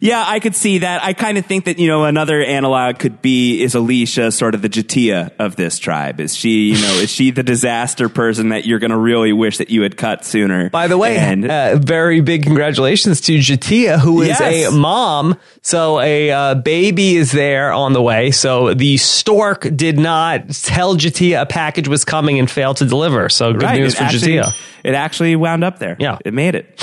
yeah, 0.00 0.24
I 0.26 0.40
could 0.40 0.54
see 0.54 0.78
that. 0.78 1.02
I 1.02 1.12
kind 1.12 1.38
of 1.38 1.46
think 1.46 1.64
that 1.66 1.78
you 1.78 1.86
know 1.86 2.04
another 2.04 2.42
analog 2.42 2.98
could 2.98 3.22
be 3.22 3.62
is 3.62 3.74
Alecia 3.74 4.32
sort 4.32 4.54
of 4.54 4.62
the 4.62 4.68
Jatia 4.68 5.32
of 5.38 5.56
this 5.56 5.78
tribe. 5.78 6.20
Is 6.20 6.34
she 6.36 6.72
you 6.72 6.80
know 6.80 6.94
is 6.94 7.10
she 7.10 7.30
the 7.30 7.42
disaster 7.42 8.08
person 8.08 8.50
that 8.50 8.66
you're 8.66 8.78
going 8.78 8.90
to 8.90 8.98
really 8.98 9.32
wish 9.32 9.58
that 9.58 9.70
you 9.70 9.82
had 9.82 9.96
cut 9.96 10.24
sooner? 10.24 10.70
By 10.70 10.88
the 10.88 10.98
way, 10.98 11.16
and 11.16 11.50
uh, 11.50 11.76
very 11.76 12.20
big 12.20 12.42
congratulations 12.42 13.20
to 13.22 13.38
Jatia, 13.38 13.98
who 13.98 14.22
is 14.22 14.28
Yes. 14.40 14.72
a 14.72 14.76
mom. 14.76 15.38
So 15.62 16.00
a 16.00 16.30
uh, 16.30 16.54
baby 16.56 17.16
is 17.16 17.32
there 17.32 17.72
on 17.72 17.92
the 17.94 18.02
way. 18.02 18.30
So 18.30 18.74
the 18.74 18.96
stork 18.98 19.66
did 19.74 19.98
not 19.98 20.50
tell 20.50 20.96
Jatia 20.96 21.42
a 21.42 21.46
package 21.46 21.88
was 21.88 22.04
coming 22.04 22.38
and 22.38 22.50
failed 22.50 22.78
to 22.78 22.84
deliver. 22.84 23.28
So 23.28 23.52
good 23.52 23.62
right, 23.62 23.78
news 23.80 23.94
it 23.94 23.98
for 23.98 24.04
actually, 24.04 24.32
Jatia. 24.32 24.54
It 24.84 24.94
actually 24.94 25.34
wound 25.34 25.64
up 25.64 25.78
there. 25.78 25.96
Yeah. 25.98 26.18
it 26.24 26.34
made 26.34 26.54
it. 26.54 26.80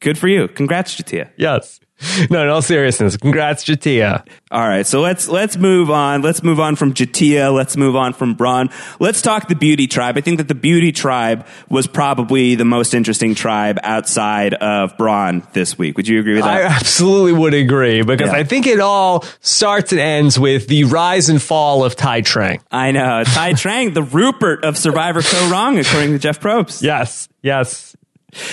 Good 0.00 0.16
for 0.16 0.28
you. 0.28 0.48
Congrats, 0.48 0.94
Jatia. 0.94 1.30
Yes. 1.36 1.80
No, 2.30 2.42
in 2.42 2.48
all 2.48 2.62
seriousness, 2.62 3.16
congrats, 3.16 3.64
Jatia. 3.64 4.26
All 4.50 4.60
right, 4.68 4.86
so 4.86 5.00
let's 5.00 5.28
let's 5.28 5.56
move 5.56 5.90
on. 5.90 6.22
Let's 6.22 6.42
move 6.42 6.60
on 6.60 6.76
from 6.76 6.92
Jatia. 6.92 7.52
Let's 7.52 7.76
move 7.76 7.96
on 7.96 8.12
from 8.12 8.34
Brawn. 8.34 8.70
Let's 9.00 9.22
talk 9.22 9.48
the 9.48 9.54
Beauty 9.54 9.86
Tribe. 9.86 10.16
I 10.16 10.20
think 10.20 10.38
that 10.38 10.48
the 10.48 10.54
Beauty 10.54 10.92
Tribe 10.92 11.46
was 11.68 11.86
probably 11.86 12.54
the 12.56 12.64
most 12.64 12.94
interesting 12.94 13.34
tribe 13.34 13.78
outside 13.82 14.54
of 14.54 14.96
Brawn 14.98 15.46
this 15.54 15.78
week. 15.78 15.96
Would 15.96 16.06
you 16.08 16.20
agree 16.20 16.34
with 16.34 16.44
that? 16.44 16.62
I 16.62 16.76
absolutely 16.76 17.32
would 17.32 17.54
agree 17.54 18.02
because 18.02 18.30
Yeah. 18.30 18.36
I 18.38 18.44
think 18.44 18.66
it 18.66 18.80
all 18.80 19.24
starts 19.40 19.92
and 19.92 20.00
ends 20.00 20.38
with 20.38 20.66
the 20.68 20.84
rise 20.84 21.28
and 21.28 21.40
fall 21.42 21.84
of 21.84 21.96
Tai 21.96 22.22
Trang. 22.22 22.60
I, 22.70 22.90
know. 22.92 23.22
Tai 23.26 23.52
Trang, 23.54 23.94
the 23.94 24.02
Rupert 24.02 24.64
of 24.64 24.76
Survivor 24.76 25.20
Kaoh 25.20 25.50
Rong, 25.50 25.78
according 25.78 26.12
to 26.12 26.18
Jeff 26.18 26.38
Probst. 26.40 26.82
Yes, 26.82 27.28
yes. 27.42 27.96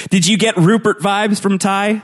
Did 0.10 0.26
you 0.28 0.38
get 0.38 0.58
Rupert 0.58 1.00
vibes 1.00 1.40
from 1.42 1.58
Tai? 1.58 2.04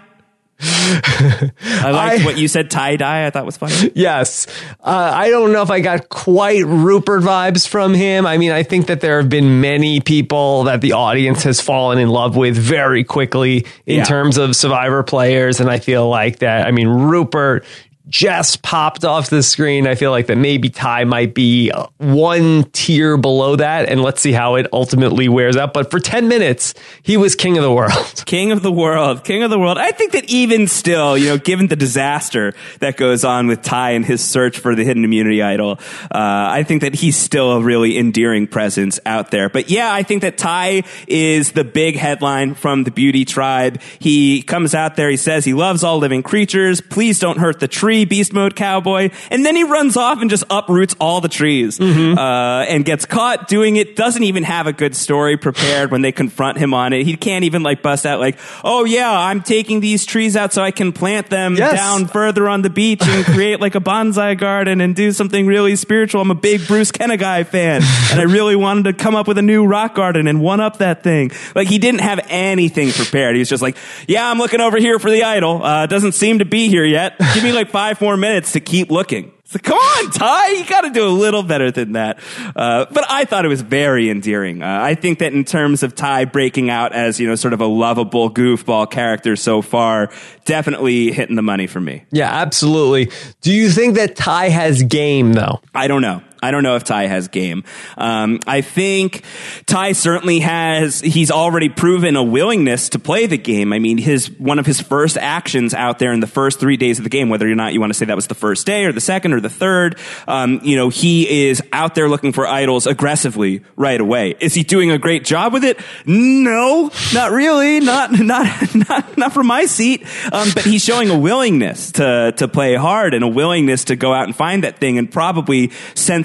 I 0.59 1.91
liked 1.91 2.21
I- 2.21 2.25
what 2.25 2.37
you 2.37 2.47
said 2.47 2.71
tie 2.71 2.95
dye. 2.95 3.25
I 3.25 3.29
thought 3.29 3.45
was 3.45 3.57
funny. 3.57 3.91
Yes. 3.95 4.47
Uh, 4.83 5.11
I 5.13 5.29
don't 5.29 5.51
know 5.51 5.61
if 5.61 5.69
I 5.71 5.79
got 5.81 6.09
quite 6.09 6.65
Rupert 6.65 7.21
vibes 7.21 7.67
from 7.67 7.93
him. 7.93 8.25
I 8.25 8.37
mean, 8.37 8.51
I 8.51 8.63
think 8.63 8.87
that 8.87 9.01
there 9.01 9.19
have 9.21 9.29
been 9.29 9.61
many 9.61 9.99
people 10.01 10.63
that 10.63 10.81
the 10.81 10.93
audience 10.93 11.43
has 11.43 11.61
fallen 11.61 11.97
in 11.99 12.09
love 12.09 12.35
with 12.35 12.55
very 12.57 13.03
quickly 13.03 13.65
in 13.85 13.97
Yeah. 13.97 14.03
terms 14.03 14.37
of 14.37 14.55
survivor 14.55 15.03
players. 15.03 15.59
And 15.59 15.69
I 15.69 15.79
feel 15.79 16.07
like 16.09 16.39
that, 16.39 16.65
I 16.67 16.71
mean, 16.71 16.87
Rupert 16.87 17.63
just 18.07 18.61
popped 18.61 19.03
off 19.03 19.29
the 19.29 19.43
screen. 19.43 19.87
I 19.87 19.95
feel 19.95 20.11
like 20.11 20.27
that 20.27 20.37
maybe 20.37 20.69
Tai 20.69 21.05
might 21.05 21.33
be 21.33 21.71
uh, 21.71 21.87
one 21.97 22.63
tier 22.71 23.17
below 23.17 23.55
that, 23.55 23.89
and 23.89 24.01
let's 24.01 24.21
see 24.21 24.31
how 24.31 24.55
it 24.55 24.67
ultimately 24.71 25.27
wears 25.29 25.57
out. 25.57 25.73
But 25.73 25.91
for 25.91 25.99
10 25.99 26.27
minutes, 26.27 26.73
he 27.03 27.17
was 27.17 27.35
king 27.35 27.57
of 27.57 27.63
the 27.63 27.73
world. 27.73 27.93
King 28.27 28.51
of 28.51 28.61
the 28.61 28.71
world, 28.71 29.23
king 29.23 29.43
of 29.43 29.49
the 29.49 29.57
world. 29.57 29.77
I 29.77 29.91
think 29.91 30.11
that 30.11 30.25
even 30.29 30.67
still, 30.67 31.17
you 31.17 31.27
know, 31.27 31.37
given 31.37 31.67
the 31.67 31.77
disaster 31.77 32.53
that 32.79 32.97
goes 32.97 33.23
on 33.23 33.47
with 33.47 33.61
Tai 33.61 33.91
and 33.91 34.05
his 34.05 34.21
search 34.21 34.59
for 34.59 34.75
the 34.75 34.83
hidden 34.83 35.05
immunity 35.05 35.41
idol, 35.41 35.79
uh, 36.03 36.07
I 36.11 36.63
think 36.63 36.81
that 36.81 36.93
he's 36.93 37.15
still 37.15 37.53
a 37.53 37.61
really 37.61 37.97
endearing 37.97 38.45
presence 38.45 38.99
out 39.05 39.31
there. 39.31 39.47
But 39.49 39.69
yeah, 39.69 39.93
I 39.93 40.03
think 40.03 40.23
that 40.23 40.37
Tai 40.37 40.83
is 41.07 41.53
the 41.53 41.63
big 41.63 41.95
headline 41.95 42.53
from 42.53 42.83
the 42.83 42.91
beauty 42.91 43.23
tribe. 43.23 43.81
He 43.99 44.41
comes 44.41 44.75
out 44.75 44.97
there, 44.97 45.09
he 45.09 45.17
says 45.17 45.45
he 45.45 45.53
loves 45.53 45.83
all 45.83 45.97
living 45.97 46.21
creatures. 46.21 46.81
Please 46.81 47.19
don't 47.19 47.37
hurt 47.37 47.61
the 47.61 47.67
tree, 47.69 47.96
beast 48.05 48.33
mode 48.33 48.55
cowboy. 48.55 49.09
And 49.31 49.45
then 49.45 49.55
he 49.55 49.63
runs 49.63 49.97
off 49.97 50.21
and 50.21 50.29
just 50.29 50.43
uproots 50.49 50.95
all 50.99 51.21
the 51.21 51.27
trees, 51.29 51.79
uh, 51.79 52.65
and 52.67 52.83
gets 52.85 53.05
caught 53.05 53.47
doing 53.47 53.75
it. 53.75 53.95
Doesn't 53.95 54.23
even 54.23 54.43
have 54.43 54.67
a 54.67 54.73
good 54.73 54.95
story 54.95 55.37
prepared 55.37 55.91
when 55.91 56.01
they 56.01 56.11
confront 56.11 56.57
him 56.57 56.73
on 56.73 56.93
it. 56.93 57.03
He 57.05 57.15
can't 57.15 57.43
even 57.45 57.63
like 57.63 57.81
bust 57.81 58.05
out 58.05 58.19
like, 58.19 58.37
oh 58.63 58.85
yeah, 58.85 59.11
I'm 59.11 59.41
taking 59.41 59.79
these 59.79 60.05
trees 60.05 60.35
out 60.35 60.53
so 60.53 60.61
I 60.63 60.71
can 60.71 60.91
plant 60.93 61.29
them 61.29 61.55
Yes. 61.55 61.75
down 61.75 62.07
further 62.07 62.49
on 62.49 62.61
the 62.61 62.69
beach 62.69 63.01
and 63.03 63.25
create 63.25 63.59
like 63.61 63.75
a 63.75 63.79
bonsai 63.79 64.37
garden 64.37 64.81
and 64.81 64.95
do 64.95 65.11
something 65.11 65.47
really 65.47 65.75
spiritual. 65.75 66.21
I'm 66.21 66.31
a 66.31 66.35
big 66.35 66.67
Bruce 66.67 66.91
Kanegai 66.91 67.47
fan 67.47 67.81
and 68.11 68.19
I 68.19 68.23
really 68.23 68.55
wanted 68.55 68.83
to 68.83 68.93
come 68.93 69.15
up 69.15 69.27
with 69.27 69.37
a 69.37 69.41
new 69.41 69.65
rock 69.65 69.95
garden 69.95 70.27
and 70.27 70.41
one 70.41 70.59
up 70.59 70.77
that 70.79 71.03
thing. 71.03 71.31
Like 71.55 71.67
he 71.69 71.77
didn't 71.77 72.01
have 72.01 72.19
anything 72.29 72.91
prepared. 72.91 73.35
He 73.35 73.39
was 73.39 73.49
just 73.49 73.61
like, 73.63 73.77
yeah, 74.07 74.29
I'm 74.29 74.37
looking 74.37 74.59
over 74.59 74.77
here 74.77 74.99
for 74.99 75.09
the 75.09 75.23
idol. 75.23 75.63
Uh, 75.63 75.85
doesn't 75.85 76.11
seem 76.11 76.39
to 76.39 76.45
be 76.45 76.67
here 76.67 76.83
yet. 76.83 77.17
Give 77.33 77.43
me 77.43 77.53
like 77.53 77.69
five 77.69 77.86
more 78.01 78.17
minutes 78.17 78.53
to 78.53 78.59
keep 78.59 78.91
looking. 78.91 79.31
So 79.45 79.59
come 79.59 79.77
on, 79.77 80.11
Tai, 80.11 80.47
you 80.49 80.65
got 80.65 80.81
to 80.81 80.89
do 80.89 81.07
a 81.07 81.09
little 81.09 81.41
better 81.41 81.71
than 81.71 81.93
that. 81.93 82.19
Uh, 82.53 82.85
but 82.91 83.05
I 83.09 83.23
thought 83.23 83.45
it 83.45 83.47
was 83.47 83.61
very 83.61 84.09
endearing. 84.09 84.61
Uh, 84.61 84.79
I 84.81 84.93
think 84.93 85.19
that 85.19 85.31
in 85.31 85.45
terms 85.45 85.83
of 85.83 85.95
Tai 85.95 86.25
breaking 86.25 86.69
out 86.69 86.91
as, 86.91 87.17
you 87.17 87.27
know, 87.27 87.35
sort 87.35 87.53
of 87.53 87.61
a 87.61 87.65
lovable 87.65 88.29
goofball 88.29 88.91
character 88.91 89.37
so 89.37 89.61
far, 89.61 90.11
definitely 90.43 91.13
hitting 91.13 91.37
the 91.37 91.41
money 91.41 91.65
for 91.65 91.79
me. 91.79 92.03
Yeah, 92.11 92.29
absolutely. 92.29 93.09
Do 93.39 93.53
you 93.53 93.69
think 93.69 93.95
that 93.95 94.17
Tai 94.17 94.49
has 94.49 94.83
game 94.83 95.31
though? 95.31 95.61
I 95.73 95.87
don't 95.87 96.01
know. 96.01 96.21
I 96.41 96.51
don't 96.51 96.63
know 96.63 96.75
if 96.75 96.83
Tai 96.83 97.07
has 97.07 97.27
game. 97.27 97.63
Um, 97.97 98.39
I 98.47 98.61
think 98.61 99.23
Tai 99.65 99.93
certainly 99.93 100.39
has. 100.39 101.01
He's 101.01 101.31
already 101.31 101.69
proven 101.69 102.15
a 102.15 102.23
willingness 102.23 102.89
to 102.89 102.99
play 102.99 103.25
the 103.25 103.37
game. 103.37 103.73
I 103.73 103.79
mean, 103.79 103.97
his 103.97 104.29
one 104.31 104.59
of 104.59 104.65
his 104.65 104.79
first 104.79 105.17
actions 105.17 105.73
out 105.73 105.99
there 105.99 106.13
in 106.13 106.19
the 106.19 106.27
first 106.27 106.59
three 106.59 106.77
days 106.77 106.99
of 106.99 107.03
the 107.03 107.09
game, 107.09 107.29
whether 107.29 107.49
or 107.49 107.55
not 107.55 107.73
you 107.73 107.79
want 107.79 107.91
to 107.91 107.97
say 107.97 108.05
that 108.05 108.15
was 108.15 108.27
the 108.27 108.35
first 108.35 108.65
day 108.65 108.85
or 108.85 108.91
the 108.91 109.01
second 109.01 109.33
or 109.33 109.39
the 109.39 109.49
third, 109.49 109.97
um, 110.27 110.59
you 110.63 110.75
know, 110.75 110.89
he 110.89 111.47
is 111.47 111.61
out 111.73 111.95
there 111.95 112.09
looking 112.09 112.31
for 112.31 112.47
idols 112.47 112.87
aggressively 112.87 113.61
right 113.75 113.99
away. 113.99 114.35
Is 114.39 114.53
he 114.53 114.63
doing 114.63 114.91
a 114.91 114.97
great 114.97 115.23
job 115.23 115.53
with 115.53 115.63
it? 115.63 115.79
No, 116.05 116.91
not 117.13 117.31
really. 117.31 117.79
Not 117.79 118.11
not 118.11 118.75
not 118.89 119.17
not 119.17 119.33
from 119.33 119.47
my 119.47 119.65
seat. 119.65 120.05
Um, 120.31 120.49
but 120.53 120.63
he's 120.63 120.83
showing 120.83 121.09
a 121.09 121.17
willingness 121.17 121.91
to 121.93 122.33
to 122.37 122.47
play 122.47 122.75
hard 122.75 123.13
and 123.13 123.23
a 123.23 123.27
willingness 123.27 123.85
to 123.85 123.95
go 123.95 124.13
out 124.13 124.25
and 124.25 124.35
find 124.35 124.63
that 124.63 124.77
thing, 124.79 124.97
and 124.97 125.11
probably 125.11 125.71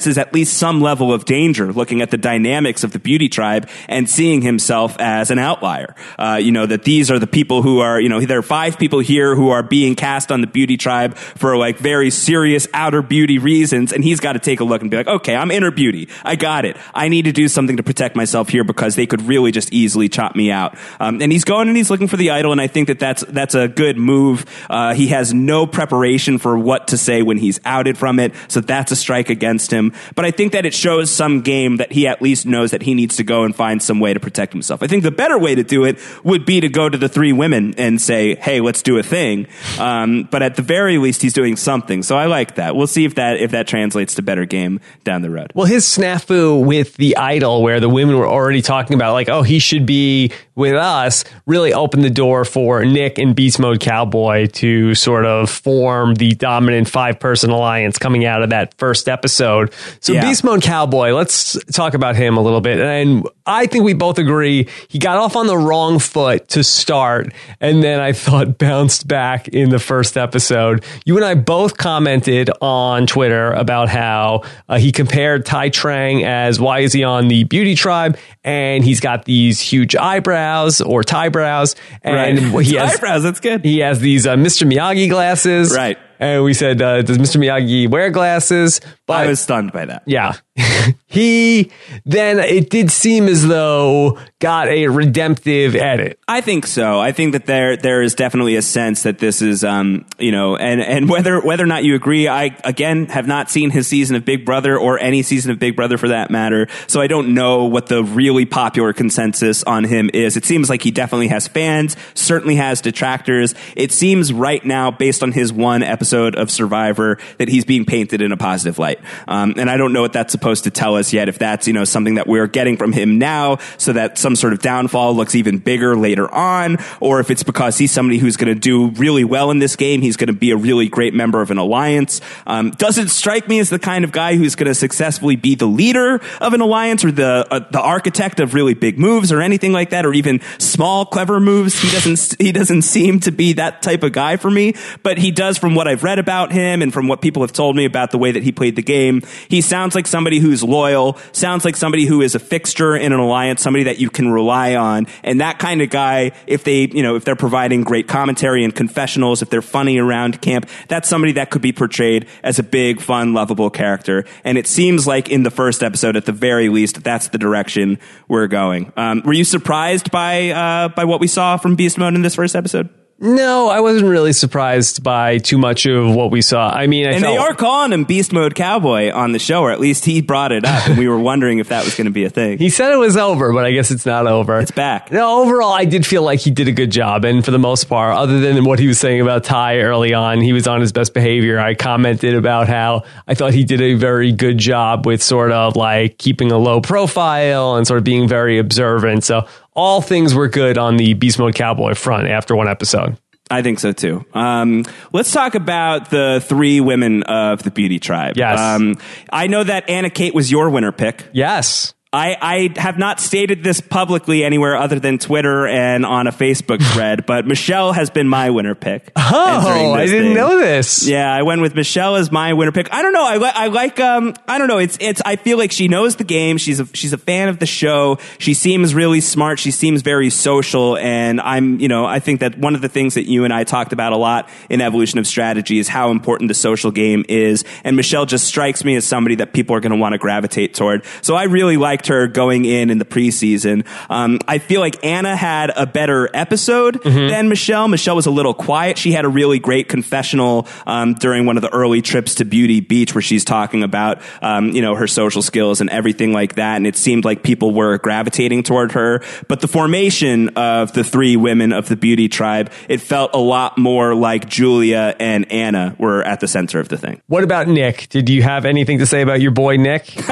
senses 0.02 0.18
at 0.18 0.34
least 0.34 0.58
some 0.58 0.80
level 0.80 1.12
of 1.12 1.24
danger, 1.24 1.72
looking 1.72 2.02
at 2.02 2.10
the 2.10 2.16
dynamics 2.16 2.82
of 2.82 2.92
the 2.92 2.98
beauty 2.98 3.28
tribe 3.28 3.68
and 3.88 4.10
seeing 4.10 4.42
himself 4.42 4.96
as 4.98 5.30
an 5.30 5.38
outlier. 5.38 5.94
Uh, 6.18 6.38
you 6.42 6.50
know 6.50 6.66
that 6.66 6.82
these 6.82 7.10
are 7.10 7.18
the 7.18 7.26
people 7.26 7.62
who 7.62 7.78
are 7.80 8.00
you 8.00 8.08
know 8.08 8.20
there 8.20 8.38
are 8.38 8.42
five 8.42 8.78
people 8.78 8.98
here 8.98 9.36
who 9.36 9.50
are 9.50 9.62
being 9.62 9.94
cast 9.94 10.32
on 10.32 10.40
the 10.40 10.46
beauty 10.46 10.76
tribe 10.76 11.14
for 11.16 11.56
like 11.56 11.78
very 11.78 12.10
serious 12.10 12.66
outer 12.74 13.02
beauty 13.02 13.38
reasons, 13.38 13.92
and 13.92 14.02
he's 14.02 14.20
got 14.20 14.32
to 14.32 14.38
take 14.38 14.60
a 14.60 14.64
look 14.64 14.82
and 14.82 14.90
be 14.90 14.96
like, 14.96 15.06
okay, 15.06 15.36
I'm 15.36 15.50
inner 15.50 15.70
beauty. 15.70 16.08
I 16.24 16.36
got 16.36 16.64
it. 16.64 16.76
I 16.94 17.08
need 17.08 17.26
to 17.26 17.32
do 17.32 17.48
something 17.48 17.76
to 17.76 17.82
protect 17.82 18.16
myself 18.16 18.48
here 18.48 18.64
because 18.64 18.96
they 18.96 19.06
could 19.06 19.22
really 19.22 19.52
just 19.52 19.72
easily 19.72 20.08
chop 20.08 20.34
me 20.34 20.50
out. 20.50 20.76
Um, 20.98 21.22
and 21.22 21.30
he's 21.30 21.44
going 21.44 21.68
and 21.68 21.76
he's 21.76 21.90
looking 21.90 22.08
for 22.08 22.16
the 22.16 22.30
idol, 22.30 22.52
and 22.52 22.60
I 22.60 22.66
think 22.66 22.88
that 22.88 22.98
that's 22.98 23.22
that's 23.28 23.54
a 23.54 23.68
good 23.68 23.96
move. 23.96 24.44
Uh, 24.68 24.94
he 24.94 25.08
has 25.08 25.32
no 25.32 25.66
preparation 25.66 26.38
for 26.38 26.58
what 26.58 26.88
to 26.88 26.98
say 26.98 27.22
when 27.22 27.38
he's 27.38 27.60
outed 27.64 27.96
from 27.96 28.18
it, 28.18 28.32
so 28.48 28.60
that's 28.60 28.90
a 28.90 28.96
strike 28.96 29.30
against 29.30 29.70
him. 29.70 29.91
But 30.14 30.24
I 30.24 30.30
think 30.30 30.52
that 30.52 30.66
it 30.66 30.74
shows 30.74 31.10
some 31.10 31.40
game 31.40 31.76
that 31.76 31.92
he 31.92 32.06
at 32.06 32.22
least 32.22 32.46
knows 32.46 32.70
that 32.70 32.82
he 32.82 32.94
needs 32.94 33.16
to 33.16 33.24
go 33.24 33.44
and 33.44 33.54
find 33.54 33.82
some 33.82 34.00
way 34.00 34.14
to 34.14 34.20
protect 34.20 34.52
himself. 34.52 34.82
I 34.82 34.86
think 34.86 35.02
the 35.02 35.10
better 35.10 35.38
way 35.38 35.54
to 35.54 35.62
do 35.62 35.84
it 35.84 35.98
would 36.24 36.44
be 36.44 36.60
to 36.60 36.68
go 36.68 36.88
to 36.88 36.98
the 36.98 37.08
three 37.08 37.32
women 37.32 37.74
and 37.76 38.00
say, 38.00 38.36
"Hey, 38.36 38.60
let's 38.60 38.82
do 38.82 38.98
a 38.98 39.02
thing." 39.02 39.46
Um, 39.78 40.28
but 40.30 40.42
at 40.42 40.56
the 40.56 40.62
very 40.62 40.98
least, 40.98 41.22
he's 41.22 41.32
doing 41.32 41.56
something. 41.56 42.02
So 42.02 42.16
I 42.16 42.26
like 42.26 42.56
that. 42.56 42.76
We'll 42.76 42.86
see 42.86 43.04
if 43.04 43.14
that 43.16 43.38
if 43.38 43.50
that 43.52 43.66
translates 43.66 44.14
to 44.16 44.22
better 44.22 44.44
game 44.44 44.80
down 45.04 45.22
the 45.22 45.30
road. 45.30 45.52
Well, 45.54 45.66
his 45.66 45.84
snafu 45.84 46.64
with 46.64 46.96
the 46.96 47.16
idol, 47.16 47.62
where 47.62 47.80
the 47.80 47.88
women 47.88 48.16
were 48.16 48.28
already 48.28 48.62
talking 48.62 48.94
about, 48.94 49.12
like, 49.12 49.28
oh, 49.28 49.42
he 49.42 49.58
should 49.58 49.86
be 49.86 50.32
with 50.54 50.74
us, 50.74 51.24
really 51.46 51.72
opened 51.72 52.04
the 52.04 52.10
door 52.10 52.44
for 52.44 52.84
Nick 52.84 53.18
and 53.18 53.34
Beast 53.34 53.58
Mode 53.58 53.80
Cowboy 53.80 54.46
to 54.46 54.94
sort 54.94 55.24
of 55.24 55.50
form 55.50 56.14
the 56.14 56.32
dominant 56.34 56.88
five 56.88 57.18
person 57.18 57.50
alliance 57.50 57.98
coming 57.98 58.24
out 58.24 58.42
of 58.42 58.50
that 58.50 58.74
first 58.78 59.08
episode. 59.08 59.72
So, 60.00 60.12
Yeah. 60.12 60.22
Beast 60.22 60.44
Mode 60.44 60.62
Cowboy, 60.62 61.12
let's 61.12 61.56
talk 61.72 61.94
about 61.94 62.16
him 62.16 62.36
a 62.36 62.40
little 62.40 62.60
bit. 62.60 62.78
And 62.80 63.26
I 63.46 63.66
think 63.66 63.84
we 63.84 63.92
both 63.94 64.18
agree 64.18 64.68
he 64.88 64.98
got 64.98 65.16
off 65.18 65.34
on 65.36 65.46
the 65.46 65.56
wrong 65.58 65.98
foot 65.98 66.48
to 66.50 66.62
start, 66.64 67.32
and 67.60 67.82
then 67.82 68.00
I 68.00 68.12
thought 68.12 68.58
bounced 68.58 69.08
back 69.08 69.48
in 69.48 69.70
the 69.70 69.78
first 69.78 70.16
episode. 70.16 70.84
You 71.04 71.16
and 71.16 71.24
I 71.24 71.34
both 71.34 71.76
commented 71.76 72.50
on 72.60 73.06
Twitter 73.06 73.52
about 73.52 73.88
how 73.88 74.42
uh, 74.68 74.78
he 74.78 74.92
compared 74.92 75.44
Tai 75.46 75.70
Trang 75.70 76.24
as 76.24 76.60
why 76.60 76.80
is 76.80 76.92
he 76.92 77.02
on 77.04 77.28
the 77.28 77.44
beauty 77.44 77.74
tribe, 77.74 78.16
and 78.44 78.84
he's 78.84 79.00
got 79.00 79.24
these 79.24 79.60
huge 79.60 79.96
eyebrows 79.96 80.80
or 80.80 81.02
tie 81.02 81.28
brows, 81.28 81.74
and 82.02 82.38
he 82.38 82.74
has 82.76 82.94
eyebrows. 82.94 83.22
That's 83.22 83.40
good. 83.40 83.64
he 83.64 83.78
has 83.80 84.00
these 84.00 84.26
uh, 84.26 84.34
Mr. 84.36 84.70
Miyagi 84.70 85.08
glasses, 85.08 85.74
Right. 85.74 85.98
And 86.22 86.44
we 86.44 86.54
said, 86.54 86.80
uh, 86.80 87.02
does 87.02 87.18
Mr. 87.18 87.40
Miyagi 87.40 87.90
wear 87.90 88.08
glasses? 88.10 88.80
But 89.08 89.14
I 89.14 89.26
was 89.26 89.40
stunned 89.40 89.72
by 89.72 89.86
that. 89.86 90.04
yeah. 90.06 90.34
he 91.06 91.70
then 92.04 92.38
it 92.38 92.68
did 92.68 92.90
seem 92.90 93.26
as 93.26 93.46
though 93.46 94.18
got 94.38 94.68
a 94.68 94.88
redemptive 94.88 95.74
edit. 95.74 96.18
I 96.28 96.42
think 96.42 96.66
so. 96.66 97.00
I 97.00 97.12
think 97.12 97.32
that 97.32 97.46
there 97.46 97.78
there 97.78 98.02
is 98.02 98.14
definitely 98.14 98.56
a 98.56 98.62
sense 98.62 99.04
that 99.04 99.18
this 99.18 99.40
is 99.40 99.64
um 99.64 100.04
you 100.18 100.30
know 100.30 100.56
and 100.56 100.82
and 100.82 101.08
whether 101.08 101.40
whether 101.40 101.64
or 101.64 101.66
not 101.66 101.84
you 101.84 101.94
agree, 101.94 102.28
I 102.28 102.56
again 102.64 103.06
have 103.06 103.26
not 103.26 103.50
seen 103.50 103.70
his 103.70 103.86
season 103.86 104.14
of 104.14 104.26
Big 104.26 104.44
Brother 104.44 104.78
or 104.78 104.98
any 104.98 105.22
season 105.22 105.52
of 105.52 105.58
Big 105.58 105.74
Brother 105.74 105.96
for 105.96 106.08
that 106.08 106.30
matter. 106.30 106.68
So 106.86 107.00
I 107.00 107.06
don't 107.06 107.32
know 107.32 107.64
what 107.64 107.86
the 107.86 108.04
really 108.04 108.44
popular 108.44 108.92
consensus 108.92 109.62
on 109.64 109.84
him 109.84 110.10
is. 110.12 110.36
It 110.36 110.44
seems 110.44 110.68
like 110.68 110.82
he 110.82 110.90
definitely 110.90 111.28
has 111.28 111.48
fans, 111.48 111.96
certainly 112.12 112.56
has 112.56 112.82
detractors. 112.82 113.54
It 113.74 113.90
seems 113.90 114.34
right 114.34 114.62
now 114.62 114.90
based 114.90 115.22
on 115.22 115.32
his 115.32 115.50
one 115.50 115.82
episode 115.82 116.34
of 116.34 116.50
Survivor 116.50 117.16
that 117.38 117.48
he's 117.48 117.64
being 117.64 117.86
painted 117.86 118.20
in 118.20 118.32
a 118.32 118.36
positive 118.36 118.78
light. 118.78 119.00
Um, 119.28 119.54
and 119.56 119.70
I 119.70 119.78
don't 119.78 119.94
know 119.94 120.02
what 120.02 120.12
that's 120.12 120.32
supposed 120.42 120.51
to 120.60 120.70
tell 120.70 120.96
us 120.96 121.12
yet 121.12 121.28
if 121.28 121.38
that's 121.38 121.66
you 121.66 121.72
know 121.72 121.84
something 121.84 122.14
that 122.14 122.26
we're 122.26 122.46
getting 122.46 122.76
from 122.76 122.92
him 122.92 123.18
now 123.18 123.58
so 123.78 123.92
that 123.92 124.18
some 124.18 124.36
sort 124.36 124.52
of 124.52 124.60
downfall 124.60 125.14
looks 125.14 125.34
even 125.34 125.58
bigger 125.58 125.96
later 125.96 126.32
on 126.32 126.76
or 127.00 127.18
if 127.18 127.30
it's 127.30 127.42
because 127.42 127.78
he's 127.78 127.90
somebody 127.90 128.18
who's 128.18 128.36
going 128.36 128.52
to 128.52 128.58
do 128.58 128.90
really 128.90 129.24
well 129.24 129.50
in 129.50 129.58
this 129.58 129.74
game 129.76 130.02
he's 130.02 130.16
going 130.16 130.28
to 130.28 130.32
be 130.32 130.50
a 130.50 130.56
really 130.56 130.88
great 130.88 131.14
member 131.14 131.40
of 131.40 131.50
an 131.50 131.58
alliance. 131.58 132.20
Um, 132.46 132.70
doesn't 132.72 133.08
strike 133.08 133.48
me 133.48 133.58
as 133.58 133.70
the 133.70 133.78
kind 133.78 134.04
of 134.04 134.12
guy 134.12 134.36
who's 134.36 134.54
going 134.54 134.66
to 134.66 134.74
successfully 134.74 135.36
be 135.36 135.54
the 135.54 135.66
leader 135.66 136.20
of 136.40 136.52
an 136.52 136.60
alliance 136.60 137.04
or 137.04 137.12
the 137.12 137.46
uh, 137.50 137.60
the 137.70 137.80
architect 137.80 138.40
of 138.40 138.54
really 138.54 138.74
big 138.74 138.98
moves 138.98 139.32
or 139.32 139.40
anything 139.40 139.72
like 139.72 139.90
that 139.90 140.04
or 140.04 140.12
even 140.12 140.40
small 140.58 141.06
clever 141.06 141.40
moves? 141.40 141.80
He 141.80 141.90
doesn't 141.90 142.40
he 142.40 142.52
doesn't 142.52 142.82
seem 142.82 143.20
to 143.20 143.32
be 143.32 143.54
that 143.54 143.82
type 143.82 144.02
of 144.02 144.12
guy 144.12 144.36
for 144.36 144.50
me 144.50 144.74
but 145.02 145.18
he 145.18 145.30
does 145.30 145.58
from 145.58 145.74
what 145.74 145.88
I've 145.88 146.02
read 146.02 146.18
about 146.18 146.52
him 146.52 146.82
and 146.82 146.92
from 146.92 147.08
what 147.08 147.20
people 147.20 147.42
have 147.42 147.52
told 147.52 147.76
me 147.76 147.84
about 147.84 148.10
the 148.10 148.18
way 148.18 148.32
that 148.32 148.42
he 148.42 148.52
played 148.52 148.76
the 148.76 148.82
game. 148.82 149.22
He 149.48 149.60
sounds 149.60 149.94
like 149.94 150.06
somebody 150.06 150.31
who's 150.38 150.62
loyal 150.62 151.18
sounds 151.32 151.64
like 151.64 151.76
somebody 151.76 152.06
who 152.06 152.22
is 152.22 152.34
a 152.34 152.38
fixture 152.38 152.96
in 152.96 153.12
an 153.12 153.20
alliance 153.20 153.62
somebody 153.62 153.84
that 153.84 153.98
you 153.98 154.10
can 154.10 154.30
rely 154.30 154.74
on. 154.74 155.06
And 155.22 155.40
that 155.40 155.58
kind 155.58 155.82
of 155.82 155.90
guy 155.90 156.32
if 156.46 156.64
they 156.64 156.88
you 156.88 157.02
know 157.02 157.16
if 157.16 157.24
they're 157.24 157.36
providing 157.36 157.82
great 157.82 158.08
commentary 158.08 158.64
and 158.64 158.74
confessionals 158.74 159.42
if 159.42 159.50
they're 159.50 159.62
funny 159.62 159.98
around 159.98 160.40
camp 160.40 160.68
that's 160.88 161.08
somebody 161.08 161.32
that 161.32 161.50
could 161.50 161.62
be 161.62 161.72
portrayed 161.72 162.26
as 162.42 162.58
a 162.58 162.62
big 162.62 163.00
fun 163.00 163.34
lovable 163.34 163.70
character. 163.70 164.24
And 164.44 164.58
it 164.58 164.66
seems 164.66 165.06
like 165.06 165.28
in 165.28 165.42
the 165.42 165.50
first 165.50 165.82
episode 165.82 166.16
at 166.16 166.26
the 166.26 166.32
very 166.32 166.68
least 166.68 167.02
that's 167.02 167.28
the 167.28 167.38
direction 167.38 167.98
we're 168.28 168.48
going. 168.48 168.92
Um, 168.96 169.22
were 169.24 169.32
you 169.32 169.44
surprised 169.44 170.10
by 170.10 170.50
uh, 170.50 170.88
by 170.88 171.04
what 171.04 171.20
we 171.20 171.26
saw 171.26 171.56
from 171.56 171.76
beast 171.76 171.98
mode 171.98 172.14
in 172.14 172.22
this 172.22 172.34
first 172.34 172.56
episode 172.56 172.88
No, 173.22 173.68
I 173.68 173.78
wasn't 173.78 174.08
really 174.08 174.32
surprised 174.32 175.04
by 175.04 175.38
too 175.38 175.56
much 175.56 175.86
of 175.86 176.12
what 176.12 176.32
we 176.32 176.42
saw. 176.42 176.68
I 176.68 176.88
mean, 176.88 177.06
I 177.06 177.12
And 177.12 177.20
felt, 177.20 177.32
they 177.32 177.38
are 177.38 177.54
calling 177.54 177.92
him 177.92 178.02
Beast 178.02 178.32
Mode 178.32 178.56
Cowboy 178.56 179.12
on 179.12 179.30
the 179.30 179.38
show, 179.38 179.62
or 179.62 179.70
at 179.70 179.78
least 179.78 180.04
he 180.04 180.20
brought 180.20 180.50
it 180.50 180.64
up, 180.64 180.88
and 180.88 180.98
we 180.98 181.06
were 181.06 181.20
wondering 181.20 181.60
if 181.60 181.68
that 181.68 181.84
was 181.84 181.94
going 181.94 182.06
to 182.06 182.10
be 182.10 182.24
a 182.24 182.30
thing. 182.30 182.58
He 182.62 182.68
said 182.68 182.90
it 182.92 182.96
was 182.96 183.16
over, 183.16 183.52
but 183.52 183.64
I 183.64 183.70
guess 183.70 183.92
it's 183.92 184.04
not 184.04 184.26
over. 184.26 184.58
It's 184.58 184.72
back. 184.72 185.12
No, 185.12 185.40
overall, 185.40 185.72
I 185.72 185.84
did 185.84 186.04
feel 186.04 186.24
like 186.24 186.40
he 186.40 186.50
did 186.50 186.66
a 186.66 186.72
good 186.72 186.90
job. 186.90 187.24
And 187.24 187.44
for 187.44 187.52
the 187.52 187.60
most 187.60 187.84
part, 187.84 188.16
other 188.16 188.40
than 188.40 188.64
what 188.64 188.80
he 188.80 188.88
was 188.88 188.98
saying 188.98 189.20
about 189.20 189.44
Tai 189.44 189.78
early 189.78 190.14
on, 190.14 190.40
he 190.40 190.52
was 190.52 190.66
on 190.66 190.80
his 190.80 190.90
best 190.90 191.14
behavior. 191.14 191.60
I 191.60 191.74
commented 191.74 192.34
about 192.34 192.66
how 192.66 193.04
I 193.28 193.34
thought 193.34 193.54
he 193.54 193.62
did 193.62 193.80
a 193.80 193.94
very 193.94 194.32
good 194.32 194.58
job 194.58 195.06
with 195.06 195.22
sort 195.22 195.52
of 195.52 195.76
like 195.76 196.18
keeping 196.18 196.50
a 196.50 196.58
low 196.58 196.80
profile 196.80 197.76
and 197.76 197.86
sort 197.86 197.98
of 197.98 198.04
being 198.04 198.26
very 198.26 198.58
observant. 198.58 199.22
So 199.22 199.46
all 199.74 200.00
things 200.00 200.34
were 200.34 200.48
good 200.48 200.78
on 200.78 200.96
the 200.96 201.14
Beast 201.14 201.38
Mode 201.38 201.54
Cowboy 201.54 201.94
front 201.94 202.28
after 202.28 202.54
one 202.54 202.68
episode. 202.68 203.18
I 203.50 203.62
think 203.62 203.80
so 203.80 203.92
too. 203.92 204.24
Um, 204.32 204.84
let's 205.12 205.30
talk 205.30 205.54
about 205.54 206.10
the 206.10 206.42
three 206.44 206.80
women 206.80 207.22
of 207.24 207.62
the 207.62 207.70
Beauty 207.70 207.98
Tribe. 207.98 208.36
Yes. 208.36 208.58
Um, 208.58 208.96
I 209.30 209.46
know 209.46 209.62
that 209.62 209.90
Anna 209.90 210.08
Kate 210.10 210.34
was 210.34 210.50
your 210.50 210.70
winner 210.70 210.92
pick. 210.92 211.28
Yes. 211.32 211.92
I, 212.14 212.36
I 212.76 212.80
have 212.80 212.98
not 212.98 213.20
stated 213.20 213.64
this 213.64 213.80
publicly 213.80 214.44
anywhere 214.44 214.76
other 214.76 214.98
than 215.00 215.16
Twitter 215.16 215.66
and 215.66 216.04
on 216.04 216.26
a 216.26 216.30
Facebook 216.32 216.82
thread, 216.92 217.24
but 217.24 217.46
Michelle 217.46 217.94
has 217.94 218.10
been 218.10 218.28
my 218.28 218.50
winner 218.50 218.74
pick. 218.74 219.10
Oh, 219.16 219.94
I 219.94 220.04
didn't 220.04 220.24
thing. 220.24 220.34
know 220.34 220.58
this. 220.58 221.06
Yeah, 221.06 221.32
I 221.32 221.42
went 221.42 221.62
with 221.62 221.74
Michelle 221.74 222.16
as 222.16 222.30
my 222.30 222.52
winner 222.52 222.70
pick. 222.70 222.92
I 222.92 223.00
don't 223.00 223.14
know. 223.14 223.24
I, 223.24 223.36
li- 223.38 223.50
I 223.54 223.68
like. 223.68 223.98
Um, 223.98 224.34
I 224.46 224.58
don't 224.58 224.68
know. 224.68 224.76
It's. 224.76 224.98
It's. 225.00 225.22
I 225.24 225.36
feel 225.36 225.56
like 225.56 225.72
she 225.72 225.88
knows 225.88 226.16
the 226.16 226.24
game. 226.24 226.58
She's 226.58 226.80
a. 226.80 226.86
She's 226.94 227.14
a 227.14 227.18
fan 227.18 227.48
of 227.48 227.58
the 227.58 227.66
show. 227.66 228.18
She 228.38 228.52
seems 228.52 228.94
really 228.94 229.22
smart. 229.22 229.58
She 229.58 229.70
seems 229.70 230.02
very 230.02 230.28
social. 230.28 230.98
And 230.98 231.40
I'm. 231.40 231.80
You 231.80 231.88
know. 231.88 232.04
I 232.04 232.18
think 232.18 232.40
that 232.40 232.58
one 232.58 232.74
of 232.74 232.82
the 232.82 232.90
things 232.90 233.14
that 233.14 233.24
you 233.26 233.44
and 233.44 233.54
I 233.54 233.64
talked 233.64 233.94
about 233.94 234.12
a 234.12 234.18
lot 234.18 234.50
in 234.68 234.82
evolution 234.82 235.18
of 235.18 235.26
strategy 235.26 235.78
is 235.78 235.88
how 235.88 236.10
important 236.10 236.48
the 236.48 236.54
social 236.54 236.90
game 236.90 237.24
is. 237.30 237.64
And 237.84 237.96
Michelle 237.96 238.26
just 238.26 238.44
strikes 238.44 238.84
me 238.84 238.96
as 238.96 239.06
somebody 239.06 239.36
that 239.36 239.54
people 239.54 239.74
are 239.74 239.80
going 239.80 239.92
to 239.92 239.98
want 239.98 240.12
to 240.12 240.18
gravitate 240.18 240.74
toward. 240.74 241.06
So 241.22 241.36
I 241.36 241.44
really 241.44 241.78
liked 242.02 242.08
her 242.08 242.26
going 242.26 242.64
in 242.64 242.90
in 242.90 242.98
the 242.98 243.04
preseason. 243.04 243.86
Um, 244.10 244.40
I 244.48 244.58
feel 244.58 244.80
like 244.80 245.04
Anna 245.04 245.36
had 245.36 245.70
a 245.76 245.86
better 245.86 246.28
episode 246.34 247.00
than 247.04 247.48
Michelle. 247.48 247.86
Michelle 247.86 248.16
was 248.16 248.26
a 248.26 248.30
little 248.30 248.54
quiet. 248.54 248.98
She 248.98 249.12
had 249.12 249.24
a 249.24 249.28
really 249.28 249.60
great 249.60 249.88
confessional 249.88 250.66
um, 250.86 251.14
during 251.14 251.46
one 251.46 251.56
of 251.56 251.62
the 251.62 251.72
early 251.72 252.02
trips 252.02 252.36
to 252.36 252.44
Beauty 252.44 252.80
Beach 252.80 253.14
where 253.14 253.22
she's 253.22 253.44
talking 253.44 253.84
about 253.84 254.20
um, 254.40 254.70
you 254.70 254.82
know 254.82 254.96
her 254.96 255.06
social 255.06 255.42
skills 255.42 255.80
and 255.80 255.90
everything 255.90 256.32
like 256.32 256.56
that. 256.56 256.76
And 256.76 256.86
it 256.86 256.96
seemed 256.96 257.24
like 257.24 257.42
people 257.42 257.72
were 257.72 257.98
gravitating 257.98 258.64
toward 258.64 258.92
her. 258.92 259.22
But 259.48 259.60
the 259.60 259.68
formation 259.68 260.50
of 260.56 260.92
the 260.92 261.04
three 261.04 261.36
women 261.36 261.72
of 261.72 261.88
the 261.88 261.96
Beauty 261.96 262.28
Tribe, 262.28 262.72
it 262.88 263.00
felt 263.00 263.34
a 263.34 263.38
lot 263.38 263.78
more 263.78 264.14
like 264.14 264.48
Julia 264.48 265.14
and 265.20 265.50
Anna 265.52 265.94
were 265.98 266.22
at 266.22 266.40
the 266.40 266.48
center 266.48 266.80
of 266.80 266.88
the 266.88 266.96
thing. 266.96 267.22
What 267.28 267.44
about 267.44 267.68
Nick? 267.68 268.08
Did 268.08 268.28
you 268.28 268.42
have 268.42 268.64
anything 268.64 268.98
to 268.98 269.06
say 269.06 269.22
about 269.22 269.40
your 269.40 269.52
boy 269.52 269.76
Nick? 269.76 270.12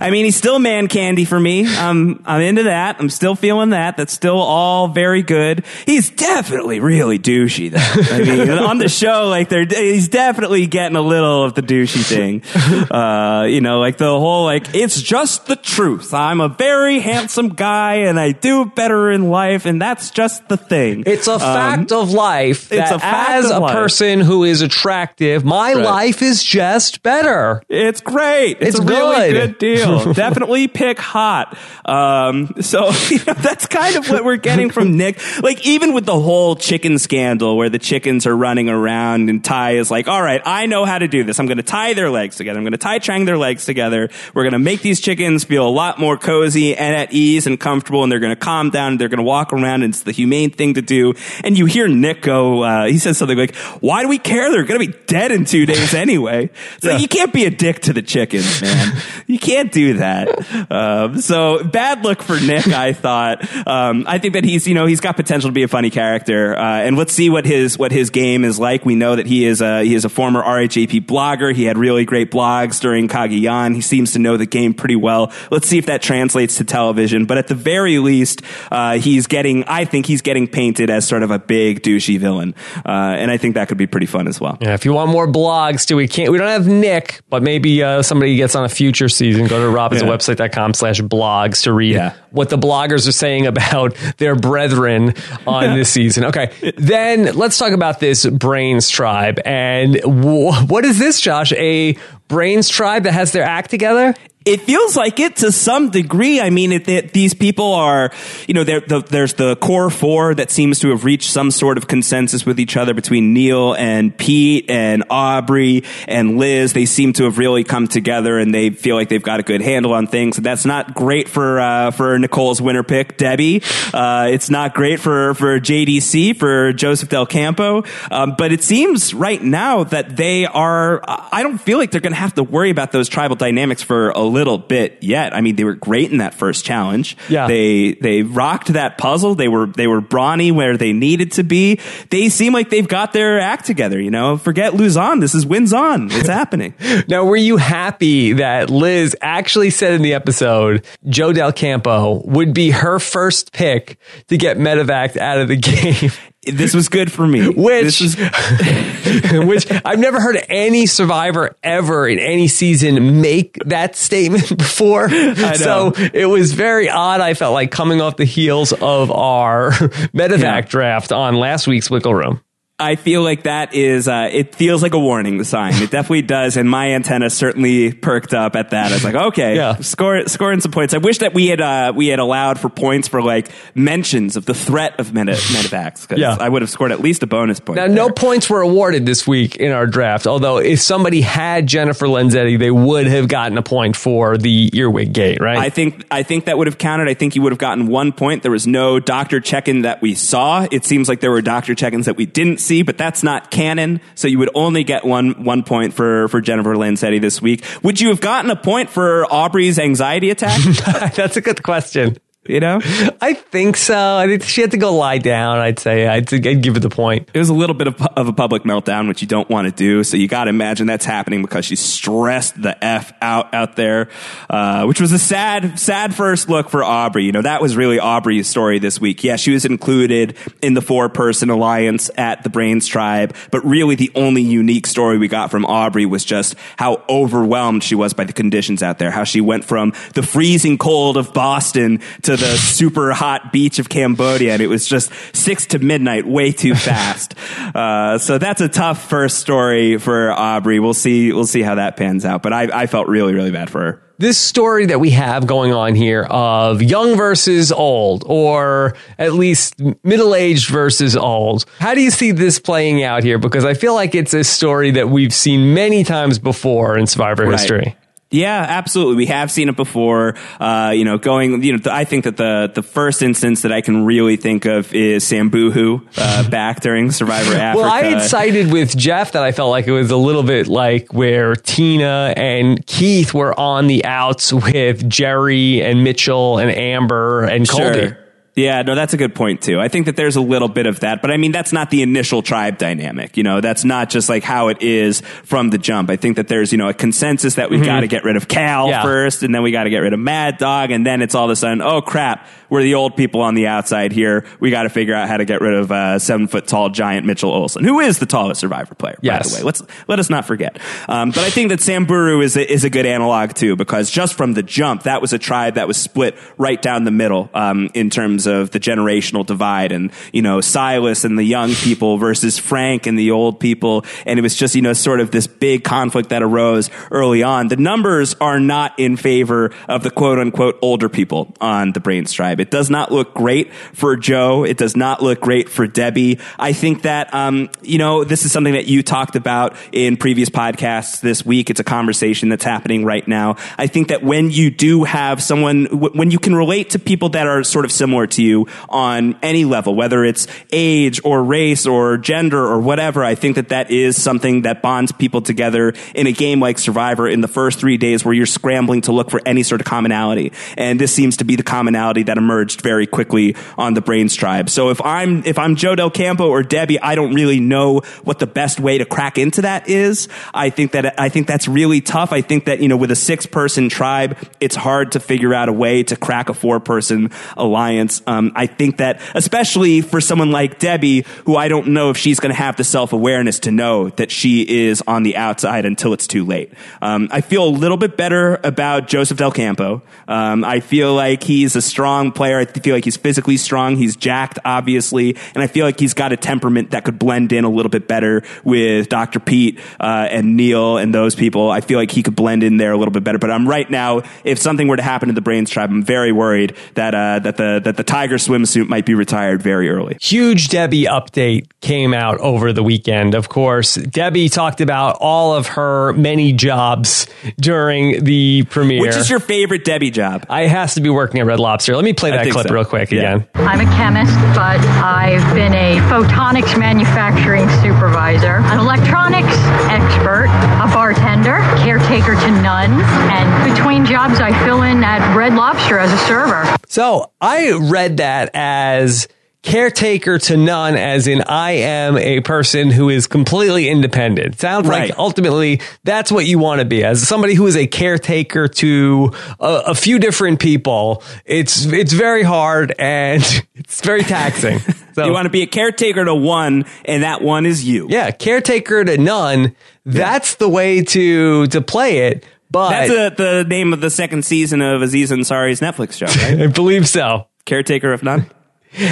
I 0.00 0.10
mean, 0.10 0.24
he's 0.24 0.36
still 0.36 0.47
man 0.56 0.86
candy 0.86 1.24
for 1.24 1.38
me. 1.40 1.66
I'm 1.66 2.22
I'm 2.24 2.40
into 2.40 2.62
that. 2.62 2.96
I'm 3.00 3.10
still 3.10 3.34
feeling 3.34 3.70
that. 3.70 3.96
That's 3.96 4.12
still 4.12 4.38
all 4.38 4.86
very 4.86 5.22
good. 5.22 5.64
He's 5.84 6.10
definitely 6.10 6.78
really 6.78 7.18
douchey 7.18 7.72
though. 7.72 8.14
I 8.14 8.20
mean, 8.20 8.48
on 8.70 8.78
the 8.78 8.88
show, 8.88 9.26
like 9.28 9.48
they're 9.48 9.64
he's 9.66 10.06
definitely 10.08 10.68
getting 10.68 10.96
a 10.96 11.00
little 11.02 11.42
of 11.42 11.54
the 11.54 11.62
douchey 11.62 12.04
thing. 12.04 12.42
Uh, 12.88 13.46
you 13.48 13.60
know, 13.60 13.80
like 13.80 13.98
the 13.98 14.06
whole 14.08 14.44
like 14.44 14.74
it's 14.76 15.02
just 15.02 15.46
the 15.46 15.56
truth. 15.56 16.14
I'm 16.14 16.40
a 16.40 16.48
very 16.48 17.00
handsome 17.00 17.48
guy 17.50 17.94
and 18.06 18.20
I 18.20 18.30
do 18.30 18.66
better 18.66 19.10
in 19.10 19.30
life, 19.30 19.66
and 19.66 19.82
that's 19.82 20.10
just 20.10 20.48
the 20.48 20.56
thing. 20.56 21.02
It's 21.06 21.26
a 21.26 21.38
fact 21.40 21.90
of 21.90 22.12
life 22.12 22.70
Um, 22.70 22.78
it's 22.78 22.90
a 22.92 22.98
fact 23.00 23.30
as 23.30 23.50
of 23.50 23.56
a 23.56 23.60
life. 23.60 23.74
person 23.74 24.20
who 24.20 24.44
is 24.44 24.62
attractive, 24.62 25.44
my 25.44 25.72
Right. 25.74 25.84
life 25.84 26.22
is 26.22 26.44
just 26.44 27.02
better. 27.02 27.62
It's 27.68 28.00
great. 28.00 28.58
It's, 28.60 28.76
It's 28.76 28.78
a 28.78 28.82
really 28.82 29.32
good. 29.32 29.58
good 29.58 29.58
deal. 29.58 30.12
Definitely 30.12 30.37
pick 30.68 30.98
hot. 30.98 31.56
Um, 31.84 32.54
so 32.60 32.90
you 33.08 33.18
know, 33.24 33.34
that's 33.34 33.66
kind 33.66 33.96
of 33.96 34.08
what 34.08 34.24
we're 34.24 34.36
getting 34.36 34.70
from 34.70 34.96
Nick. 34.96 35.20
Like 35.42 35.66
even 35.66 35.92
with 35.92 36.06
the 36.06 36.18
whole 36.18 36.56
chicken 36.56 36.98
scandal 36.98 37.56
where 37.56 37.68
the 37.68 37.78
chickens 37.78 38.26
are 38.26 38.36
running 38.36 38.68
around 38.68 39.30
and 39.30 39.44
Tai 39.44 39.72
is 39.72 39.90
like, 39.90 40.08
all 40.08 40.22
right, 40.22 40.40
I 40.44 40.66
know 40.66 40.84
how 40.84 40.98
to 40.98 41.08
do 41.08 41.24
this. 41.24 41.38
I'm 41.38 41.46
going 41.46 41.58
to 41.58 41.62
tie 41.62 41.94
their 41.94 42.10
legs 42.10 42.36
together. 42.36 42.58
I'm 42.58 42.64
going 42.64 42.72
to 42.72 42.78
tie 42.78 42.98
Chang 42.98 43.24
their 43.24 43.38
legs 43.38 43.64
together. 43.64 44.10
We're 44.34 44.42
going 44.42 44.52
to 44.52 44.58
make 44.58 44.82
these 44.82 45.00
chickens 45.00 45.44
feel 45.44 45.66
a 45.66 45.70
lot 45.70 45.98
more 45.98 46.16
cozy 46.16 46.76
and 46.76 46.94
at 46.94 47.12
ease 47.12 47.46
and 47.46 47.58
comfortable. 47.58 48.02
And 48.02 48.12
they're 48.12 48.20
going 48.20 48.34
to 48.34 48.36
calm 48.36 48.70
down. 48.70 48.92
And 48.92 49.00
They're 49.00 49.08
going 49.08 49.18
to 49.18 49.24
walk 49.24 49.52
around. 49.52 49.82
And 49.82 49.92
it's 49.92 50.02
the 50.02 50.12
humane 50.12 50.50
thing 50.50 50.74
to 50.74 50.82
do. 50.82 51.14
And 51.44 51.56
you 51.56 51.66
hear 51.66 51.88
Nick 51.88 52.22
go, 52.22 52.62
uh, 52.62 52.86
he 52.86 52.98
says 52.98 53.18
something 53.18 53.38
like, 53.38 53.54
why 53.80 54.02
do 54.02 54.08
we 54.08 54.18
care? 54.18 54.50
They're 54.50 54.64
going 54.64 54.80
to 54.80 54.92
be 54.92 54.98
dead 55.06 55.32
in 55.32 55.44
two 55.44 55.66
days 55.66 55.94
anyway. 55.94 56.50
It's 56.76 56.84
like, 56.84 57.00
you 57.00 57.08
can't 57.08 57.32
be 57.32 57.44
a 57.44 57.50
dick 57.50 57.80
to 57.80 57.92
the 57.92 58.02
chickens, 58.02 58.62
man. 58.62 58.96
you 59.26 59.38
can't 59.38 59.72
do 59.72 59.94
that. 59.94 60.27
Um, 60.70 61.20
so 61.20 61.64
bad 61.64 62.04
look 62.04 62.22
for 62.22 62.38
Nick, 62.40 62.68
I 62.68 62.92
thought. 62.92 63.42
Um, 63.66 64.04
I 64.06 64.18
think 64.18 64.34
that 64.34 64.44
he's, 64.44 64.66
you 64.66 64.74
know, 64.74 64.86
he's 64.86 65.00
got 65.00 65.16
potential 65.16 65.48
to 65.50 65.54
be 65.54 65.62
a 65.62 65.68
funny 65.68 65.90
character. 65.90 66.56
Uh, 66.56 66.80
and 66.80 66.96
let's 66.96 67.12
see 67.12 67.30
what 67.30 67.46
his, 67.46 67.78
what 67.78 67.92
his 67.92 68.10
game 68.10 68.44
is 68.44 68.58
like. 68.58 68.84
We 68.84 68.94
know 68.94 69.16
that 69.16 69.26
he 69.26 69.44
is 69.44 69.60
a, 69.60 69.84
he 69.84 69.94
is 69.94 70.04
a 70.04 70.08
former 70.08 70.42
RHAP 70.42 71.06
blogger. 71.06 71.54
He 71.54 71.64
had 71.64 71.78
really 71.78 72.04
great 72.04 72.30
blogs 72.30 72.80
during 72.80 73.08
Cagayan. 73.08 73.74
He 73.74 73.80
seems 73.80 74.12
to 74.12 74.18
know 74.18 74.36
the 74.36 74.46
game 74.46 74.74
pretty 74.74 74.96
well. 74.96 75.32
Let's 75.50 75.68
see 75.68 75.78
if 75.78 75.86
that 75.86 76.02
translates 76.02 76.56
to 76.58 76.64
television. 76.64 77.24
But 77.26 77.38
at 77.38 77.48
the 77.48 77.54
very 77.54 77.98
least, 77.98 78.42
uh, 78.70 78.98
he's 78.98 79.26
getting, 79.26 79.64
I 79.64 79.84
think 79.84 80.06
he's 80.06 80.22
getting 80.22 80.46
painted 80.48 80.90
as 80.90 81.06
sort 81.06 81.22
of 81.22 81.30
a 81.30 81.38
big 81.38 81.82
douchey 81.82 82.18
villain. 82.18 82.54
Uh, 82.84 83.16
and 83.18 83.30
I 83.30 83.36
think 83.36 83.54
that 83.54 83.68
could 83.68 83.78
be 83.78 83.86
pretty 83.86 84.06
fun 84.06 84.28
as 84.28 84.40
well. 84.40 84.58
Yeah, 84.60 84.74
if 84.74 84.84
you 84.84 84.92
want 84.92 85.10
more 85.10 85.26
blogs 85.26 85.86
too, 85.86 85.96
we 85.96 86.08
can't. 86.08 86.30
We 86.30 86.38
don't 86.38 86.48
have 86.48 86.66
Nick, 86.66 87.20
but 87.28 87.42
maybe 87.42 87.82
uh, 87.82 88.02
somebody 88.02 88.36
gets 88.36 88.54
on 88.54 88.64
a 88.64 88.68
future 88.68 89.08
season. 89.08 89.46
Go 89.46 89.60
to 89.60 89.68
robhasawebsite.com 90.08 90.74
slash 90.74 91.00
blogs 91.00 91.62
to 91.64 91.72
read 91.72 91.94
Yeah. 91.94 92.14
what 92.30 92.50
the 92.50 92.58
bloggers 92.58 93.06
are 93.08 93.12
saying 93.12 93.46
about 93.46 93.96
their 94.18 94.34
brethren 94.34 95.14
on 95.46 95.76
this 95.76 95.90
season. 95.90 96.24
Okay, 96.26 96.50
then 96.76 97.36
let's 97.36 97.58
talk 97.58 97.72
about 97.72 98.00
this 98.00 98.26
Brains 98.26 98.88
tribe. 98.90 99.40
And 99.44 99.94
w- 99.94 100.52
what 100.52 100.84
is 100.84 100.98
this, 100.98 101.20
Josh? 101.20 101.52
A 101.52 101.96
Brains 102.28 102.68
tribe 102.68 103.04
that 103.04 103.12
has 103.12 103.32
their 103.32 103.44
act 103.44 103.70
together? 103.70 104.14
It 104.48 104.62
feels 104.62 104.96
like 104.96 105.20
it 105.20 105.36
to 105.36 105.52
some 105.52 105.90
degree. 105.90 106.40
I 106.40 106.48
mean, 106.48 106.72
it, 106.72 106.88
it, 106.88 107.12
these 107.12 107.34
people 107.34 107.74
are, 107.74 108.10
you 108.46 108.54
know, 108.54 108.64
the, 108.64 109.04
there's 109.10 109.34
the 109.34 109.56
core 109.56 109.90
four 109.90 110.34
that 110.36 110.50
seems 110.50 110.78
to 110.78 110.88
have 110.88 111.04
reached 111.04 111.30
some 111.30 111.50
sort 111.50 111.76
of 111.76 111.86
consensus 111.86 112.46
with 112.46 112.58
each 112.58 112.74
other 112.74 112.94
between 112.94 113.34
Neal 113.34 113.74
and 113.74 114.16
Pete 114.16 114.70
and 114.70 115.04
Aubrey 115.10 115.84
and 116.06 116.38
Liz. 116.38 116.72
They 116.72 116.86
seem 116.86 117.12
to 117.14 117.24
have 117.24 117.36
really 117.36 117.62
come 117.62 117.88
together 117.88 118.38
and 118.38 118.54
they 118.54 118.70
feel 118.70 118.96
like 118.96 119.10
they've 119.10 119.22
got 119.22 119.38
a 119.38 119.42
good 119.42 119.60
handle 119.60 119.92
on 119.92 120.06
things. 120.06 120.38
That's 120.38 120.64
not 120.64 120.94
great 120.94 121.28
for 121.28 121.60
uh, 121.60 121.90
for 121.90 122.18
Nicole's 122.18 122.62
winner 122.62 122.82
pick, 122.82 123.18
Debbie. 123.18 123.62
Uh, 123.92 124.28
it's 124.30 124.48
not 124.48 124.72
great 124.72 124.98
for 124.98 125.34
for 125.34 125.60
JDC 125.60 126.38
for 126.38 126.72
Joseph 126.72 127.10
Del 127.10 127.26
Campo. 127.26 127.84
Um, 128.10 128.34
but 128.38 128.50
it 128.52 128.62
seems 128.62 129.12
right 129.12 129.42
now 129.42 129.84
that 129.84 130.16
they 130.16 130.46
are. 130.46 131.02
I 131.06 131.42
don't 131.42 131.58
feel 131.58 131.76
like 131.76 131.90
they're 131.90 132.00
going 132.00 132.14
to 132.14 132.18
have 132.18 132.34
to 132.36 132.42
worry 132.42 132.70
about 132.70 132.92
those 132.92 133.10
tribal 133.10 133.36
dynamics 133.36 133.82
for 133.82 134.08
a 134.08 134.22
little 134.22 134.37
bit 134.58 134.98
yet. 135.02 135.34
I 135.34 135.40
mean, 135.40 135.56
they 135.56 135.64
were 135.64 135.74
great 135.74 136.12
in 136.12 136.18
that 136.18 136.34
first 136.34 136.64
challenge. 136.64 137.16
Yeah. 137.28 137.48
They 137.48 137.94
they 137.94 138.22
rocked 138.22 138.68
that 138.74 138.98
puzzle. 138.98 139.34
They 139.34 139.48
were 139.48 139.66
they 139.66 139.86
were 139.86 140.00
brawny 140.00 140.52
where 140.52 140.76
they 140.76 140.92
needed 140.92 141.32
to 141.32 141.42
be. 141.42 141.80
They 142.10 142.28
seem 142.28 142.52
like 142.52 142.70
they've 142.70 142.86
got 142.86 143.12
their 143.12 143.40
act 143.40 143.66
together. 143.66 144.00
You 144.00 144.10
know, 144.10 144.36
forget 144.36 144.74
Luzon. 144.74 145.20
This 145.20 145.34
is 145.34 145.44
wins 145.44 145.72
on. 145.72 146.08
It's 146.10 146.28
happening. 146.38 146.74
Now, 147.08 147.24
were 147.24 147.36
you 147.36 147.56
happy 147.56 148.34
that 148.34 148.70
Liz 148.70 149.16
actually 149.20 149.70
said 149.70 149.94
in 149.94 150.02
the 150.02 150.14
episode 150.14 150.84
Joe 151.08 151.32
Del 151.32 151.52
Campo 151.52 152.22
would 152.24 152.54
be 152.54 152.70
her 152.70 152.98
first 152.98 153.52
pick 153.52 153.98
to 154.28 154.36
get 154.36 154.58
Medevac 154.58 155.16
out 155.16 155.38
of 155.38 155.48
the 155.48 155.56
game? 156.00 156.10
This 156.50 156.74
was 156.74 156.88
good 156.88 157.10
for 157.12 157.26
me. 157.26 157.48
Which, 157.48 158.00
was, 158.00 158.16
which 159.32 159.66
I've 159.84 159.98
never 159.98 160.20
heard 160.20 160.38
any 160.48 160.86
survivor 160.86 161.56
ever 161.62 162.08
in 162.08 162.18
any 162.18 162.48
season 162.48 163.20
make 163.20 163.56
that 163.66 163.96
statement 163.96 164.48
before. 164.58 165.08
So 165.08 165.92
it 165.96 166.26
was 166.28 166.52
very 166.52 166.88
odd. 166.88 167.20
I 167.20 167.34
felt 167.34 167.54
like 167.54 167.70
coming 167.70 168.00
off 168.00 168.16
the 168.16 168.24
heels 168.24 168.72
of 168.72 169.10
our 169.10 169.70
medevac 169.72 170.40
Yeah. 170.42 170.60
draft 170.62 171.12
on 171.12 171.34
last 171.36 171.66
week's 171.66 171.90
Wiggle 171.90 172.14
Room. 172.14 172.40
I 172.80 172.94
feel 172.94 173.22
like 173.24 173.42
that 173.42 173.74
is, 173.74 174.06
uh, 174.06 174.28
it 174.32 174.54
feels 174.54 174.84
like 174.84 174.94
a 174.94 175.00
warning 175.00 175.42
sign. 175.42 175.74
It 175.82 175.90
definitely 175.90 176.22
does. 176.22 176.56
And 176.56 176.70
my 176.70 176.92
antenna 176.92 177.28
certainly 177.28 177.92
perked 177.92 178.32
up 178.32 178.54
at 178.54 178.70
that. 178.70 178.92
I 178.92 178.94
was 178.94 179.02
like, 179.02 179.16
okay, 179.16 179.56
Yeah. 179.56 179.74
score, 179.80 180.28
scoring 180.28 180.60
some 180.60 180.70
points. 180.70 180.94
I 180.94 180.98
wish 180.98 181.18
that 181.18 181.34
we 181.34 181.48
had, 181.48 181.60
uh, 181.60 181.92
we 181.96 182.06
had 182.06 182.20
allowed 182.20 182.60
for 182.60 182.68
points 182.68 183.08
for 183.08 183.20
like 183.20 183.48
mentions 183.74 184.36
of 184.36 184.46
the 184.46 184.54
threat 184.54 184.94
of 185.00 185.12
meta, 185.12 185.32
Medivacs. 185.32 186.06
Cause 186.08 186.18
Yeah. 186.20 186.36
I 186.38 186.48
would 186.48 186.62
have 186.62 186.70
scored 186.70 186.92
at 186.92 187.00
least 187.00 187.24
a 187.24 187.26
bonus 187.26 187.58
point. 187.58 187.78
Now, 187.78 187.86
there. 187.88 187.96
no 187.96 188.10
points 188.10 188.48
were 188.48 188.60
awarded 188.60 189.06
this 189.06 189.26
week 189.26 189.56
in 189.56 189.72
our 189.72 189.86
draft. 189.88 190.28
Although, 190.28 190.58
if 190.58 190.80
somebody 190.80 191.20
had 191.20 191.66
Jennifer 191.66 192.06
Lanzetti, 192.06 192.56
they 192.60 192.70
would 192.70 193.08
have 193.08 193.26
gotten 193.26 193.58
a 193.58 193.62
point 193.62 193.96
for 193.96 194.38
the 194.38 194.70
earwig 194.74 195.12
gate, 195.12 195.40
right? 195.40 195.58
I 195.58 195.70
think 195.70 196.04
I 196.12 196.22
think 196.22 196.44
that 196.44 196.56
would 196.56 196.68
have 196.68 196.78
counted. 196.78 197.08
I 197.08 197.14
think 197.14 197.34
you 197.34 197.42
would 197.42 197.50
have 197.50 197.58
gotten 197.58 197.88
one 197.88 198.12
point. 198.12 198.42
There 198.42 198.52
was 198.52 198.68
no 198.68 199.00
doctor 199.00 199.40
check-in 199.40 199.82
that 199.82 200.00
we 200.00 200.14
saw. 200.14 200.68
It 200.70 200.84
seems 200.84 201.08
like 201.08 201.18
there 201.18 201.32
were 201.32 201.42
doctor 201.42 201.74
check-ins 201.74 202.06
that 202.06 202.16
we 202.16 202.24
didn't 202.24 202.58
see, 202.68 202.82
but 202.82 202.96
that's 202.96 203.22
not 203.22 203.50
canon. 203.50 204.00
So 204.14 204.28
you 204.28 204.38
would 204.38 204.50
only 204.54 204.84
get 204.84 205.04
one 205.04 205.42
one 205.44 205.62
point 205.62 205.94
for 205.94 206.28
for 206.28 206.40
Jennifer 206.40 206.74
Lanzetti 206.74 207.20
this 207.20 207.42
week. 207.42 207.64
Would 207.82 208.00
you 208.00 208.08
have 208.08 208.20
gotten 208.20 208.50
a 208.50 208.56
point 208.56 208.90
for 208.90 209.24
Aubrey's 209.26 209.78
anxiety 209.78 210.30
attack? 210.30 210.60
That's 211.14 211.36
a 211.36 211.40
good 211.40 211.62
question. 211.62 212.18
You 212.48 212.60
know, 212.60 212.80
I 213.20 213.34
think 213.34 213.76
so. 213.76 214.16
I 214.16 214.26
think 214.26 214.42
she 214.42 214.62
had 214.62 214.70
to 214.72 214.78
go 214.78 214.94
lie 214.96 215.18
down. 215.18 215.58
I'd 215.58 215.78
say 215.78 216.06
I'd, 216.06 216.32
I'd 216.32 216.62
give 216.62 216.76
it 216.76 216.80
the 216.80 216.88
point. 216.88 217.28
it 217.34 217.38
was 217.38 217.50
a 217.50 217.54
little 217.54 217.74
bit 217.74 217.86
of, 217.86 218.00
of 218.00 218.28
a 218.28 218.32
public 218.32 218.62
meltdown, 218.62 219.06
which 219.06 219.20
you 219.22 219.28
don't 219.28 219.48
want 219.48 219.68
to 219.68 219.72
do. 219.72 220.02
So 220.02 220.16
you 220.16 220.28
got 220.28 220.44
to 220.44 220.50
imagine 220.50 220.86
that's 220.86 221.04
happening 221.04 221.42
because 221.42 221.64
she's 221.64 221.80
stressed 221.80 222.60
the 222.60 222.82
f 222.82 223.12
out 223.20 223.52
out 223.54 223.76
there, 223.76 224.08
uh, 224.48 224.84
which 224.86 225.00
was 225.00 225.12
a 225.12 225.18
sad, 225.18 225.78
sad 225.78 226.14
first 226.14 226.48
look 226.48 226.70
for 226.70 226.82
Aubrey. 226.82 227.24
You 227.24 227.32
know, 227.32 227.42
that 227.42 227.60
was 227.60 227.76
really 227.76 227.98
Aubrey's 227.98 228.48
story 228.48 228.78
this 228.78 229.00
week. 229.00 229.22
Yeah, 229.22 229.36
she 229.36 229.52
was 229.52 229.64
included 229.64 230.36
in 230.62 230.74
the 230.74 230.82
four 230.82 231.08
person 231.08 231.50
alliance 231.50 232.10
at 232.16 232.42
the 232.42 232.48
Brains 232.48 232.86
Tribe, 232.86 233.36
but 233.50 233.64
really 233.64 233.94
the 233.94 234.10
only 234.14 234.42
unique 234.42 234.86
story 234.86 235.18
we 235.18 235.28
got 235.28 235.50
from 235.50 235.66
Aubrey 235.66 236.06
was 236.06 236.24
just 236.24 236.54
how 236.76 237.02
overwhelmed 237.08 237.84
she 237.84 237.94
was 237.94 238.14
by 238.14 238.24
the 238.24 238.32
conditions 238.32 238.82
out 238.82 238.98
there. 238.98 239.10
How 239.10 239.24
she 239.24 239.40
went 239.40 239.64
from 239.64 239.92
the 240.14 240.22
freezing 240.22 240.78
cold 240.78 241.16
of 241.16 241.34
Boston 241.34 242.00
to 242.22 242.37
the 242.38 242.56
super 242.56 243.12
hot 243.12 243.52
beach 243.52 243.78
of 243.78 243.88
Cambodia, 243.88 244.52
and 244.52 244.62
it 244.62 244.68
was 244.68 244.86
just 244.86 245.12
six 245.34 245.66
to 245.68 245.78
midnight, 245.78 246.26
way 246.26 246.52
too 246.52 246.74
fast. 246.76 247.34
uh, 247.74 248.18
so 248.18 248.38
that's 248.38 248.60
a 248.60 248.68
tough 248.68 249.08
first 249.08 249.38
story 249.38 249.98
for 249.98 250.30
Aubrey. 250.32 250.80
We'll 250.80 250.94
see. 250.94 251.32
We'll 251.32 251.46
see 251.46 251.62
how 251.62 251.76
that 251.76 251.96
pans 251.96 252.24
out. 252.24 252.42
But 252.42 252.52
I, 252.52 252.82
I 252.82 252.86
felt 252.86 253.08
really, 253.08 253.34
really 253.34 253.50
bad 253.50 253.70
for 253.70 253.80
her. 253.80 254.02
This 254.20 254.36
story 254.36 254.86
that 254.86 254.98
we 254.98 255.10
have 255.10 255.46
going 255.46 255.72
on 255.72 255.94
here 255.94 256.24
of 256.24 256.82
young 256.82 257.16
versus 257.16 257.70
old, 257.70 258.24
or 258.26 258.96
at 259.16 259.32
least 259.34 259.80
middle 260.02 260.34
aged 260.34 260.70
versus 260.70 261.16
old. 261.16 261.64
How 261.78 261.94
do 261.94 262.00
you 262.00 262.10
see 262.10 262.32
this 262.32 262.58
playing 262.58 263.04
out 263.04 263.22
here? 263.22 263.38
Because 263.38 263.64
I 263.64 263.74
feel 263.74 263.94
like 263.94 264.16
it's 264.16 264.34
a 264.34 264.42
story 264.42 264.90
that 264.92 265.08
we've 265.08 265.32
seen 265.32 265.72
many 265.72 266.02
times 266.02 266.40
before 266.40 266.98
in 266.98 267.06
Survivor 267.06 267.44
Right. 267.44 267.52
history. 267.60 267.96
Yeah, 268.30 268.64
absolutely. 268.68 269.16
We 269.16 269.26
have 269.26 269.50
seen 269.50 269.70
it 269.70 269.76
before. 269.76 270.34
Uh, 270.60 270.92
you 270.94 271.04
know, 271.04 271.16
going. 271.16 271.62
You 271.62 271.78
know, 271.78 271.90
I 271.90 272.04
think 272.04 272.24
that 272.24 272.36
the 272.36 272.70
the 272.74 272.82
first 272.82 273.22
instance 273.22 273.62
that 273.62 273.72
I 273.72 273.80
can 273.80 274.04
really 274.04 274.36
think 274.36 274.66
of 274.66 274.94
is 274.94 275.26
Samburu 275.26 276.00
uh, 276.18 276.48
back 276.50 276.80
during 276.80 277.10
Survivor 277.10 277.54
Africa. 277.54 277.82
Well, 277.82 277.90
I 277.90 278.02
had 278.02 278.22
sided 278.22 278.70
with 278.70 278.94
Jeff 278.96 279.32
that 279.32 279.42
I 279.42 279.52
felt 279.52 279.70
like 279.70 279.86
it 279.86 279.92
was 279.92 280.10
a 280.10 280.16
little 280.16 280.42
bit 280.42 280.66
like 280.68 281.12
where 281.14 281.56
Tina 281.56 282.34
and 282.36 282.84
Keith 282.86 283.32
were 283.32 283.58
on 283.58 283.86
the 283.86 284.04
outs 284.04 284.52
with 284.52 285.08
Jerri 285.08 285.80
and 285.82 286.04
Mitchell 286.04 286.58
and 286.58 286.70
Amber 286.70 287.44
and 287.44 287.66
Colby. 287.66 288.08
Sure. 288.08 288.27
Yeah, 288.58 288.82
no, 288.82 288.94
that's 288.94 289.14
a 289.14 289.16
good 289.16 289.34
point 289.34 289.62
too. 289.62 289.78
I 289.80 289.88
think 289.88 290.06
that 290.06 290.16
there's 290.16 290.36
a 290.36 290.40
little 290.40 290.68
bit 290.68 290.86
of 290.86 291.00
that, 291.00 291.22
but 291.22 291.30
I 291.30 291.36
mean, 291.36 291.52
that's 291.52 291.72
not 291.72 291.90
the 291.90 292.02
initial 292.02 292.42
tribe 292.42 292.76
dynamic. 292.78 293.36
You 293.36 293.42
know, 293.44 293.60
that's 293.60 293.84
not 293.84 294.10
just 294.10 294.28
like 294.28 294.42
how 294.42 294.68
it 294.68 294.82
is 294.82 295.20
from 295.44 295.70
the 295.70 295.78
jump. 295.78 296.10
I 296.10 296.16
think 296.16 296.36
that 296.36 296.48
there's, 296.48 296.72
you 296.72 296.78
know, 296.78 296.88
a 296.88 296.94
consensus 296.94 297.54
that 297.54 297.70
we've 297.70 297.84
got 297.84 298.00
to 298.00 298.06
get 298.08 298.24
rid 298.24 298.36
of 298.36 298.48
Kel 298.48 298.58
Mm-hmm. 298.58 298.90
Yeah. 298.90 299.02
first, 299.02 299.42
and 299.42 299.54
then 299.54 299.62
we 299.62 299.70
got 299.70 299.84
to 299.84 299.90
get 299.90 299.98
rid 299.98 300.12
of 300.12 300.18
Mad 300.20 300.58
Dog, 300.58 300.90
and 300.90 301.06
then 301.06 301.22
it's 301.22 301.34
all 301.34 301.44
of 301.44 301.50
a 301.50 301.56
sudden, 301.56 301.80
oh 301.82 302.00
crap, 302.00 302.46
we're 302.68 302.82
the 302.82 302.94
old 302.94 303.16
people 303.16 303.40
on 303.42 303.54
the 303.54 303.66
outside 303.68 304.12
here. 304.12 304.44
We 304.60 304.70
got 304.70 304.82
to 304.82 304.88
figure 304.90 305.14
out 305.14 305.28
how 305.28 305.36
to 305.36 305.44
get 305.44 305.60
rid 305.60 305.74
of 305.74 305.92
uh, 305.92 306.18
seven 306.18 306.48
foot 306.48 306.66
tall 306.66 306.90
giant 306.90 307.26
Mitchell 307.26 307.50
Olson, 307.52 307.84
who 307.84 308.00
is 308.00 308.18
the 308.18 308.26
tallest 308.26 308.60
Survivor 308.60 308.94
player, 308.94 309.16
Yes. 309.22 309.44
by 309.44 309.48
the 309.48 309.54
way. 309.62 309.66
Let's 309.66 309.82
let 310.08 310.18
us 310.18 310.28
not 310.30 310.46
forget. 310.46 310.78
Um, 311.08 311.30
but 311.30 311.44
I 311.44 311.50
think 311.50 311.68
that 311.70 311.80
Samburu 311.80 312.40
is 312.40 312.56
a, 312.56 312.70
is 312.72 312.84
a 312.84 312.90
good 312.90 313.06
analog 313.06 313.54
too, 313.54 313.76
because 313.76 314.10
just 314.10 314.34
from 314.34 314.54
the 314.54 314.62
jump, 314.62 315.04
that 315.04 315.20
was 315.22 315.32
a 315.32 315.38
tribe 315.38 315.74
that 315.74 315.86
was 315.86 315.96
split 315.96 316.36
right 316.58 316.80
down 316.82 317.04
the 317.04 317.10
middle 317.12 317.48
um, 317.54 317.88
in 317.94 318.10
terms 318.10 318.46
of 318.48 318.70
the 318.70 318.80
generational 318.80 319.46
divide, 319.46 319.92
and 319.92 320.10
you 320.32 320.42
know 320.42 320.60
Silas 320.60 321.24
and 321.24 321.38
the 321.38 321.44
young 321.44 321.74
people 321.74 322.18
versus 322.18 322.58
Frank 322.58 323.06
and 323.06 323.18
the 323.18 323.30
old 323.30 323.60
people, 323.60 324.04
and 324.26 324.38
it 324.38 324.42
was 324.42 324.56
just 324.56 324.74
you 324.74 324.82
know 324.82 324.92
sort 324.92 325.20
of 325.20 325.30
this 325.30 325.46
big 325.46 325.84
conflict 325.84 326.30
that 326.30 326.42
arose 326.42 326.90
early 327.10 327.42
on. 327.42 327.68
The 327.68 327.76
numbers 327.76 328.34
are 328.40 328.60
not 328.60 328.98
in 328.98 329.16
favor 329.16 329.70
of 329.88 330.02
the 330.02 330.10
quote 330.10 330.38
unquote 330.38 330.78
older 330.82 331.08
people 331.08 331.54
on 331.60 331.92
the 331.92 332.00
Brains 332.00 332.32
tribe. 332.32 332.60
It 332.60 332.70
does 332.70 332.90
not 332.90 333.12
look 333.12 333.34
great 333.34 333.72
for 333.92 334.16
Joe. 334.16 334.64
It 334.64 334.78
does 334.78 334.96
not 334.96 335.22
look 335.22 335.40
great 335.40 335.68
for 335.68 335.86
Debbie. 335.86 336.38
I 336.58 336.72
think 336.72 337.02
that 337.02 337.32
um, 337.34 337.70
you 337.82 337.98
know 337.98 338.24
this 338.24 338.44
is 338.44 338.52
something 338.52 338.74
that 338.74 338.86
you 338.86 339.02
talked 339.02 339.36
about 339.36 339.76
in 339.92 340.16
previous 340.16 340.48
podcasts 340.48 341.20
this 341.20 341.44
week. 341.44 341.70
It's 341.70 341.80
a 341.80 341.84
conversation 341.84 342.48
that's 342.48 342.64
happening 342.64 343.04
right 343.04 343.26
now. 343.26 343.56
I 343.76 343.86
think 343.86 344.08
that 344.08 344.22
when 344.22 344.50
you 344.50 344.70
do 344.70 345.04
have 345.04 345.42
someone, 345.42 345.86
when 345.86 346.30
you 346.30 346.38
can 346.38 346.54
relate 346.54 346.90
to 346.90 346.98
people 346.98 347.30
that 347.30 347.46
are 347.46 347.64
sort 347.64 347.84
of 347.84 347.92
similar 347.92 348.26
to 348.32 348.42
you 348.42 348.66
on 348.88 349.38
any 349.42 349.64
level, 349.64 349.94
whether 349.94 350.24
it's 350.24 350.46
age 350.72 351.20
or 351.24 351.42
race 351.42 351.86
or 351.86 352.16
gender 352.16 352.64
or 352.64 352.80
whatever, 352.80 353.24
I 353.24 353.34
think 353.34 353.56
that 353.56 353.70
that 353.70 353.90
is 353.90 354.20
something 354.20 354.62
that 354.62 354.82
bonds 354.82 355.12
people 355.12 355.42
together 355.42 355.94
in 356.14 356.26
a 356.26 356.32
game 356.32 356.60
like 356.60 356.78
Survivor 356.78 357.28
in 357.28 357.40
the 357.40 357.48
first 357.48 357.78
three 357.78 357.96
days 357.96 358.24
where 358.24 358.34
you're 358.34 358.46
scrambling 358.46 359.02
to 359.02 359.12
look 359.12 359.30
for 359.30 359.40
any 359.46 359.62
sort 359.62 359.80
of 359.80 359.86
commonality. 359.86 360.52
And 360.76 361.00
this 361.00 361.12
seems 361.12 361.38
to 361.38 361.44
be 361.44 361.56
the 361.56 361.62
commonality 361.62 362.24
that 362.24 362.38
emerged 362.38 362.80
very 362.80 363.06
quickly 363.06 363.56
on 363.76 363.94
the 363.94 364.00
Brains 364.00 364.34
tribe. 364.34 364.70
So 364.70 364.90
if 364.90 365.00
I'm, 365.02 365.44
if 365.44 365.58
I'm 365.58 365.76
Joe 365.76 365.94
Del 365.94 366.10
Campo 366.10 366.48
or 366.48 366.62
Debbie, 366.62 367.00
I 367.00 367.14
don't 367.14 367.34
really 367.34 367.60
know 367.60 368.00
what 368.24 368.38
the 368.38 368.46
best 368.46 368.80
way 368.80 368.98
to 368.98 369.04
crack 369.04 369.38
into 369.38 369.62
that 369.62 369.88
is. 369.88 370.28
I 370.54 370.70
think 370.70 370.92
that, 370.92 371.18
I 371.20 371.28
think 371.28 371.46
that's 371.46 371.68
really 371.68 372.00
tough. 372.00 372.32
I 372.32 372.42
think 372.42 372.66
that, 372.66 372.80
you 372.80 372.88
know, 372.88 372.96
with 372.96 373.10
a 373.10 373.16
six 373.16 373.46
person 373.46 373.88
tribe, 373.88 374.36
it's 374.60 374.76
hard 374.76 375.12
to 375.12 375.20
figure 375.20 375.54
out 375.54 375.68
a 375.68 375.72
way 375.72 376.02
to 376.04 376.16
crack 376.16 376.48
a 376.48 376.54
four 376.54 376.80
person 376.80 377.30
alliance. 377.56 378.17
Um, 378.26 378.52
I 378.54 378.66
think 378.66 378.98
that, 378.98 379.20
especially 379.34 380.00
for 380.00 380.20
someone 380.20 380.50
like 380.50 380.78
Debbie, 380.78 381.24
who 381.44 381.56
I 381.56 381.68
don't 381.68 381.88
know 381.88 382.10
if 382.10 382.16
she's 382.16 382.40
going 382.40 382.50
to 382.50 382.58
have 382.58 382.76
the 382.76 382.84
self 382.84 383.12
awareness 383.12 383.60
to 383.60 383.70
know 383.70 384.10
that 384.10 384.30
she 384.30 384.62
is 384.62 385.02
on 385.06 385.22
the 385.22 385.36
outside 385.36 385.84
until 385.84 386.12
it's 386.12 386.26
too 386.26 386.44
late. 386.44 386.72
Um, 387.02 387.28
I 387.30 387.40
feel 387.40 387.64
a 387.64 387.70
little 387.70 387.96
bit 387.96 388.16
better 388.16 388.60
about 388.64 389.08
Joseph 389.08 389.38
Del 389.38 389.52
Campo. 389.52 390.02
Um, 390.26 390.64
I 390.64 390.80
feel 390.80 391.14
like 391.14 391.42
he's 391.42 391.76
a 391.76 391.82
strong 391.82 392.32
player. 392.32 392.58
I 392.58 392.64
feel 392.64 392.94
like 392.94 393.04
he's 393.04 393.16
physically 393.16 393.56
strong. 393.56 393.96
He's 393.96 394.16
jacked, 394.16 394.58
obviously, 394.64 395.36
and 395.54 395.62
I 395.62 395.66
feel 395.66 395.84
like 395.84 395.98
he's 395.98 396.14
got 396.14 396.32
a 396.32 396.36
temperament 396.36 396.90
that 396.90 397.04
could 397.04 397.18
blend 397.18 397.52
in 397.52 397.64
a 397.64 397.70
little 397.70 397.90
bit 397.90 398.08
better 398.08 398.42
with 398.64 399.08
Dr. 399.08 399.40
Pete 399.40 399.78
uh, 400.00 400.28
and 400.30 400.56
Neal 400.56 400.98
and 400.98 401.14
those 401.14 401.34
people. 401.34 401.70
I 401.70 401.80
feel 401.80 401.98
like 401.98 402.10
he 402.10 402.22
could 402.22 402.36
blend 402.36 402.62
in 402.62 402.76
there 402.76 402.92
a 402.92 402.96
little 402.96 403.12
bit 403.12 403.24
better. 403.24 403.38
But 403.38 403.50
I'm 403.50 403.68
right 403.68 403.88
now, 403.88 404.22
if 404.44 404.58
something 404.58 404.88
were 404.88 404.96
to 404.96 405.02
happen 405.02 405.28
to 405.28 405.34
the 405.34 405.40
Brains 405.40 405.70
tribe, 405.70 405.90
I'm 405.90 406.02
very 406.02 406.32
worried 406.32 406.76
that 406.94 407.14
uh, 407.14 407.38
that 407.40 407.56
the 407.56 407.80
that 407.84 407.96
the 407.96 408.04
Tiger 408.08 408.36
swimsuit 408.36 408.88
might 408.88 409.04
be 409.04 409.14
retired 409.14 409.60
very 409.60 409.90
early. 409.90 410.16
Huge 410.18 410.68
Debbie 410.68 411.04
update 411.04 411.66
came 411.82 412.14
out 412.14 412.38
over 412.40 412.72
the 412.72 412.82
weekend. 412.82 413.34
Of 413.34 413.50
course, 413.50 413.96
Debbie 413.96 414.48
talked 414.48 414.80
about 414.80 415.18
all 415.20 415.54
of 415.54 415.66
her 415.68 416.14
many 416.14 416.54
jobs 416.54 417.26
during 417.60 418.24
the 418.24 418.64
premiere. 418.70 419.02
Which 419.02 419.14
is 419.16 419.28
your 419.28 419.40
favorite 419.40 419.84
Debbie 419.84 420.10
job? 420.10 420.46
I 420.48 420.62
has 420.62 420.94
to 420.94 421.02
be 421.02 421.10
working 421.10 421.40
at 421.40 421.46
Red 421.46 421.60
Lobster. 421.60 421.94
Let 421.94 422.04
me 422.04 422.14
play 422.14 422.30
that 422.30 422.48
clip 422.50 422.68
so. 422.68 422.74
real 422.74 422.86
quick 422.86 423.10
Yeah. 423.10 423.18
again. 423.18 423.46
I'm 423.56 423.80
a 423.86 423.90
chemist, 423.96 424.34
but 424.54 424.80
I've 425.04 425.44
been 425.54 425.74
a 425.74 425.96
photonics 426.08 426.78
manufacturing 426.78 427.68
supervisor, 427.82 428.62
an 428.72 428.78
electronics 428.78 429.52
expert, 429.92 430.46
a 430.82 430.88
bartender, 430.94 431.58
caretaker 431.84 432.34
to 432.36 432.50
nuns, 432.62 433.02
and 433.36 433.74
between 433.74 434.06
jobs, 434.06 434.40
I 434.40 434.52
fill 434.64 434.80
in 434.80 435.04
at 435.04 435.36
Red 435.36 435.54
Lobster 435.54 435.98
as 435.98 436.10
a 436.10 436.18
server. 436.26 436.77
So 436.88 437.30
I 437.40 437.72
read 437.72 438.16
that 438.18 438.50
as 438.54 439.28
caretaker 439.62 440.38
to 440.38 440.56
none, 440.56 440.94
as 440.94 441.26
in 441.26 441.42
I 441.42 441.72
am 441.72 442.16
a 442.16 442.40
person 442.40 442.90
who 442.90 443.08
is 443.10 443.26
completely 443.26 443.88
independent. 443.88 444.58
Sounds 444.58 444.86
Right. 444.88 445.10
like 445.10 445.18
ultimately 445.18 445.80
that's 446.04 446.30
what 446.32 446.46
you 446.46 446.58
want 446.58 446.78
to 446.80 446.84
be 446.86 447.04
as 447.04 447.26
somebody 447.26 447.54
who 447.54 447.66
is 447.66 447.76
a 447.76 447.86
caretaker 447.86 448.68
to 448.68 449.32
a, 449.60 449.82
a 449.88 449.94
few 449.94 450.18
different 450.18 450.60
people. 450.60 451.22
It's 451.44 451.84
it's 451.86 452.12
very 452.12 452.44
hard 452.44 452.94
and 452.98 453.42
it's 453.74 454.00
very 454.00 454.22
taxing. 454.22 454.78
So 455.14 455.24
You 455.26 455.32
want 455.32 455.46
to 455.46 455.50
be 455.50 455.62
a 455.62 455.66
caretaker 455.66 456.24
to 456.24 456.34
one, 456.34 456.84
and 457.04 457.24
that 457.24 457.42
one 457.42 457.66
is 457.66 457.84
you. 457.84 458.06
yeah, 458.08 458.30
caretaker 458.30 459.04
to 459.04 459.18
none. 459.18 459.74
That's 460.06 460.54
the 460.54 460.68
way 460.68 461.02
to 461.02 461.66
to 461.66 461.80
play 461.82 462.28
it. 462.28 462.46
But 462.70 462.90
That's 462.90 463.10
a, 463.10 463.42
the 463.42 463.64
name 463.64 463.92
of 463.92 464.00
the 464.00 464.10
second 464.10 464.44
season 464.44 464.82
of 464.82 465.00
Aziz 465.02 465.30
Ansari's 465.30 465.80
Netflix 465.80 466.14
show, 466.14 466.26
right? 466.26 466.62
I 466.62 466.66
believe 466.66 467.08
so. 467.08 467.48
caretaker 467.64 468.12
of 468.12 468.22
none. 468.22 468.50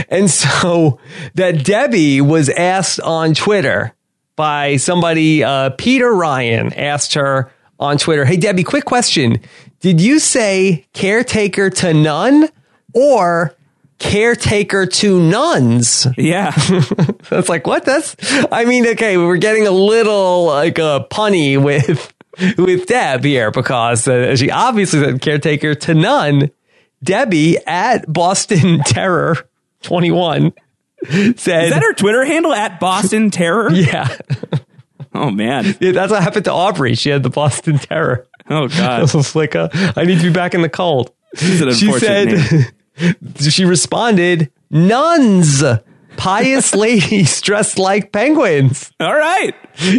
And 0.09 0.31
so 0.31 0.99
that 1.35 1.63
Debbie 1.63 2.23
was 2.23 2.49
asked 2.49 2.99
on 2.99 3.35
Twitter 3.35 3.95
by 4.35 4.79
somebody, 4.79 5.45
uh, 5.45 5.71
Peter 5.77 6.13
Ryan 6.15 6.73
asked 6.73 7.13
her 7.13 7.53
on 7.79 7.99
Twitter, 7.99 8.25
Hey, 8.25 8.39
Debbie, 8.39 8.65
quick 8.65 8.87
question. 8.87 9.39
Did 9.81 10.01
you 10.01 10.19
say 10.19 10.87
caretaker 10.95 11.69
to 11.69 11.93
none 11.93 12.49
or 12.95 13.55
caretaker 13.99 14.87
to 14.87 15.21
nuns? 15.21 16.07
Yeah. 16.17 16.53
That's 17.31 17.51
like, 17.51 17.67
what? 17.67 17.85
That's, 17.85 18.17
I 18.51 18.65
mean, 18.65 18.87
okay, 18.89 19.19
we're 19.19 19.37
getting 19.37 19.67
a 19.67 19.71
little 19.73 20.47
like 20.47 20.79
uh, 20.79 21.07
punny 21.11 21.63
with, 21.63 22.13
with 22.59 22.87
Deb 22.87 23.25
here 23.25 23.51
because 23.51 24.07
uh, 24.09 24.37
she 24.37 24.51
obviously 24.51 25.01
said 25.01 25.21
caretaker 25.21 25.75
to 25.75 25.95
none. 25.95 26.51
Debbie 27.03 27.59
at 27.67 28.11
Boston 28.13 28.81
Terror 28.87 29.37
21 29.83 30.53
said, 31.05 31.37
Is 31.37 31.45
that 31.47 31.83
her 31.83 31.93
Twitter 31.93 32.25
handle 32.25 32.53
at 32.53 32.81
Boston 32.81 33.31
Terror? 33.33 33.71
yeah, 33.71 34.17
Oh 35.15 35.31
man. 35.31 35.77
Yeah, 35.81 35.93
that's 35.93 36.11
what 36.11 36.23
happened 36.23 36.45
to 36.47 36.53
Aubrey. 36.53 36.95
She 36.95 37.09
had 37.11 37.23
the 37.23 37.31
Boston 37.31 37.79
Terror. 37.79 38.27
Oh 38.51 38.69
god. 38.69 39.01
was 39.15 39.35
like, 39.35 39.55
uh, 39.57 39.69
I 39.97 40.05
need 40.05 40.19
to 40.19 40.25
be 40.25 40.33
back 40.33 40.55
in 40.55 40.63
the 40.63 40.69
cold. 40.69 41.13
An 41.41 41.73
She 41.73 41.93
said, 41.93 42.29
name. 42.99 43.15
she 43.39 43.65
responded, 43.65 44.51
nuns, 44.71 45.63
pious 46.17 46.75
ladies 46.75 47.41
dressed 47.41 47.79
like 47.79 48.13
penguins. 48.13 48.93
All 49.01 49.15
right. 49.15 49.55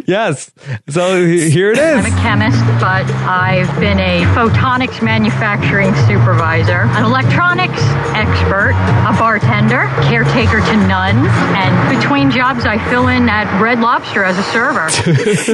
Yes. 0.07 0.51
So 0.89 1.25
here 1.25 1.71
it 1.71 1.77
is. 1.77 2.05
I'm 2.05 2.11
a 2.11 2.21
chemist, 2.21 2.59
but 2.81 3.05
I've 3.27 3.79
been 3.79 3.99
a 3.99 4.23
photonics 4.33 5.03
manufacturing 5.03 5.93
supervisor, 6.07 6.81
an 6.81 7.05
electronics 7.05 7.81
expert, 8.15 8.71
a 9.07 9.15
bartender, 9.19 9.85
caretaker 10.09 10.61
to 10.61 10.77
nuns, 10.87 11.27
and 11.29 11.99
between 11.99 12.31
jobs, 12.31 12.65
I 12.65 12.77
fill 12.89 13.07
in 13.07 13.29
at 13.29 13.61
Red 13.61 13.79
Lobster 13.79 14.23
as 14.23 14.37
a 14.37 14.43
server. 14.43 14.87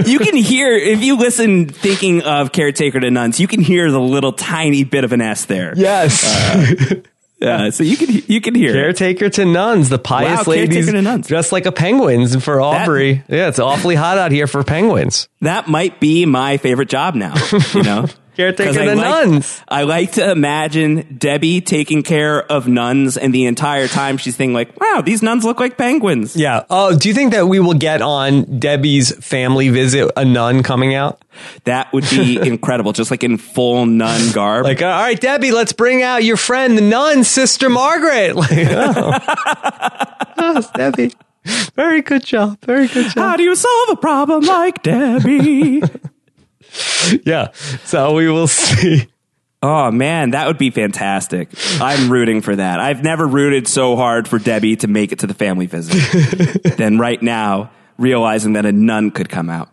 You 0.13 0.19
can 0.19 0.35
hear 0.35 0.73
if 0.73 1.03
you 1.03 1.17
listen 1.17 1.67
thinking 1.67 2.21
of 2.23 2.51
caretaker 2.51 2.99
to 2.99 3.09
nuns, 3.11 3.39
you 3.39 3.47
can 3.47 3.61
hear 3.61 3.91
the 3.91 3.99
little 3.99 4.33
tiny 4.33 4.83
bit 4.83 5.03
of 5.03 5.11
an 5.11 5.21
S 5.21 5.45
there. 5.45 5.73
Yes. 5.75 6.23
Uh, 6.23 6.95
Yeah, 7.43 7.69
so 7.71 7.83
you 7.83 7.97
can 7.97 8.09
you 8.27 8.39
can 8.41 8.55
hear. 8.55 8.69
it. 8.71 8.73
caretaker 8.73 9.29
to 9.31 9.45
nuns, 9.45 9.89
the 9.89 9.99
pious 9.99 10.47
Wow, 10.47 10.51
ladies 10.53 10.89
to 10.89 11.01
nuns. 11.01 11.27
dressed 11.27 11.51
like 11.51 11.65
a 11.65 11.71
penguins 11.73 12.41
for 12.43 12.61
Aubrey. 12.61 13.23
yeah, 13.27 13.49
it's 13.49 13.59
awfully 13.59 13.95
hot 13.95 14.17
out 14.17 14.31
here 14.31 14.47
for 14.47 14.63
penguins. 14.63 15.27
That 15.41 15.67
might 15.67 15.99
be 15.99 16.25
my 16.25 16.57
favorite 16.57 16.89
job 16.89 17.15
now. 17.15 17.33
You 17.73 17.83
know, 17.83 18.05
Caretaker 18.35 18.69
'Cause 18.69 18.77
I 18.77 18.85
to 18.85 18.95
like- 18.95 19.27
nuns. 19.27 19.61
I 19.67 19.83
like 19.83 20.13
to 20.13 20.31
imagine 20.31 21.15
Debbie 21.17 21.61
taking 21.61 22.01
care 22.03 22.41
of 22.51 22.67
nuns, 22.67 23.15
and 23.17 23.33
the 23.33 23.45
entire 23.45 23.87
time 23.87 24.17
she's 24.17 24.35
thinking 24.35 24.53
like, 24.53 24.79
"Wow, 24.79 25.01
these 25.05 25.21
nuns 25.21 25.43
look 25.45 25.59
like 25.59 25.77
penguins." 25.77 26.35
Yeah. 26.35 26.63
Oh, 26.69 26.95
do 26.97 27.07
you 27.09 27.13
think 27.13 27.31
that 27.33 27.47
we 27.47 27.59
will 27.59 27.73
get 27.75 28.01
on 28.01 28.59
Debbie's 28.59 29.11
family 29.23 29.69
visit 29.69 30.09
a 30.17 30.25
nun 30.25 30.63
coming 30.63 30.95
out? 30.95 31.19
That 31.65 31.91
would 31.93 32.09
be 32.09 32.37
incredible, 32.47 32.91
just 32.93 33.11
like 33.11 33.23
in 33.23 33.37
full 33.37 33.85
nun 33.85 34.31
garb. 34.31 34.65
Like, 34.65 34.81
all 34.81 34.87
right, 34.89 35.19
Debbie, 35.19 35.51
let's 35.51 35.73
bring 35.73 36.01
out 36.03 36.23
your 36.23 36.37
friend, 36.37 36.77
the 36.77 36.81
nun, 36.81 37.23
Sister 37.23 37.69
Margaret. 37.69 38.35
Like, 38.43 38.67
oh. 38.71 39.19
oh, 40.37 40.61
Debbie. 40.75 41.11
Very 41.75 42.01
good 42.01 42.23
job. 42.23 42.57
Very 42.65 42.87
good 42.87 43.11
job. 43.11 43.15
how 43.31 43.35
do 43.37 43.43
you 43.43 43.55
solve 43.55 43.89
a 43.89 43.95
problem 43.97 44.43
like 44.45 44.81
Debbie? 44.83 45.81
Yeah. 47.25 47.51
So 47.85 48.13
we 48.13 48.29
will 48.29 48.47
see. 48.47 49.07
Oh 49.61 49.91
man, 49.91 50.31
that 50.31 50.47
would 50.47 50.57
be 50.57 50.71
fantastic. 50.71 51.49
I'm 51.79 52.11
rooting 52.11 52.41
for 52.41 52.55
that. 52.55 52.79
I've 52.79 53.03
never 53.03 53.25
rooted 53.25 53.67
so 53.67 53.95
hard 53.95 54.27
for 54.27 54.37
Debbie 54.39 54.75
to 54.77 54.87
make 54.87 55.11
it 55.11 55.19
to 55.19 55.27
the 55.27 55.33
family 55.33 55.67
visit 55.67 56.63
than 56.77 56.97
right 56.97 57.21
now, 57.21 57.71
realizing 57.97 58.53
that 58.53 58.65
a 58.65 58.71
nun 58.73 59.11
could 59.11 59.29
come 59.29 59.49
out. 59.49 59.69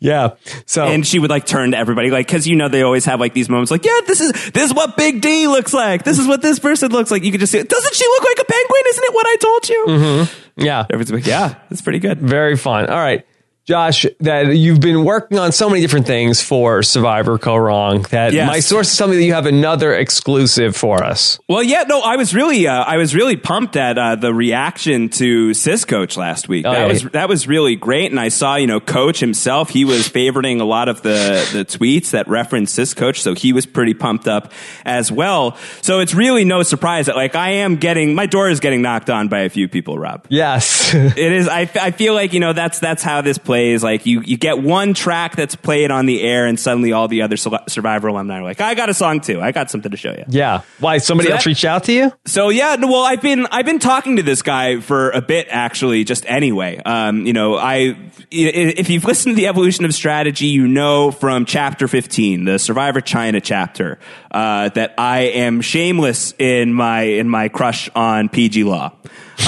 Yeah. 0.00 0.34
So 0.66 0.84
And 0.84 1.06
she 1.06 1.18
would 1.18 1.30
like 1.30 1.46
turn 1.46 1.70
to 1.70 1.78
everybody, 1.78 2.10
like, 2.10 2.28
cause 2.28 2.46
you 2.46 2.56
know, 2.56 2.68
they 2.68 2.82
always 2.82 3.04
have 3.06 3.20
like 3.20 3.32
these 3.32 3.48
moments 3.48 3.70
like, 3.70 3.84
yeah, 3.86 4.00
this 4.06 4.20
is, 4.20 4.32
this 4.52 4.64
is 4.64 4.74
what 4.74 4.96
Big 4.98 5.20
D 5.22 5.46
looks 5.48 5.72
like. 5.72 6.04
This 6.04 6.18
is 6.18 6.26
what 6.26 6.42
this 6.42 6.58
person 6.58 6.90
looks 6.90 7.10
like. 7.10 7.22
You 7.24 7.30
could 7.30 7.40
just 7.40 7.52
say, 7.52 7.62
doesn't 7.62 7.94
she 7.94 8.04
look 8.04 8.24
like 8.24 8.38
a 8.40 8.44
penguin? 8.44 8.82
Isn't 8.88 9.04
it 9.04 9.14
what 9.14 9.26
I 9.26 9.36
told 9.36 9.68
you? 9.68 9.86
Mm-hmm. 9.88 10.60
yeah, 10.64 10.80
Everyone's 10.90 11.12
like, 11.12 11.26
yeah, 11.26 11.54
that's 11.70 11.80
pretty 11.82 12.00
good. 12.00 12.18
very 12.18 12.56
fun. 12.56 12.86
All 12.90 12.98
right. 12.98 13.24
Josh, 13.64 14.04
that 14.18 14.56
you've 14.56 14.80
been 14.80 15.04
working 15.04 15.38
on 15.38 15.52
so 15.52 15.68
many 15.70 15.80
different 15.82 16.04
things 16.06 16.42
for 16.42 16.82
Survivor 16.82 17.38
Kaoh 17.38 17.64
Rong 17.64 18.02
that 18.10 18.32
Yes. 18.32 18.48
my 18.48 18.58
source 18.58 18.90
is 18.90 18.98
telling 18.98 19.12
me 19.12 19.18
that 19.18 19.24
you 19.24 19.34
have 19.34 19.46
another 19.46 19.94
exclusive 19.94 20.74
for 20.74 21.04
us. 21.04 21.38
Well, 21.48 21.62
yeah, 21.62 21.84
no, 21.86 22.00
I 22.00 22.16
was 22.16 22.34
really, 22.34 22.66
uh, 22.66 22.82
I 22.82 22.96
was 22.96 23.14
really 23.14 23.36
pumped 23.36 23.76
at 23.76 23.96
uh, 23.98 24.16
the 24.16 24.34
reaction 24.34 25.10
to 25.10 25.54
Sis 25.54 25.84
Coach 25.84 26.16
last 26.16 26.48
week. 26.48 26.66
Oh, 26.66 26.72
that 26.72 26.80
yeah. 26.80 26.86
was 26.88 27.02
that 27.12 27.28
was 27.28 27.46
really 27.46 27.76
great, 27.76 28.10
and 28.10 28.18
I 28.18 28.30
saw, 28.30 28.56
you 28.56 28.66
know, 28.66 28.80
Coach 28.80 29.20
himself. 29.20 29.70
He 29.70 29.84
was 29.84 30.08
favoriting 30.08 30.60
a 30.60 30.64
lot 30.64 30.88
of 30.88 31.02
the 31.02 31.48
the 31.52 31.64
tweets 31.64 32.10
that 32.10 32.26
referenced 32.26 32.74
Sis 32.74 32.94
Coach, 32.94 33.22
so 33.22 33.32
he 33.32 33.52
was 33.52 33.64
pretty 33.64 33.94
pumped 33.94 34.26
up 34.26 34.50
as 34.84 35.12
well. 35.12 35.56
So 35.82 36.00
it's 36.00 36.14
really 36.14 36.44
no 36.44 36.64
surprise 36.64 37.06
that 37.06 37.14
like 37.14 37.36
I 37.36 37.50
am 37.50 37.76
getting 37.76 38.16
my 38.16 38.26
door 38.26 38.50
is 38.50 38.58
getting 38.58 38.82
knocked 38.82 39.08
on 39.08 39.28
by 39.28 39.40
a 39.40 39.48
few 39.48 39.68
people, 39.68 39.98
Rob. 40.00 40.26
Yes. 40.28 40.92
It 41.12 41.32
is. 41.32 41.46
I, 41.46 41.70
I 41.80 41.90
feel 41.92 42.14
like 42.14 42.32
you 42.32 42.40
know 42.40 42.52
that's 42.52 42.78
that's 42.80 43.02
how 43.04 43.20
this 43.20 43.38
plays. 43.38 43.51
Like 43.82 44.06
you 44.06 44.20
you 44.22 44.36
get 44.36 44.62
one 44.62 44.94
track 44.94 45.36
that's 45.36 45.54
played 45.54 45.90
on 45.90 46.06
the 46.06 46.22
air, 46.22 46.46
and 46.46 46.58
suddenly 46.58 46.92
all 46.92 47.08
the 47.08 47.22
other 47.22 47.36
Survivor 47.36 48.08
alumni 48.08 48.38
are 48.38 48.42
like, 48.42 48.60
I 48.60 48.74
got 48.74 48.88
a 48.88 48.94
song 48.94 49.20
too. 49.20 49.40
I 49.40 49.52
got 49.52 49.70
something 49.70 49.90
to 49.90 49.96
show 49.96 50.12
you. 50.12 50.24
yeah. 50.28 50.62
Why? 50.80 50.98
Somebody 50.98 51.28
So 51.28 51.34
else 51.34 51.44
that- 51.44 51.48
reached 51.50 51.64
out 51.64 51.84
to 51.84 51.92
you? 51.92 52.12
So 52.26 52.48
yeah, 52.48 52.76
well, 52.76 53.02
I've 53.04 53.22
been 53.22 53.46
I've 53.50 53.66
been 53.66 53.78
talking 53.78 54.16
to 54.16 54.22
this 54.22 54.42
guy 54.42 54.80
for 54.80 55.10
a 55.10 55.20
bit 55.20 55.46
actually. 55.50 56.04
Just 56.04 56.24
anyway, 56.26 56.80
um, 56.84 57.26
you 57.26 57.32
know, 57.32 57.56
I 57.56 57.76
i- 57.80 57.96
if 58.30 58.88
you've 58.90 59.04
listened 59.04 59.32
to 59.32 59.36
the 59.36 59.46
evolution 59.48 59.84
of 59.84 59.94
strategy, 59.94 60.46
you 60.46 60.66
know 60.68 61.10
from 61.10 61.44
chapter 61.44 61.88
fifteen, 61.88 62.44
the 62.44 62.58
Survivor 62.58 63.00
China 63.00 63.40
chapter, 63.40 63.98
uh, 64.30 64.68
that 64.70 64.94
I 64.98 65.20
am 65.20 65.60
shameless 65.60 66.34
in 66.38 66.72
my 66.72 67.02
in 67.02 67.28
my 67.28 67.48
crush 67.48 67.88
on 67.94 68.28
PG 68.28 68.64
Law. 68.64 68.92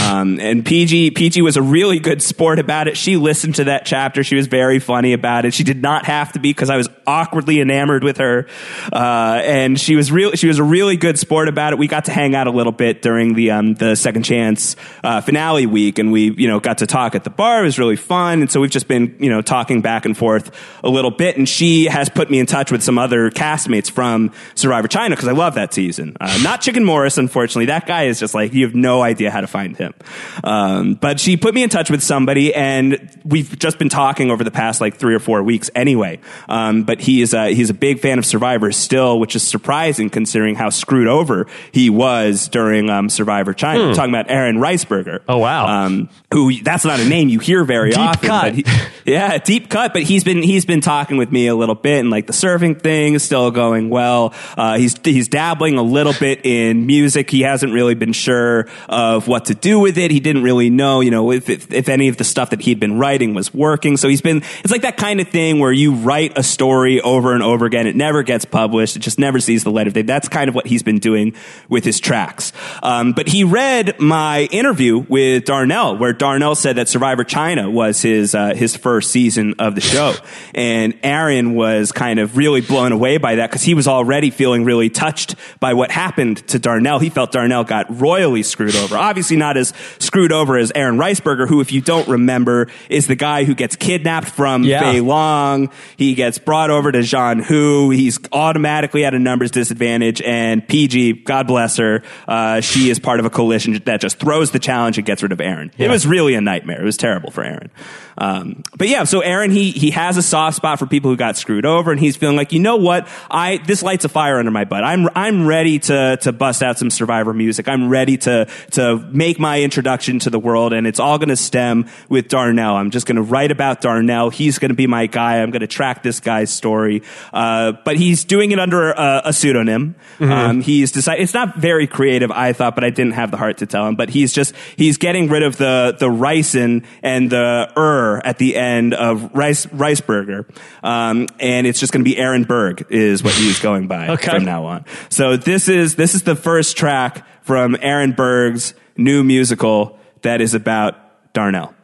Um, 0.01 0.41
and 0.41 0.65
PG 0.65 1.13
PG 1.13 1.43
was 1.43 1.57
a 1.57 1.63
really 1.63 1.99
good 1.99 2.23
sport 2.23 2.59
about 2.59 2.89
it. 2.89 2.97
She 2.97 3.17
listened 3.17 3.57
to 3.57 3.65
that 3.65 3.87
chapter. 3.87 4.25
She 4.25 4.35
was 4.35 4.47
very 4.47 4.79
funny 4.79 5.13
about 5.13 5.45
it. 5.45 5.55
She 5.55 5.65
did 5.65 5.81
not 5.81 6.07
have 6.07 6.33
to 6.33 6.39
be 6.39 6.51
because 6.51 6.71
I 6.71 6.77
was 6.77 6.89
awkwardly 7.07 7.61
enamored 7.61 8.05
with 8.05 8.19
her, 8.19 8.47
uh, 8.93 9.41
and 9.45 9.79
she 9.79 9.97
was 9.97 10.11
real. 10.11 10.33
She 10.33 10.47
was 10.47 10.59
a 10.59 10.63
really 10.63 10.97
good 10.97 11.19
sport 11.19 11.49
about 11.49 11.73
it. 11.73 11.79
We 11.79 11.87
got 11.87 12.07
to 12.07 12.13
hang 12.13 12.35
out 12.35 12.47
a 12.47 12.51
little 12.51 12.73
bit 12.73 13.03
during 13.03 13.35
the 13.35 13.51
um, 13.53 13.75
the 13.75 13.95
second 13.95 14.25
chance 14.25 14.77
uh, 15.03 15.21
finale 15.21 15.67
week, 15.67 15.99
and 15.99 16.13
we 16.13 16.33
you 16.33 16.49
know 16.49 16.61
got 16.61 16.79
to 16.79 16.87
talk 16.87 17.15
at 17.15 17.25
the 17.25 17.31
bar. 17.31 17.63
It 17.63 17.65
was 17.65 17.79
really 17.79 17.97
fun, 17.97 18.41
and 18.41 18.51
so 18.51 18.61
we've 18.61 18.71
just 18.71 18.89
been 18.89 19.17
you 19.19 19.31
know 19.31 19.43
talking 19.43 19.83
back 19.83 20.07
and 20.07 20.17
forth 20.17 20.51
a 20.83 20.89
little 20.89 21.11
bit. 21.11 21.37
And 21.37 21.49
she 21.49 21.87
has 21.87 22.09
put 22.09 22.31
me 22.31 22.39
in 22.39 22.47
touch 22.47 22.73
with 22.73 22.83
some 22.83 22.99
other 22.99 23.31
castmates 23.31 23.91
from 23.91 24.33
Survivor 24.55 24.89
China 24.89 25.15
because 25.15 25.29
I 25.29 25.33
love 25.33 25.55
that 25.55 25.75
season. 25.75 26.17
Uh, 26.21 26.39
not 26.43 26.61
Chicken 26.63 26.85
Morris, 26.85 27.19
unfortunately. 27.19 27.67
That 27.67 27.87
guy 27.87 28.05
is 28.05 28.19
just 28.19 28.35
like 28.35 28.53
you 28.53 28.65
have 28.65 28.75
no 28.75 29.03
idea 29.03 29.31
how 29.31 29.41
to 29.41 29.47
find 29.47 29.74
him. 29.79 29.95
Um, 30.43 30.95
but 30.95 31.21
she 31.21 31.37
put 31.37 31.55
me 31.55 31.63
in 31.63 31.69
touch 31.69 31.91
with 31.91 32.03
somebody, 32.03 32.55
and 32.55 33.11
we've 33.25 33.59
just 33.59 33.79
been 33.79 33.89
talking 33.89 34.31
over 34.31 34.45
the 34.45 34.51
past 34.51 34.81
like 34.81 34.97
three 34.97 35.15
or 35.15 35.21
four 35.21 35.43
weeks 35.43 35.71
anyway. 35.75 36.19
Um, 36.49 36.85
but 36.85 37.01
he 37.01 37.23
is 37.23 37.35
a, 37.35 37.55
he's 37.55 37.71
a 37.71 37.75
big 37.75 38.01
fan 38.01 38.19
of 38.19 38.27
Survivor 38.27 38.73
still, 38.73 39.19
which 39.19 39.37
is 39.37 39.43
surprising 39.43 40.11
considering 40.11 40.55
how 40.55 40.71
screwed 40.71 41.09
over 41.09 41.47
he 41.73 41.91
was 41.91 42.49
during 42.49 42.91
um, 42.91 43.09
Survivor 43.09 43.53
China. 43.55 43.85
I'm 43.89 43.95
talking 43.95 44.15
about 44.15 44.31
Aaron 44.31 44.57
Reisberger. 44.59 45.21
Hmm. 45.21 45.31
Oh, 45.31 45.39
wow. 45.39 45.67
Um, 45.85 46.09
who 46.33 46.53
that's 46.63 46.85
not 46.85 47.01
a 47.01 47.05
name 47.09 47.29
you 47.29 47.39
hear 47.39 47.65
very 47.65 47.91
Deep 47.91 47.99
often. 47.99 48.29
cut. 48.29 48.43
But 48.43 48.55
he, 48.55 48.65
yeah, 49.13 49.39
deep 49.39 49.71
cut. 49.71 49.93
But 49.93 50.03
he's 50.03 50.25
been 50.25 50.43
he's 50.43 50.65
been 50.65 50.81
talking 50.81 51.17
with 51.17 51.31
me 51.31 51.47
a 51.47 51.55
little 51.55 51.75
bit, 51.75 52.01
and 52.01 52.11
like 52.11 52.27
the 52.27 52.33
surfing 52.33 52.81
thing 52.81 53.15
is 53.15 53.23
still 53.23 53.51
going 53.51 53.91
well. 53.91 54.35
Uh, 54.57 54.77
he's 54.79 54.97
he's 55.05 55.29
dabbling 55.29 55.79
a 55.79 55.83
little 55.83 56.13
bit 56.19 56.45
in 56.45 56.87
music. 56.87 57.31
He 57.31 57.43
hasn't 57.43 57.73
really 57.73 57.95
been 57.95 58.13
sure 58.13 58.67
of 58.89 59.29
what 59.29 59.47
to 59.47 59.55
do 59.65 59.81
with 59.81 59.97
it. 59.97 60.11
He 60.11 60.21
didn't 60.21 60.43
really 60.43 60.69
know, 60.69 61.01
you 61.01 61.11
know, 61.11 61.33
if 61.33 61.49
if, 61.49 61.73
if 61.73 61.89
any 61.89 62.09
of 62.09 62.19
the 62.19 62.25
stuff 62.25 62.51
that 62.51 62.61
he'd 62.61 62.79
been 62.79 62.99
writing 62.99 63.33
was 63.33 63.53
working. 63.55 63.97
So 63.97 64.09
he's 64.09 64.21
been. 64.21 64.43
It's 64.63 64.71
like 64.71 64.83
that 64.83 64.99
kind 64.99 65.21
of 65.21 65.29
thing 65.29 65.59
where 65.59 65.73
you 65.73 65.95
write 65.95 66.37
a 66.37 66.43
story 66.43 67.01
over 67.01 67.33
and 67.33 67.43
over 67.43 67.65
again. 67.65 67.87
It 67.87 67.97
never 67.97 68.23
gets 68.23 68.45
published. 68.45 68.95
It 68.97 68.99
just 68.99 69.19
never 69.19 69.41
sees 69.41 69.65
the 69.65 69.71
light 69.71 69.87
of 69.87 69.95
day. 69.95 70.03
That's 70.03 70.29
kind 70.29 70.51
of 70.51 70.55
what 70.55 70.67
he's 70.67 70.83
been 70.83 70.99
doing 70.99 71.35
with 71.71 71.83
his 71.83 71.99
tracks. 71.99 72.53
Um, 72.83 73.13
but 73.13 73.27
he 73.27 73.43
read 73.43 73.99
my 73.99 74.43
interview 74.53 74.99
with 74.99 75.47
Darnell, 75.47 75.97
where 75.97 76.13
Darnell 76.13 76.55
said 76.55 76.77
that 76.77 76.89
Survivor 76.89 77.25
China 77.25 77.71
was 77.71 78.03
his 78.03 78.35
uh, 78.35 78.55
his 78.55 78.77
first 78.77 79.11
season 79.11 79.55
of 79.59 79.75
the 79.75 79.81
show, 79.81 80.13
and 80.55 80.93
Aaron 81.03 81.55
was 81.55 81.91
kind 81.91 82.21
of 82.21 82.37
really 82.37 82.61
blown 82.61 82.93
away 82.93 83.17
by 83.17 83.37
that 83.37 83.49
because 83.49 83.63
he 83.63 83.73
was 83.73 83.89
already 83.89 84.29
feeling 84.31 84.65
really 84.65 84.91
touched 84.91 85.37
by 85.59 85.73
what 85.73 85.91
happened 85.91 86.47
to 86.49 86.59
Darnell. 86.59 86.99
He 86.99 87.09
felt 87.09 87.33
Darnell 87.33 87.65
got 87.65 87.87
royally 87.99 88.43
screwed 88.43 88.77
over. 88.77 88.99
Obviously, 88.99 89.39
not 89.39 89.54
as 89.57 89.73
screwed 89.99 90.33
over 90.33 90.57
as 90.57 90.73
Aaron 90.75 90.97
Reisberger, 90.97 91.49
who, 91.49 91.61
if 91.61 91.73
you 91.73 91.81
don't 91.81 92.07
remember, 92.09 92.69
is 92.89 93.07
the 93.07 93.15
guy 93.17 93.45
who 93.45 93.55
gets 93.55 93.77
kidnapped 93.77 94.29
from 94.29 94.65
Yeah. 94.65 94.81
Fei 94.81 95.01
Long. 95.01 95.71
He 95.97 96.15
gets 96.15 96.39
brought 96.39 96.71
over 96.71 96.91
to 96.93 96.99
Zhan 96.99 97.43
Hu. 97.45 97.91
He's 97.91 98.19
automatically 98.33 99.05
at 99.05 99.15
a 99.15 99.19
numbers 99.19 99.51
disadvantage. 99.51 100.21
And 100.23 100.67
PG, 100.67 101.25
God 101.25 101.47
bless 101.47 101.77
her, 101.77 102.03
uh, 102.29 102.61
she 102.61 102.91
is 102.91 102.99
part 102.99 103.21
of 103.21 103.27
a 103.27 103.31
coalition 103.31 103.81
that 103.85 104.01
just 104.01 104.19
throws 104.19 104.51
the 104.51 104.59
challenge 104.59 104.99
and 104.99 105.07
gets 105.07 105.23
rid 105.23 105.33
of 105.33 105.41
Aaron. 105.41 105.71
It 105.79 105.91
was 105.91 106.07
really 106.07 106.35
a 106.35 106.41
nightmare. 106.41 106.81
It 106.81 106.85
was 106.85 106.97
terrible 106.97 107.31
for 107.31 107.45
Aaron. 107.45 107.71
Um, 108.17 108.63
but 108.77 108.89
yeah, 108.89 109.03
so 109.05 109.21
Aaron, 109.21 109.51
he 109.51 109.73
he 109.73 109.91
has 109.91 110.17
a 110.17 110.23
soft 110.23 110.57
spot 110.57 110.79
for 110.79 110.87
people 110.87 111.11
who 111.11 111.17
got 111.17 111.37
screwed 111.37 111.67
over, 111.67 111.91
and 111.91 111.99
he's 111.99 112.15
feeling 112.17 112.37
like, 112.37 112.53
you 112.53 112.61
know 112.61 112.77
what, 112.77 113.09
I 113.29 113.59
this 113.67 113.83
lights 113.83 114.05
a 114.05 114.09
fire 114.09 114.39
under 114.39 114.53
my 114.53 114.65
butt. 114.65 114.85
I'm 114.85 115.09
I'm 115.17 115.49
ready 115.49 115.81
to 115.81 116.17
to 116.23 116.33
bust 116.33 116.63
out 116.63 116.79
some 116.79 116.91
Survivor 116.91 117.33
music. 117.35 117.69
I'm 117.69 117.89
ready 117.89 118.17
to 118.19 118.47
to 118.73 118.99
make 119.11 119.41
my 119.45 119.61
introduction 119.61 120.19
to 120.21 120.31
the 120.31 120.39
world, 120.39 120.73
and 120.73 120.87
it's 120.87 120.99
all 120.99 121.19
going 121.19 121.29
to 121.29 121.37
stem 121.37 121.87
with 122.09 122.29
Darnell. 122.29 122.77
I'm 122.77 122.91
just 122.91 123.07
going 123.07 123.17
to 123.17 123.23
write 123.23 123.51
about 123.51 123.83
Darnell. 123.83 124.31
He's 124.31 124.59
going 124.59 124.71
to 124.71 124.75
be 124.75 124.87
my 124.87 125.05
guy. 125.05 125.43
I'm 125.43 125.51
going 125.51 125.61
to 125.61 125.67
track 125.67 126.03
this 126.03 126.19
guy's 126.19 126.51
story. 126.51 127.03
Uh, 127.31 127.73
but 127.85 127.99
he's 127.99 128.25
doing 128.25 128.53
it 128.53 128.59
under 128.59 128.93
a, 128.93 129.23
a 129.27 129.33
pseudonym. 129.35 129.97
Um, 130.19 130.63
he's 130.63 130.93
decided 130.93 131.23
it's 131.23 131.35
not 131.35 131.57
very 131.57 131.87
creative, 131.87 132.31
I 132.31 132.55
thought, 132.55 132.75
but 132.75 132.85
I 132.85 132.91
didn't 132.91 133.13
have 133.13 133.31
the 133.31 133.37
heart 133.37 133.59
to 133.59 133.67
tell 133.67 133.87
him. 133.87 133.97
But 133.97 134.09
he's 134.09 134.33
just 134.33 134.55
he's 134.77 134.97
getting 134.97 135.29
rid 135.29 135.43
of 135.43 135.59
the 135.59 135.95
the 135.99 136.09
ricin 136.09 136.87
and 137.03 137.29
the 137.29 137.71
er 137.77 138.23
at 138.25 138.39
the 138.39 138.57
end 138.57 138.95
of 138.95 139.31
rice 139.35 139.67
rice 139.75 140.01
burger, 140.01 140.47
um, 140.83 141.27
and 141.39 141.67
it's 141.67 141.81
just 141.81 141.93
going 141.93 142.03
to 142.03 142.11
be 142.11 142.17
Aaron 142.17 142.45
Berg 142.45 142.87
is 142.89 143.23
what 143.23 143.35
he's 143.35 143.59
going 143.61 143.89
by 143.89 144.09
Okay. 144.15 144.31
from 144.31 144.47
now 144.47 144.65
on. 144.65 144.87
So 145.11 145.37
this 145.37 145.69
is 145.69 145.97
this 145.97 146.15
is 146.15 146.23
the 146.23 146.35
first 146.35 146.79
track 146.79 147.27
from 147.43 147.77
Aaron 147.83 148.13
Berg's 148.13 148.73
new 148.97 149.25
musical 149.25 149.99
that 150.23 150.41
is 150.41 150.55
about 150.55 151.33
Darnell. 151.33 151.75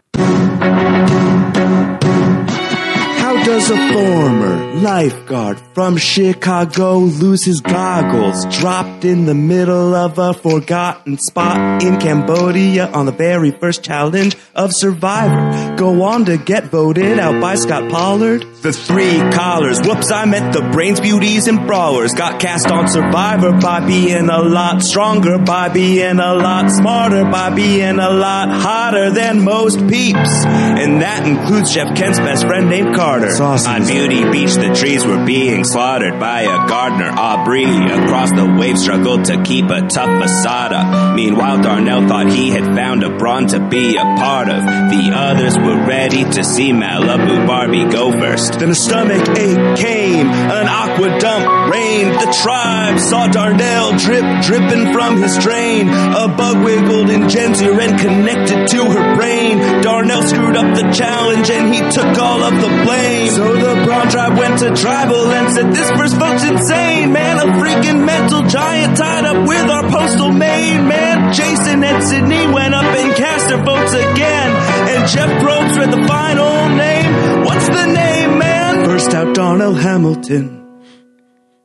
Does 3.45 3.71
a 3.71 3.93
former 3.93 4.75
lifeguard 4.75 5.59
from 5.75 5.97
Chicago 5.97 6.99
lose 6.99 7.43
his 7.45 7.61
goggles? 7.61 8.45
Dropped 8.59 9.05
in 9.05 9.25
the 9.25 9.35
middle 9.35 9.95
of 9.95 10.19
a 10.19 10.35
forgotten 10.35 11.19
spot 11.19 11.83
in 11.83 11.99
Cambodia 11.99 12.87
on 12.89 13.07
the 13.07 13.13
very 13.13 13.51
first 13.51 13.83
challenge 13.83 14.37
of 14.55 14.73
Survivor. 14.75 15.77
Go 15.77 16.03
on 16.03 16.27
to 16.27 16.37
get 16.37 16.65
voted 16.65 17.19
out 17.19 17.41
by 17.41 17.55
Scot 17.55 17.91
Pollard. 17.91 18.45
The 18.63 18.73
three 18.73 19.19
collars. 19.33 19.81
Whoops, 19.81 20.11
I 20.11 20.27
meant 20.27 20.53
the 20.53 20.61
brains, 20.61 21.01
beauties, 21.01 21.49
and 21.49 21.67
brawlers. 21.67 22.13
Got 22.13 22.41
cast 22.41 22.71
on 22.71 22.89
Survivor 22.89 23.53
by 23.53 23.81
being 23.87 24.29
a 24.29 24.43
lot 24.43 24.83
stronger, 24.83 25.39
by 25.39 25.71
being 25.71 26.19
a 26.19 26.35
lot 26.35 26.71
smarter, 26.71 27.25
by 27.25 27.51
being 27.51 27.99
a 27.99 28.11
lot 28.11 28.51
hotter 28.51 29.11
than 29.11 29.43
most 29.43 29.79
peeps. 29.89 30.45
And 30.45 31.01
that 31.01 31.27
includes 31.27 31.73
Jeff 31.73 31.97
Kent's 31.97 32.19
best 32.19 32.47
friend 32.47 32.69
named 32.69 32.95
Carter. 32.95 33.30
On 33.39 33.87
Beauty 33.87 34.29
Beach, 34.31 34.55
the 34.55 34.75
trees 34.75 35.07
were 35.07 35.25
being 35.25 35.63
slaughtered 35.63 36.19
by 36.19 36.43
a 36.43 36.69
gardener, 36.69 37.11
Aubrey. 37.11 37.65
Across 37.65 38.33
the 38.33 38.57
wave 38.59 38.77
struggled 38.77 39.27
to 39.27 39.43
keep 39.43 39.67
a 39.67 39.87
tough 39.87 40.11
facade. 40.21 41.15
Meanwhile, 41.15 41.63
Darnell 41.63 42.09
thought 42.09 42.31
he 42.33 42.51
had 42.51 42.65
found 42.75 43.05
a 43.05 43.17
brawn 43.17 43.47
to 43.49 43.61
be 43.61 43.97
a 43.97 44.03
part 44.03 44.49
of. 44.49 44.65
The 44.65 45.13
others 45.15 45.57
were 45.57 45.87
ready 45.87 46.25
to 46.25 46.43
see 46.43 46.73
Malibu 46.73 47.47
Barbie 47.47 47.89
go 47.89 48.11
first. 48.11 48.59
Then 48.59 48.71
a 48.71 48.75
stomach 48.75 49.29
ache 49.39 49.79
came, 49.79 50.27
an 50.27 50.67
aqua 50.69 51.19
dump 51.21 51.73
rained. 51.73 52.15
The 52.21 52.37
tribe 52.43 52.99
saw 52.99 53.29
Darnell 53.29 53.97
drip, 53.97 54.25
dripping 54.43 54.93
from 54.93 55.23
his 55.23 55.39
drain. 55.39 55.89
A 55.89 56.27
bug 56.29 56.65
wiggled 56.65 57.11
in 57.11 57.29
Jen's 57.29 57.63
ear 57.63 57.81
and 57.81 57.99
connected 57.99 58.67
to 58.69 58.85
her 58.85 59.17
brain. 59.17 59.83
Darnell 59.83 60.23
screwed 60.25 60.57
up 60.57 60.77
the 60.77 60.91
challenge 60.93 61.49
and 61.49 61.73
he 61.73 61.81
took 61.91 62.19
all 62.19 62.43
of 62.43 62.55
the 62.61 62.69
blame. 62.85 63.20
So 63.29 63.53
the 63.53 63.85
brown 63.85 64.09
tribe 64.11 64.39
went 64.39 64.59
to 64.61 64.75
tribal 64.75 65.27
and 65.31 65.53
said, 65.55 65.73
This 65.73 65.91
first 65.91 66.17
vote's 66.17 66.45
insane, 66.45 67.13
man. 67.13 67.39
A 67.39 67.53
freaking 67.61 68.05
mental 68.05 68.43
giant 68.47 68.97
tied 68.97 69.25
up 69.25 69.47
with 69.47 69.71
our 69.71 69.89
postal 69.91 70.33
main, 70.33 70.89
man. 70.89 71.33
Jason 71.33 71.85
and 71.85 72.03
Cydney 72.03 72.47
went 72.53 72.75
up 72.75 72.85
and 72.85 73.15
cast 73.17 73.49
their 73.49 73.63
votes 73.63 73.93
again. 73.93 74.51
And 74.91 75.09
Jeff 75.09 75.31
Probst 75.43 75.77
read 75.79 75.91
the 75.93 76.07
final 76.07 76.69
name. 76.77 77.45
What's 77.45 77.69
the 77.69 77.87
name, 77.87 78.39
man? 78.39 78.85
First 78.87 79.15
out, 79.15 79.35
Darnell 79.35 79.75
Hamilton. 79.75 80.61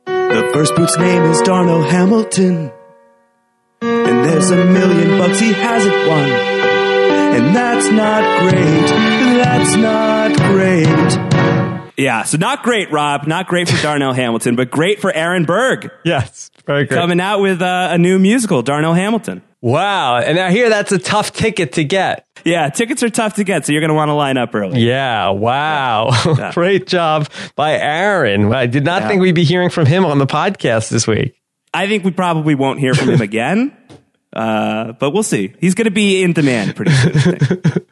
The 0.04 0.50
first 0.52 0.74
boot's 0.76 0.98
name 0.98 1.22
is 1.24 1.40
Darnell 1.42 1.82
Hamilton. 1.82 2.72
And 3.80 4.24
there's 4.24 4.50
a 4.50 4.64
million 4.64 5.18
bucks 5.18 5.40
he 5.40 5.52
hasn't 5.52 6.08
won. 6.08 6.30
And 7.36 7.56
that's 7.56 7.90
not 7.90 8.22
great. 8.40 8.86
That's 9.42 9.76
not 9.76 10.36
great. 10.50 11.35
Yeah, 11.96 12.24
so 12.24 12.36
not 12.38 12.62
great, 12.62 12.90
Rob. 12.92 13.26
Not 13.26 13.46
great 13.48 13.68
for 13.68 13.80
Darnell 13.82 14.12
Hamilton, 14.14 14.54
but 14.56 14.70
great 14.70 15.00
for 15.00 15.12
Aaron 15.12 15.44
Berg 15.44 15.90
Yes, 16.04 16.50
very 16.66 16.84
good. 16.84 16.94
coming 16.96 17.20
out 17.20 17.40
with 17.40 17.62
uh, 17.62 17.88
a 17.92 17.98
new 17.98 18.18
musical, 18.18 18.62
Darnell 18.62 18.94
Hamilton. 18.94 19.42
Wow, 19.62 20.18
and 20.18 20.38
I 20.38 20.50
hear 20.50 20.68
that's 20.68 20.92
a 20.92 20.98
tough 20.98 21.32
ticket 21.32 21.72
to 21.72 21.84
get. 21.84 22.26
Yeah, 22.44 22.68
tickets 22.68 23.02
are 23.02 23.08
tough 23.08 23.34
to 23.36 23.44
get, 23.44 23.66
so 23.66 23.72
you're 23.72 23.80
going 23.80 23.88
to 23.88 23.94
want 23.94 24.10
to 24.10 24.12
line 24.14 24.36
up 24.36 24.54
early. 24.54 24.80
Yeah, 24.80 25.30
wow. 25.30 26.10
Yeah. 26.38 26.52
Great 26.52 26.86
job 26.86 27.28
by 27.56 27.72
Aaron. 27.72 28.52
I 28.52 28.66
did 28.66 28.84
not 28.84 29.02
Yeah. 29.02 29.08
think 29.08 29.22
we'd 29.22 29.34
be 29.34 29.44
hearing 29.44 29.70
from 29.70 29.86
him 29.86 30.04
on 30.04 30.18
the 30.18 30.26
podcast 30.26 30.90
this 30.90 31.06
week. 31.06 31.34
I 31.74 31.88
think 31.88 32.04
we 32.04 32.10
probably 32.10 32.54
won't 32.54 32.78
hear 32.78 32.94
from 32.94 33.08
him 33.08 33.20
again, 33.22 33.76
uh, 34.36 34.92
but 34.92 35.12
we'll 35.12 35.22
see. 35.22 35.54
He's 35.58 35.74
going 35.74 35.86
to 35.86 35.90
be 35.90 36.22
in 36.22 36.34
demand 36.34 36.76
pretty 36.76 36.92
soon. 36.92 37.38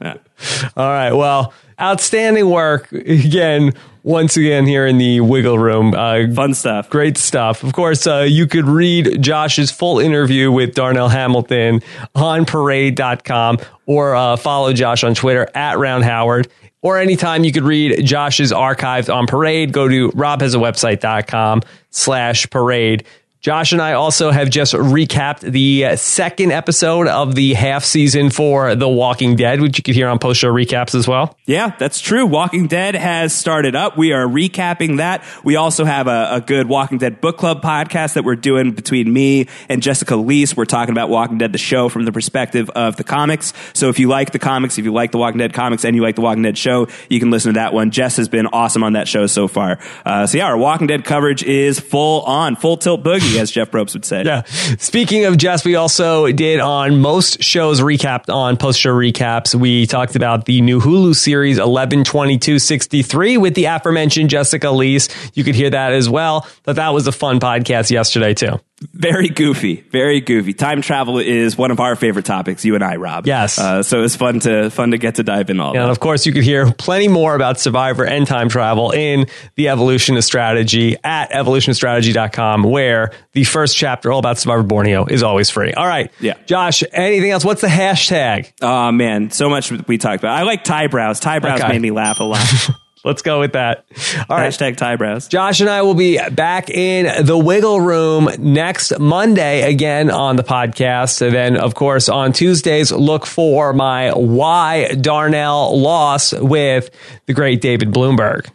Yeah. 0.00 0.16
All 0.76 0.88
right. 0.88 1.12
Well, 1.12 1.54
outstanding 1.80 2.50
work 2.50 2.92
again, 2.92 3.72
once 4.02 4.36
again 4.36 4.66
here 4.66 4.86
in 4.86 4.98
the 4.98 5.20
Wiggle 5.20 5.58
Room. 5.58 5.94
Uh, 5.94 6.26
Fun 6.34 6.52
stuff. 6.52 6.90
Great 6.90 7.16
stuff. 7.16 7.62
Of 7.62 7.72
course, 7.72 8.06
uh, 8.06 8.26
you 8.28 8.46
could 8.46 8.66
read 8.66 9.22
Josh's 9.22 9.70
full 9.70 9.98
interview 9.98 10.52
with 10.52 10.74
Darnell 10.74 11.08
Hamilton 11.08 11.80
on 12.14 12.44
parade.com 12.44 13.58
or 13.86 14.14
uh, 14.14 14.36
follow 14.36 14.74
Josh 14.74 15.02
on 15.02 15.14
Twitter 15.14 15.48
at 15.54 15.78
Round 15.78 16.04
Howard. 16.04 16.48
Or 16.82 16.98
anytime 16.98 17.44
you 17.44 17.52
could 17.52 17.62
read 17.62 18.04
Josh's 18.04 18.52
archives 18.52 19.08
on 19.08 19.26
Parade, 19.26 19.72
go 19.72 19.88
to 19.88 20.10
robhasawebsite.com 20.10 21.62
slash 21.88 22.50
parade. 22.50 23.06
Josh 23.44 23.72
and 23.72 23.82
I 23.82 23.92
also 23.92 24.30
have 24.30 24.48
just 24.48 24.72
recapped 24.72 25.40
the 25.40 25.98
second 25.98 26.50
episode 26.50 27.08
of 27.08 27.34
the 27.34 27.52
half 27.52 27.84
season 27.84 28.30
for 28.30 28.74
The 28.74 28.88
Walking 28.88 29.36
Dead, 29.36 29.60
which 29.60 29.76
you 29.76 29.82
could 29.84 29.94
hear 29.94 30.08
on 30.08 30.18
post 30.18 30.40
show 30.40 30.50
recaps 30.50 30.94
as 30.94 31.06
well. 31.06 31.36
Yeah, 31.44 31.76
that's 31.78 32.00
true. 32.00 32.24
Walking 32.24 32.68
Dead 32.68 32.94
has 32.94 33.34
started 33.34 33.76
up. 33.76 33.98
We 33.98 34.14
are 34.14 34.26
recapping 34.26 34.96
that. 34.96 35.22
We 35.44 35.56
also 35.56 35.84
have 35.84 36.06
a, 36.06 36.36
a 36.36 36.40
good 36.40 36.70
Walking 36.70 36.96
Dead 36.96 37.20
book 37.20 37.36
club 37.36 37.60
podcast 37.60 38.14
that 38.14 38.24
we're 38.24 38.34
doing 38.34 38.72
between 38.72 39.12
me 39.12 39.48
and 39.68 39.82
Jessica 39.82 40.14
Liese. 40.14 40.56
We're 40.56 40.64
talking 40.64 40.92
about 40.92 41.10
Walking 41.10 41.36
Dead, 41.36 41.52
the 41.52 41.58
show, 41.58 41.90
from 41.90 42.06
the 42.06 42.12
perspective 42.12 42.70
of 42.70 42.96
the 42.96 43.04
comics. 43.04 43.52
So 43.74 43.90
if 43.90 43.98
you 43.98 44.08
like 44.08 44.32
the 44.32 44.38
comics, 44.38 44.78
if 44.78 44.86
you 44.86 44.92
like 44.94 45.12
the 45.12 45.18
Walking 45.18 45.40
Dead 45.40 45.52
comics, 45.52 45.84
and 45.84 45.94
you 45.94 46.00
like 46.00 46.14
the 46.14 46.22
Walking 46.22 46.44
Dead 46.44 46.56
show, 46.56 46.88
you 47.10 47.20
can 47.20 47.30
listen 47.30 47.52
to 47.52 47.58
that 47.58 47.74
one. 47.74 47.90
Jess 47.90 48.16
has 48.16 48.30
been 48.30 48.46
awesome 48.46 48.82
on 48.82 48.94
that 48.94 49.06
show 49.06 49.26
so 49.26 49.48
far. 49.48 49.78
Uh, 50.06 50.26
so 50.26 50.38
yeah, 50.38 50.46
our 50.46 50.56
Walking 50.56 50.86
Dead 50.86 51.04
coverage 51.04 51.42
is 51.42 51.78
full 51.78 52.22
on, 52.22 52.56
full 52.56 52.78
tilt 52.78 53.04
boogie, 53.04 53.33
as 53.38 53.50
Jeff 53.50 53.70
Probst 53.70 53.94
would 53.94 54.04
say. 54.04 54.22
Yeah. 54.24 54.42
Speaking 54.78 55.24
of 55.24 55.36
Jess, 55.36 55.64
we 55.64 55.76
also 55.76 56.30
did 56.32 56.60
on 56.60 57.00
most 57.00 57.42
shows 57.42 57.80
recapped 57.80 58.32
on 58.32 58.56
post 58.56 58.80
show 58.80 58.92
recaps. 58.92 59.54
We 59.54 59.86
talked 59.86 60.16
about 60.16 60.44
the 60.44 60.60
new 60.60 60.80
Hulu 60.80 61.14
series 61.14 61.58
112263 61.58 63.36
with 63.38 63.54
the 63.54 63.66
aforementioned 63.66 64.30
Jessica 64.30 64.68
Liese. 64.68 65.08
You 65.34 65.44
could 65.44 65.54
hear 65.54 65.70
that 65.70 65.92
as 65.92 66.08
well. 66.08 66.46
But 66.64 66.76
that 66.76 66.94
was 66.94 67.06
a 67.06 67.12
fun 67.12 67.40
podcast 67.40 67.90
yesterday 67.90 68.34
too. 68.34 68.60
Very 68.92 69.28
goofy, 69.28 69.76
very 69.90 70.20
goofy. 70.20 70.52
Time 70.52 70.82
travel 70.82 71.18
is 71.18 71.56
one 71.56 71.70
of 71.70 71.80
our 71.80 71.96
favorite 71.96 72.24
topics, 72.24 72.64
you 72.64 72.74
and 72.74 72.84
I, 72.84 72.96
Rob. 72.96 73.26
Yes. 73.26 73.58
Uh, 73.58 73.82
so 73.82 74.02
it's 74.02 74.16
fun 74.16 74.40
to 74.40 74.68
fun 74.70 74.90
to 74.90 74.98
get 74.98 75.14
to 75.16 75.22
dive 75.22 75.48
in 75.50 75.58
all 75.60 75.70
And 75.72 75.80
that. 75.80 75.90
of 75.90 76.00
course, 76.00 76.26
you 76.26 76.32
could 76.32 76.44
hear 76.44 76.70
plenty 76.72 77.08
more 77.08 77.34
about 77.34 77.58
Survivor 77.58 78.04
and 78.04 78.26
time 78.26 78.48
travel 78.48 78.90
in 78.90 79.26
the 79.56 79.68
Evolution 79.68 80.16
of 80.16 80.24
Strategy 80.24 80.96
at 81.02 81.30
evolutionstrategy.com, 81.32 82.62
where 82.62 83.12
the 83.32 83.44
first 83.44 83.76
chapter 83.76 84.12
all 84.12 84.18
about 84.18 84.38
Survivor 84.38 84.62
Borneo 84.62 85.06
is 85.06 85.22
always 85.22 85.50
free. 85.50 85.72
All 85.72 85.86
right. 85.86 86.10
Yeah. 86.20 86.34
Josh, 86.46 86.82
anything 86.92 87.30
else? 87.30 87.44
What's 87.44 87.60
the 87.60 87.68
hashtag? 87.68 88.52
Oh 88.60 88.92
man, 88.92 89.30
so 89.30 89.48
much 89.48 89.70
we 89.86 89.98
talked 89.98 90.22
about. 90.22 90.38
I 90.38 90.42
like 90.42 90.64
tie 90.64 90.88
brows. 90.88 91.20
Tie 91.20 91.38
brows 91.38 91.60
Okay. 91.60 91.72
made 91.72 91.82
me 91.82 91.90
laugh 91.90 92.20
a 92.20 92.24
lot. 92.24 92.44
Let's 93.04 93.20
go 93.22 93.38
with 93.40 93.52
that. 93.52 93.84
All 94.30 94.36
right. 94.36 94.48
Hashtag 94.50 94.76
tie 94.76 94.96
brows. 94.96 95.28
Josh 95.28 95.60
and 95.60 95.68
I 95.68 95.82
will 95.82 95.94
be 95.94 96.18
back 96.30 96.70
in 96.70 97.26
the 97.26 97.36
Wiggle 97.36 97.80
Room 97.80 98.28
next 98.38 98.98
Monday 98.98 99.70
again 99.70 100.10
on 100.10 100.36
the 100.36 100.42
podcast. 100.42 101.20
And 101.20 101.34
then, 101.34 101.56
of 101.58 101.74
course, 101.74 102.08
on 102.08 102.32
Tuesdays, 102.32 102.90
look 102.92 103.26
for 103.26 103.72
my 103.74 104.10
Why 104.12 104.88
Darnell 104.94 105.78
Loss 105.78 106.32
with 106.32 106.90
the 107.26 107.34
great 107.34 107.60
David 107.60 107.92
Bloomberg, 107.92 108.48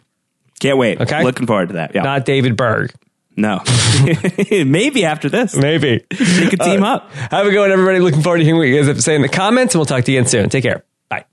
Can't 0.58 0.78
wait. 0.78 1.00
Okay. 1.00 1.22
Looking 1.22 1.46
forward 1.46 1.68
to 1.68 1.74
that. 1.74 1.94
Yeah. 1.94 2.02
not 2.02 2.24
David 2.24 2.56
Berg. 2.56 2.92
no. 3.36 3.60
Maybe 4.50 5.04
after 5.04 5.28
this. 5.28 5.54
Maybe. 5.56 6.04
We 6.10 6.48
could 6.48 6.60
team 6.60 6.82
uh, 6.82 6.96
up. 6.96 7.12
Have 7.12 7.46
a 7.46 7.50
good 7.50 7.60
one, 7.60 7.70
everybody. 7.70 8.00
Looking 8.00 8.22
forward 8.22 8.38
to 8.38 8.44
hearing 8.44 8.58
what 8.58 8.66
you 8.66 8.76
guys 8.76 8.88
have 8.88 8.96
to 8.96 9.02
say 9.02 9.14
in 9.14 9.22
the 9.22 9.28
comments, 9.28 9.74
and 9.74 9.78
we'll 9.78 9.86
talk 9.86 10.02
to 10.04 10.12
you 10.12 10.18
again 10.18 10.28
soon. 10.28 10.48
Take 10.48 10.64
care. 10.64 10.84
Bye. 11.08 11.24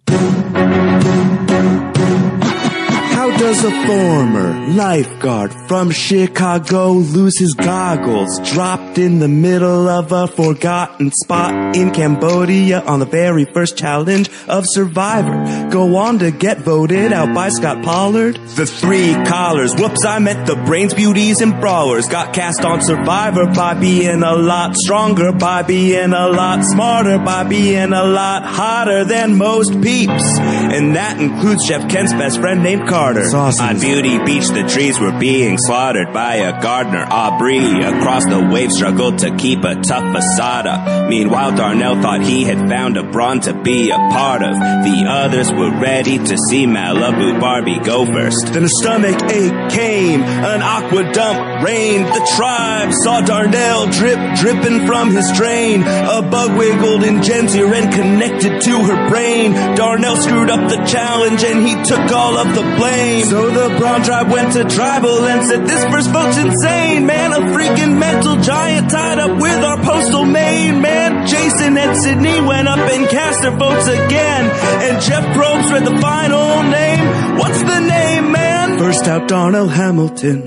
How 3.27 3.37
does 3.37 3.65
a 3.65 3.71
former 3.85 4.67
lifeguard 4.69 5.53
from 5.67 5.91
Chicago 5.91 6.93
lose 6.93 7.37
his 7.37 7.53
goggles 7.55 8.39
dropped 8.49 8.97
in 8.97 9.19
the 9.19 9.27
middle 9.27 9.89
of 9.89 10.13
a 10.13 10.27
forgotten 10.27 11.11
spot 11.11 11.75
in 11.75 11.91
Cambodia 11.91 12.79
on 12.79 12.99
the 12.99 13.05
very 13.05 13.43
first 13.43 13.77
challenge 13.77 14.29
of 14.47 14.63
Survivor? 14.65 15.69
Go 15.69 15.97
on 15.97 16.19
to 16.19 16.31
get 16.31 16.59
voted 16.59 17.11
out 17.11 17.35
by 17.35 17.49
Scot 17.49 17.83
Pollard? 17.83 18.37
The 18.55 18.65
three 18.65 19.13
collars, 19.25 19.75
whoops, 19.75 20.05
I 20.05 20.19
meant 20.19 20.47
the 20.47 20.55
brains, 20.55 20.93
beauties, 20.93 21.41
and 21.41 21.59
brawlers 21.59 22.07
got 22.07 22.33
cast 22.33 22.63
on 22.63 22.81
Survivor 22.81 23.45
by 23.47 23.73
being 23.73 24.23
a 24.23 24.35
lot 24.35 24.77
stronger, 24.77 25.33
by 25.33 25.63
being 25.63 26.13
a 26.13 26.29
lot 26.29 26.63
smarter, 26.63 27.17
by 27.17 27.43
being 27.43 27.91
a 27.91 28.05
lot 28.05 28.45
hotter 28.45 29.03
than 29.03 29.37
most 29.37 29.81
peeps. 29.81 30.23
And 30.39 30.95
that 30.95 31.19
includes 31.19 31.67
Jeff 31.67 31.89
Kent's 31.89 32.13
best 32.13 32.39
friend 32.39 32.63
named 32.63 32.87
Carter. 32.87 33.16
On 33.17 33.79
Beauty 33.79 34.19
Beach, 34.23 34.47
the 34.49 34.69
trees 34.71 34.99
were 34.99 35.17
being 35.17 35.57
slaughtered 35.57 36.13
by 36.13 36.35
a 36.35 36.61
gardener, 36.61 37.03
Aubrey. 37.09 37.81
Across 37.81 38.25
the 38.25 38.47
wave 38.51 38.71
struggled 38.71 39.17
to 39.19 39.35
keep 39.35 39.63
a 39.63 39.73
tough 39.81 40.13
facade. 40.13 41.09
Meanwhile, 41.09 41.55
Darnell 41.55 41.99
thought 41.99 42.21
he 42.21 42.43
had 42.43 42.69
found 42.69 42.95
a 42.95 43.01
brawn 43.01 43.39
to 43.41 43.55
be 43.55 43.89
a 43.89 43.97
part 43.97 44.43
of. 44.43 44.53
The 44.53 45.05
others 45.09 45.51
were 45.51 45.71
ready 45.81 46.19
to 46.19 46.37
see 46.49 46.67
Malibu 46.67 47.41
Barbie 47.41 47.79
go 47.79 48.05
first. 48.05 48.53
Then 48.53 48.65
a 48.65 48.69
stomach 48.69 49.19
ache 49.31 49.71
came, 49.71 50.21
an 50.21 50.61
aqua 50.61 51.11
dump 51.11 51.63
rained. 51.63 52.05
The 52.05 52.31
tribe 52.35 52.93
saw 53.03 53.21
Darnell 53.21 53.87
drip, 53.87 54.19
dripping 54.37 54.85
from 54.85 55.09
his 55.09 55.31
drain. 55.35 55.81
A 55.81 56.21
bug 56.21 56.55
wiggled 56.55 57.03
in 57.03 57.23
Jen's 57.23 57.55
ear 57.55 57.73
and 57.73 57.91
connected 57.91 58.61
to 58.61 58.83
her 58.83 59.09
brain. 59.09 59.53
Darnell 59.75 60.17
screwed 60.17 60.51
up 60.51 60.69
the 60.69 60.85
challenge 60.85 61.43
and 61.43 61.67
he 61.67 61.73
took 61.83 62.11
all 62.11 62.37
of 62.37 62.53
the 62.53 62.61
blame. 62.77 63.06
So 63.07 63.49
the 63.49 63.75
Brown 63.77 64.03
tribe 64.03 64.29
went 64.31 64.53
to 64.53 64.63
tribal 64.65 65.25
and 65.25 65.45
said, 65.47 65.65
This 65.65 65.83
first 65.85 66.09
vote's 66.11 66.37
insane, 66.37 67.05
man. 67.05 67.31
A 67.31 67.39
freaking 67.55 67.97
mental 67.97 68.35
giant 68.41 68.89
tied 68.89 69.19
up 69.19 69.39
with 69.39 69.63
our 69.63 69.81
postal 69.81 70.25
main, 70.25 70.81
man. 70.81 71.25
Jason 71.25 71.77
and 71.77 71.97
Cydney 71.97 72.41
went 72.41 72.67
up 72.67 72.79
and 72.79 73.07
cast 73.07 73.41
their 73.41 73.55
votes 73.55 73.87
again. 73.87 74.43
And 74.85 75.01
Jeff 75.01 75.23
Probst 75.35 75.71
read 75.71 75.85
the 75.85 75.99
final 76.01 76.63
name. 76.63 77.37
What's 77.37 77.61
the 77.61 77.79
name, 77.79 78.31
man? 78.31 78.77
First 78.77 79.07
out, 79.07 79.27
Darnell 79.27 79.67
Hamilton. 79.67 80.41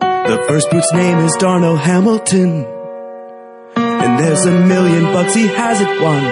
The 0.00 0.44
first 0.48 0.70
boot's 0.70 0.92
name 0.94 1.18
is 1.18 1.36
Darnell 1.36 1.76
Hamilton. 1.76 2.64
And 3.76 4.18
there's 4.18 4.46
a 4.46 4.50
million 4.66 5.04
bucks 5.12 5.34
he 5.34 5.46
hasn't 5.46 6.00
won. 6.00 6.24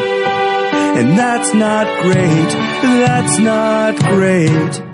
And 0.98 1.18
that's 1.18 1.52
not 1.52 1.86
great. 2.02 2.48
That's 3.04 3.38
not 3.38 3.96
great. 3.98 4.91